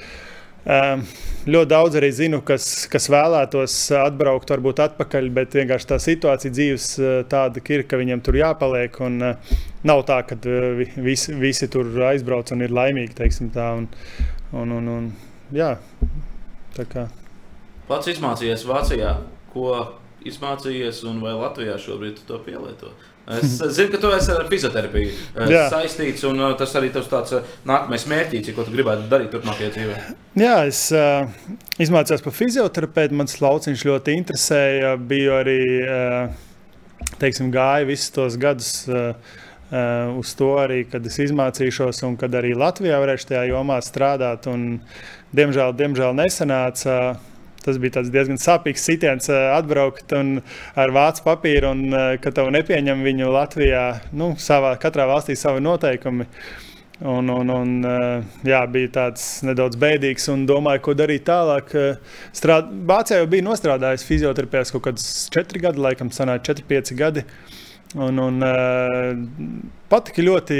um, 0.68 1.06
ļoti 1.48 1.70
daudz 1.72 1.98
arī 2.00 2.10
zinu, 2.16 2.40
kas, 2.46 2.86
kas 2.92 3.10
vēlētos 3.12 3.76
atbraukt, 4.00 4.52
varbūt 4.54 4.82
atpakaļ, 4.86 5.30
bet 5.36 5.58
vienkārši 5.58 5.90
tā 5.90 6.00
situācija 6.02 6.54
dzīves 6.56 6.88
eh, 7.00 7.16
tāda 7.30 7.64
ir, 7.76 7.86
ka 7.90 8.00
viņiem 8.00 8.24
tur 8.24 8.38
jāpaliek. 8.40 9.00
Un, 9.04 9.20
uh, 9.24 9.58
nav 9.88 10.06
tā, 10.08 10.22
ka 10.28 10.38
uh, 10.40 10.84
visi, 11.04 11.36
visi 11.40 11.70
tur 11.72 11.90
aizbrauc 12.10 12.54
un 12.56 12.64
ir 12.66 12.76
laimīgi. 12.76 13.18
Teiksim, 13.20 13.52
tā, 13.56 13.74
un, 13.82 13.90
un, 14.56 14.78
un, 14.80 14.90
un, 14.98 15.12
jā, 15.56 15.76
Pats 17.88 18.10
izmācījies 18.10 18.64
Vācijā, 18.66 19.18
ko 19.54 19.74
izmācījies, 20.26 21.04
un 21.10 21.20
vai 21.22 21.36
Latvijā 21.38 21.76
šobrīd 21.82 22.24
to 22.28 22.40
pielieto? 22.46 22.94
Es 23.24 23.56
zinu, 23.56 23.88
ka 23.94 24.00
tu 24.04 24.10
esi 24.12 24.34
ar 24.36 24.48
fizioterapiju 24.52 25.08
eh, 25.08 25.52
Jā. 25.54 25.68
saistīts, 25.72 26.26
un 26.28 26.42
eh, 26.44 26.56
tas 26.60 26.74
arī 26.76 26.90
tas 26.92 27.08
tāds 27.08 27.36
eh, 27.38 27.54
nākamais 27.70 28.04
mērķis, 28.12 28.52
ko 28.56 28.66
tu 28.68 28.74
gribētu 28.74 29.08
darīt 29.12 29.32
turpmākajā 29.32 29.70
dzīvē. 29.78 30.00
Jā, 30.42 30.58
es 30.68 30.82
uh, 30.92 31.30
izmācījos 31.84 32.26
par 32.26 32.36
fizioterapeitu. 32.36 33.16
Mans 33.16 33.38
lauciņš 33.40 33.86
ļoti 33.88 34.18
interesēja. 34.20 34.96
Biju 34.98 35.38
arī, 35.38 35.58
uh, 35.86 37.14
teiksim, 37.22 37.54
gāju 37.54 37.92
visus 37.94 38.14
tos 38.16 38.40
gadus. 38.42 38.76
Uh, 38.92 39.40
Uh, 39.74 40.20
uz 40.20 40.36
to 40.38 40.52
arī, 40.62 40.84
kad 40.86 41.02
es 41.10 41.16
izmācīšos, 41.24 42.04
un 42.06 42.14
kad 42.22 42.36
arī 42.38 42.52
Latvijā 42.54 43.00
varēšu 43.02 43.32
tajā 43.32 43.48
jomā 43.50 43.80
strādāt. 43.82 44.46
Un, 44.52 44.84
diemžēl, 45.34 45.74
diemžēl 45.80 46.14
nesanāca. 46.20 46.98
Uh, 47.16 47.33
Tas 47.64 47.80
bija 47.82 48.04
diezgan 48.04 48.42
sāpīgs 48.42 48.84
sitiens 48.84 49.30
atbraukt 49.32 50.14
ar 50.14 50.94
vācu 50.96 51.24
papīru, 51.26 51.72
un 51.72 52.20
ka 52.22 52.34
tev 52.36 52.52
nepieņem 52.56 53.02
viņu 53.06 53.32
Latvijā. 53.34 53.86
Nu, 54.12 54.34
savā, 54.40 54.76
katrā 54.82 55.08
valstī 55.10 55.38
savi 55.40 55.64
noteikumi. 55.64 56.28
Un, 57.04 57.28
un, 57.28 57.50
un, 57.50 57.72
jā, 58.48 58.60
bija 58.72 58.92
tāds 58.96 59.26
nedaudz 59.44 59.76
bēdīgs 59.82 60.30
un 60.32 60.46
domāju, 60.48 60.84
ko 60.86 60.94
darīt 60.96 61.26
tālāk. 61.28 61.74
Strād... 62.36 62.70
Vācijā 62.88 63.18
jau 63.20 63.32
bija 63.32 63.44
nostrādājis 63.48 64.06
fizioterapeits 64.08 64.72
kaut 64.72 64.86
kādus 64.86 65.08
četri 65.34 65.60
gadi, 65.64 65.82
laikam, 65.84 66.14
sanāca 66.14 66.52
četri, 66.52 66.68
pieci 66.70 66.96
gadi. 67.00 67.26
Un, 67.94 68.18
un, 68.18 68.40
patika 69.92 70.24
ļoti 70.26 70.60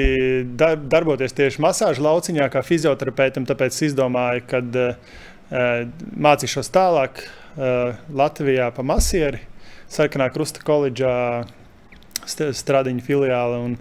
dar, 0.60 0.76
darboties 0.78 1.34
tieši 1.38 1.64
masāžu 1.64 2.04
lauciņā, 2.06 2.50
kā 2.54 2.62
fizioterapeitam. 2.66 3.48
Tāpēc 3.50 3.80
izdomāju, 3.88 4.44
ka 4.50 4.62
uh, 4.62 5.16
mācīšos 5.52 6.72
tālāk 6.74 7.24
eh, 7.24 8.00
Latvijā 8.14 8.70
pa 8.76 8.86
masieri, 8.86 9.42
Sarkanā 9.92 10.30
Krusta 10.34 10.64
koledžā, 10.66 11.46
strādiņu 12.26 13.04
filiāli. 13.04 13.60
Un, 13.68 13.78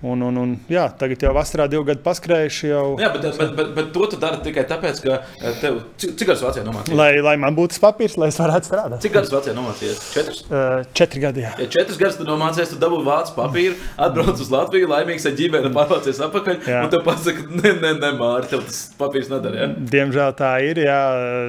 Un, 0.00 0.22
un, 0.24 0.36
un, 0.40 0.52
jā, 0.72 0.86
tagad 0.96 1.20
jau 1.20 1.30
vasarā 1.36 1.66
divi 1.68 1.84
gadi 1.90 2.00
paskrējuši. 2.00 2.68
Jau... 2.70 2.84
Jā, 3.02 3.10
bet, 3.12 3.26
bet, 3.36 3.50
bet, 3.58 3.72
bet 3.76 3.88
to 3.92 4.06
tu 4.08 4.18
dari 4.20 4.38
tikai 4.46 4.62
tāpēc, 4.70 5.00
ka 5.04 5.18
eh, 5.20 5.58
tev 5.60 5.74
cik, 6.00 6.14
gadus 6.22 6.44
Vācijā 6.46 6.64
nomācījies? 6.64 6.96
Lai, 6.96 7.10
lai 7.26 7.34
man 7.42 7.58
būtu 7.58 7.76
papīrs, 7.82 8.16
lai 8.20 8.30
es 8.32 8.38
varētu 8.40 8.70
strādāt. 8.70 9.02
Cik 9.04 9.12
gadus 9.18 9.32
Vācijā 9.34 9.52
nomācījies? 9.58 10.00
Četrus? 10.14 10.38
Uh, 10.46 10.86
četri 10.96 11.20
gadi. 11.20 11.44
Jā. 11.44 11.50
Ja 11.60 11.66
četrus 11.76 12.00
gadus 12.00 12.16
tu 12.16 12.24
nomācījies, 12.30 12.72
tu 12.72 12.80
dabūji 12.80 13.06
vācu 13.10 13.36
papīru, 13.36 13.76
atbrauc 14.06 14.40
uz 14.40 14.54
Latviju, 14.54 14.88
laimīgs 14.94 15.28
ar 15.28 15.36
ģimeni, 15.36 15.74
pārvācies 15.76 16.22
atpakaļ. 16.30 16.56
Jā. 16.64 16.80
Un 16.86 16.96
tev 16.96 17.04
pasaka, 17.04 17.44
ne, 17.60 17.74
ne, 17.82 17.92
ne, 18.00 18.14
Māri, 18.22 18.48
tev 18.54 18.64
tas 18.70 18.80
papīrs 18.96 19.28
nedara. 19.34 19.66
Ja? 19.66 19.68
Diemžēl 19.98 20.32
tā 20.40 20.54
ir. 20.64 20.80
Jā, 20.86 21.02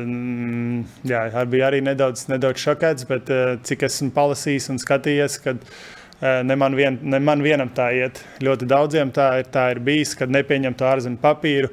mm, 0.04 0.84
jā 1.08 1.24
bija 1.56 1.72
arī 1.72 1.80
nedaudz, 1.88 2.28
nedaudz 2.28 2.68
šokēts, 2.68 3.08
bet 3.08 3.32
uh, 3.32 3.56
cik 3.64 3.88
esmu 3.88 4.12
palasījis 4.20 4.74
un 4.76 4.84
skatījies. 4.84 5.40
Kad, 5.48 5.64
uh, 5.64 5.98
Eh, 6.01 6.01
ne 6.22 6.56
man, 6.56 6.76
vien, 6.78 7.00
ne 7.02 7.20
man 7.20 7.42
vienam 7.42 7.72
tā 7.74 7.90
iet. 7.98 8.22
Ļoti 8.46 8.68
daudziem 8.70 9.12
tā 9.16 9.32
ir, 9.42 9.50
tā 9.54 9.72
ir 9.74 9.82
bijis, 9.84 10.14
kad 10.20 10.32
nepieņem 10.34 10.78
to 10.78 10.88
ārzemju 10.90 11.22
papīru. 11.22 11.72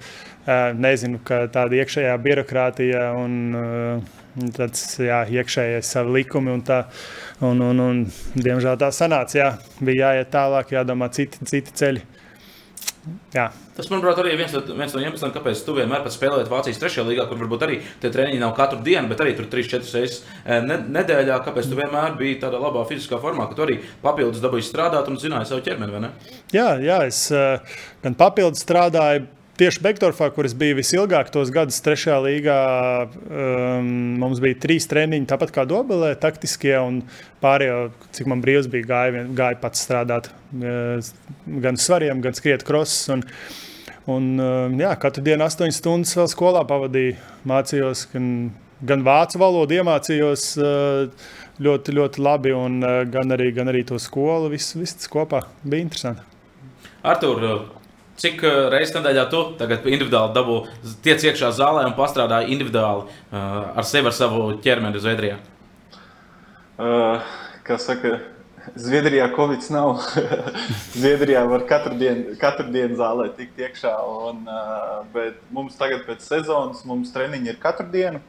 Eh, 0.49 0.71
nezinu, 0.81 1.19
ka 1.29 1.43
tāda 1.53 1.77
iekšējā 1.77 2.15
birokrātija 2.25 3.03
un 3.21 3.33
eh, 3.59 4.47
tāds 4.57 4.85
jā, 5.03 5.19
iekšējais 5.29 5.91
savi 5.93 6.15
likumi 6.21 6.55
un 6.55 6.63
tā. 6.65 6.79
Un, 7.45 7.61
un, 7.61 7.83
un, 7.85 8.01
diemžēl 8.33 8.79
tā 8.81 8.89
sanāca. 8.95 9.37
Jā, 9.37 9.51
bija 9.85 10.15
jāiet 10.15 10.33
tālāk, 10.33 10.73
jādomā 10.73 11.11
citi, 11.13 11.45
citi 11.51 11.75
ceļi. 11.77 12.07
Jā. 13.35 13.49
Tas, 13.77 13.89
manuprāt, 13.93 14.19
arī 14.23 14.33
ir 14.35 14.41
viens, 14.41 14.55
viens 14.55 14.95
no 14.97 15.03
iemesliem, 15.03 15.33
kāpēc 15.35 15.61
tu 15.67 15.75
vienmēr 15.77 16.07
spēlēji 16.11 16.51
Vācijas 16.51 16.81
trešajā 16.83 17.07
līgā, 17.07 17.29
kur 17.31 17.41
varbūt 17.41 17.65
arī 17.67 17.79
tie 18.03 18.11
treniņi 18.15 18.43
nav 18.43 18.55
katru 18.59 18.81
dienu, 18.85 19.07
bet 19.11 19.23
arī 19.25 19.37
tur 19.39 19.49
3-4 19.53 19.95
reizes 19.95 20.21
eh, 20.45 20.65
nedēļā. 20.65 21.39
Kāpēc 21.47 21.71
tu 21.71 21.79
vienmēr 21.79 22.19
biji 22.19 22.41
tādā 22.43 22.61
labā 22.63 22.85
fiziskā 22.89 23.21
formā, 23.23 23.49
ka 23.49 23.59
tu 23.59 23.67
arī 23.67 23.79
papildus 24.03 24.43
dabūji 24.45 24.67
strādāt 24.67 25.11
un 25.13 25.21
zināji 25.21 25.53
savu 25.53 25.65
ķermeni? 25.67 26.13
Jā, 26.57 26.71
jā, 26.83 27.03
es 27.09 27.27
eh, 27.31 27.79
gan 28.05 28.19
papildus 28.19 28.65
strādāju 28.67 29.29
tieši 29.59 29.83
Bektorfā, 29.83 30.31
kur 30.35 30.47
es 30.47 30.55
biju 30.59 30.79
visilgāk, 30.79 31.31
tos 31.35 31.51
gadus 31.55 31.81
trešajā 31.85 32.19
līgā, 32.25 32.59
um, 33.29 33.89
mums 34.23 34.43
bija 34.43 34.59
trīs 34.63 34.87
treniņi, 34.91 35.29
tāpat 35.31 35.53
kā 35.55 35.65
Dobelē, 35.69 36.13
taktiskie 36.21 36.77
un 36.79 37.01
pārējie, 37.43 37.89
cik 38.17 38.31
man 38.31 38.43
brīvs 38.45 38.71
bija, 38.71 38.89
gāja, 38.89 39.25
gāja 39.39 39.61
pats 39.63 39.83
strādāt 39.87 40.31
uh, 40.31 41.11
gan 41.65 41.81
svariem, 41.81 42.23
gan 42.25 42.39
skriet 42.39 42.65
krosus. 42.67 43.09
Un, 43.15 43.25
un, 44.11 44.31
uh, 44.39 44.79
jā, 44.79 44.95
katru 45.03 45.27
dienu 45.27 45.47
astoņas 45.49 45.83
stundas 45.83 46.15
vēl 46.19 46.31
skolā 46.33 46.65
pavadīju, 46.69 47.19
mācījos 47.49 48.07
gan, 48.15 48.29
gan 48.89 49.07
vācu 49.07 49.43
valodu, 49.43 49.81
iemācījos 49.81 50.51
uh, 50.63 51.33
ļoti, 51.63 51.97
ļoti 51.99 52.23
labi, 52.23 52.55
un 52.55 52.79
uh, 52.85 53.01
gan, 53.11 53.35
arī, 53.35 53.51
gan 53.57 53.75
arī 53.75 53.83
to 53.89 53.99
skolu. 54.03 54.53
Viss, 54.55 54.79
viss 54.79 55.11
kopā 55.11 55.43
bija 55.65 55.89
interesanti. 55.89 56.27
Artur, 57.07 57.43
Cik 58.19 58.41
uh, 58.43 58.65
reizes 58.73 58.97
nedēļā 58.97 59.29
tu 59.31 59.41
tagad 59.61 59.85
individuāli 59.87 60.35
dabū, 60.35 60.57
tiec 61.07 61.23
iekšā 61.29 61.53
zālē 61.55 61.85
un 61.87 61.95
pastrādā 61.95 62.41
individuāli 62.51 63.05
uh, 63.07 63.77
ar 63.79 63.87
sevi, 63.87 64.11
ar 64.11 64.17
savu 64.17 64.49
ķermeni 64.65 64.99
Zviedrijā? 65.05 65.37
Uh, 66.79 67.23
kā 67.67 67.79
saka, 67.79 68.17
Zviedrijā 68.75 69.29
Covid 69.37 69.71
nav. 69.71 70.03
Zviedrijā 70.99 71.45
var 71.47 71.63
katru 71.71 71.95
dienu, 72.01 72.35
katru 72.43 72.67
dienu 72.75 72.99
zālē 72.99 73.29
tikt 73.39 73.63
iekšā. 73.63 73.95
Un, 74.27 74.43
uh, 74.51 74.99
bet 75.15 75.39
mums 75.55 75.79
tagad 75.79 76.03
pēc 76.09 76.27
sezonas 76.27 76.83
mums 76.89 77.15
treniņi 77.15 77.55
ir 77.55 77.63
katru 77.63 77.87
dienu. 77.93 78.23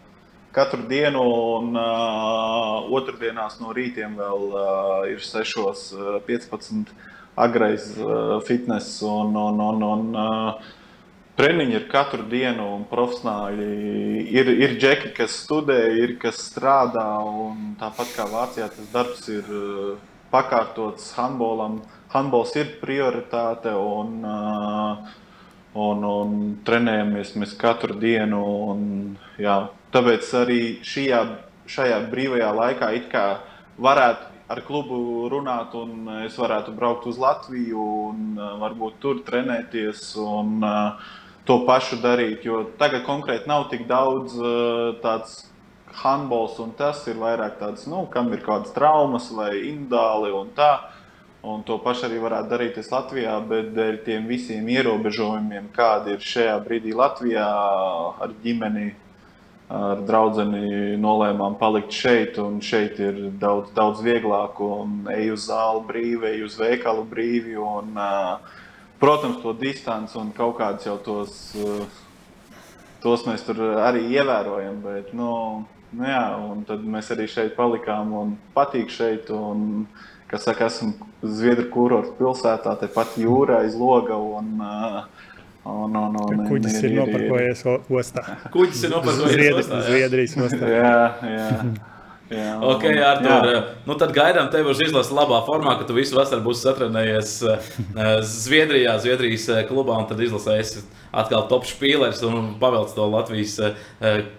Katru 0.54 0.86
dienu, 0.90 1.22
un 1.58 1.74
uh, 1.78 2.86
otrdienās 2.98 3.60
no 3.62 3.74
rītiem 3.74 4.18
vēl 4.18 4.48
uh, 4.50 5.10
ir 5.10 5.22
6, 5.22 5.66
uh, 5.98 6.18
15 6.30 6.94
agrais 7.40 7.86
uh, 7.98 8.40
fitness 8.46 9.02
un, 9.02 9.36
un, 9.36 9.60
un, 9.64 9.86
un 9.88 10.20
uh, 10.20 10.70
treniņi 11.40 11.78
ir 11.78 11.88
katru 11.92 12.26
dienu, 12.28 12.66
un 12.76 12.84
profesionāļi 12.90 13.70
ir, 14.36 14.52
ir 14.66 14.76
džeki, 14.80 15.14
kas 15.16 15.38
studē, 15.46 15.80
ir 16.04 16.18
kas 16.20 16.42
strādā. 16.50 17.08
Tāpat 17.80 18.14
kā 18.18 18.28
Vācijā 18.28 18.68
tas 18.76 18.92
darbs 18.92 19.28
ir 19.32 19.48
uh, 19.48 19.96
pakārtots 20.34 21.14
handbolam. 21.18 21.80
Handbols 22.14 22.56
ir 22.60 22.76
prioritāte. 22.82 23.72
Un, 23.72 24.24
un, 25.78 26.08
un 26.10 26.40
trenējamies 26.66 27.36
mēs 27.40 27.54
katru 27.60 27.98
dienu. 28.02 28.42
Un, 28.74 28.82
jā, 29.42 29.62
tāpēc 29.94 30.34
arī 30.42 30.62
šajā, 30.86 31.22
šajā 31.70 32.02
brīvajā 32.12 32.50
laikā 32.62 32.92
varētu 33.80 34.29
ar 34.50 34.62
klubu 34.66 35.30
runāt, 35.30 35.76
un 35.78 36.24
es 36.26 36.38
varētu 36.42 36.74
braukt 36.76 37.06
uz 37.10 37.20
Latviju 37.22 37.88
un 38.10 38.38
varbūt 38.62 39.02
tur 39.04 39.24
trenēties. 39.28 40.14
Un, 40.20 40.60
uh, 40.66 41.18
To 41.50 41.64
pašu 41.66 41.98
darīt, 41.98 42.44
jo 42.46 42.60
tagad 42.78 43.02
konkrēti 43.08 43.50
nav 43.50 43.64
tik 43.72 43.88
daudz 43.90 44.36
uh, 44.38 44.92
tāds 45.02 45.48
handbols, 46.04 46.60
un 46.62 46.76
tas 46.78 47.00
ir 47.10 47.18
vairāk 47.18 47.56
tāds, 47.58 47.88
nu, 47.90 48.04
kam 48.14 48.30
ir 48.36 48.44
kādas 48.46 48.70
traumas 48.76 49.32
vai 49.34 49.56
individuāli 49.72 50.30
un 50.38 50.52
tā. 50.54 50.70
Un 51.50 51.64
to 51.66 51.80
pašu 51.82 52.06
arī 52.06 52.20
varētu 52.22 52.52
darīt 52.52 52.78
Latvijā, 52.92 53.34
bet 53.50 53.72
dēļ 53.74 53.98
tiem 54.06 54.28
visiem 54.30 54.68
ierobežojumiem, 54.70 55.72
kādi 55.74 56.14
ir 56.18 56.26
šajā 56.34 56.58
brīdī 56.68 56.94
Latvijā 56.94 57.48
ar 58.22 58.34
ģimeni, 58.44 58.92
ar 59.70 60.04
draugu 60.06 60.46
nolēmām 61.00 61.58
palikt 61.62 61.94
šeit. 61.94 62.40
Šeit 62.66 63.00
ir 63.00 63.22
daudz, 63.42 63.72
daudz 63.78 64.04
vieglāk, 64.06 64.60
un 64.66 65.10
ej 65.14 65.34
uz 65.36 65.48
zāli 65.50 65.86
brīvi, 65.90 66.30
ej 66.34 66.46
uz 66.48 66.60
veikalu 66.60 67.06
brīvi. 67.10 67.58
Un, 67.62 67.98
protams, 69.02 69.42
to 69.44 69.54
distanci 69.54 70.18
un 70.20 70.34
kaut 70.36 70.58
kādus 70.60 70.90
jau 70.90 70.98
tos, 71.04 71.36
tos 73.04 73.28
mēs 73.30 73.46
tur 73.48 73.62
arī 73.86 74.08
ievērojam. 74.18 74.82
Bet, 74.86 75.14
nu, 75.18 75.30
Nu, 75.90 76.06
jā, 76.06 76.26
un 76.52 76.62
tad 76.70 76.84
mēs 76.86 77.08
arī 77.16 77.26
šeit 77.30 77.56
palikām 77.58 78.12
un 78.14 78.36
patīk 78.54 78.92
šeit. 78.94 79.32
Un, 79.34 79.88
kas 80.30 80.46
saka, 80.46 80.68
esmu 80.70 81.08
Zviedru 81.26 81.66
kurortu 81.74 82.14
pilsētā, 82.20 82.76
tepat 82.80 83.18
jūrā 83.20 83.64
aiz 83.64 83.74
loga. 83.76 84.16
Un, 84.16 84.52
uh, 84.62 85.19
Un, 85.70 85.96
un, 85.96 86.18
un, 86.18 86.42
Kuģis 86.50 86.80
ir, 86.82 86.90
ir 86.90 86.98
noparkojies 86.98 87.64
ostā. 87.70 88.26
Kuģis 88.54 88.84
ir 88.88 88.94
noparkojies 88.96 89.36
Zviedri, 89.38 89.62
ostā. 89.64 89.82
Zviedrijas 89.88 90.36
ostā. 90.48 90.74
jā, 90.74 90.94
jā. 91.36 91.48
Jā, 92.30 92.60
ok, 92.62 92.84
Artur, 93.02 93.48
jā. 93.50 93.62
Nu 93.90 93.96
tad 93.98 94.14
gaidām 94.14 94.52
tevi 94.54 94.70
uz 94.70 94.82
izlases 94.86 95.14
labā 95.16 95.40
formā, 95.48 95.74
ka 95.80 95.88
tu 95.90 95.96
visu 95.98 96.18
vasaru 96.18 96.44
būsi 96.46 96.68
satrenējies 96.68 97.32
Zviedrijā, 98.30 99.00
Zviedrijas 99.02 99.48
klubā 99.70 99.98
un 99.98 100.06
tad 100.10 100.22
izlasējies 100.22 100.84
atkal 101.10 101.48
top 101.50 101.66
spīlers 101.66 102.22
un 102.28 102.52
pavelc 102.62 102.94
to 102.94 103.08
Latvijas 103.10 103.56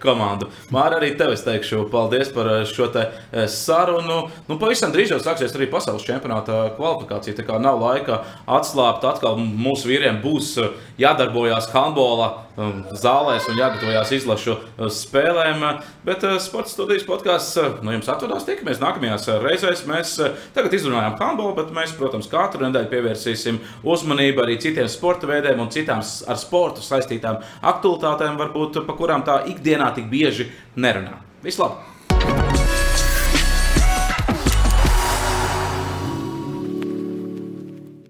komandu. 0.03 0.47
Māra, 0.71 1.01
arī 1.01 1.11
tev 1.19 1.33
es 1.35 1.43
teikšu 1.43 1.83
paldies 1.91 2.31
par 2.31 2.47
eh, 2.51 2.61
šo 2.69 2.87
te 2.93 3.07
sarunu. 3.51 4.21
Nu, 4.47 4.57
pavisam 4.61 4.93
drīz 4.93 5.11
jau 5.11 5.19
sāksies 5.23 5.55
arī 5.57 5.67
pasaules 5.71 6.05
čempionāta 6.07 6.69
kvalifikācija. 6.77 7.35
Tā 7.37 7.47
kā 7.47 7.59
nav 7.61 7.81
laika 7.81 8.21
atslābt, 8.47 9.05
atkal 9.07 9.39
mūsu 9.41 9.91
vīriem 9.91 10.21
būs 10.23 10.55
jādarbojas 11.01 11.69
handbola 11.75 12.31
zālēs 12.57 13.47
un 13.51 13.59
jāgatavojas 13.59 14.13
izlašu 14.17 14.57
spēlēm. 14.91 15.63
Bet 16.07 16.25
uh, 16.27 16.37
sports 16.43 16.75
studijas 16.75 17.05
podkāsts 17.07 17.59
nu, 17.81 17.93
jums 17.95 18.09
atvedās. 18.11 18.47
Tikamies 18.47 18.81
nākamajās 18.81 19.29
reizēs. 19.43 19.85
Mēs 19.89 20.15
tagad 20.55 20.75
izrunājām 20.77 21.19
handbolu, 21.21 21.55
bet 21.59 21.73
mēs, 21.75 21.95
protams, 21.97 22.29
katru 22.31 22.65
nedēļu 22.65 22.91
pievērsīsim 22.91 23.61
uzmanību 23.87 24.45
arī 24.45 24.57
citiem 24.61 24.89
sporta 24.91 25.29
veidiem 25.29 25.61
un 25.63 25.71
citām 25.73 26.01
ar 26.01 26.41
sportu 26.41 26.85
saistītām 26.85 27.41
aktualitātēm, 27.73 28.39
varbūt 28.41 28.83
par 28.87 28.99
kurām 28.99 29.25
tā 29.27 29.41
ikdienā 29.51 29.93
tik 29.97 30.11
bieži 30.11 30.51
nerunā. 30.75 31.19
Vislabāk! 31.45 31.90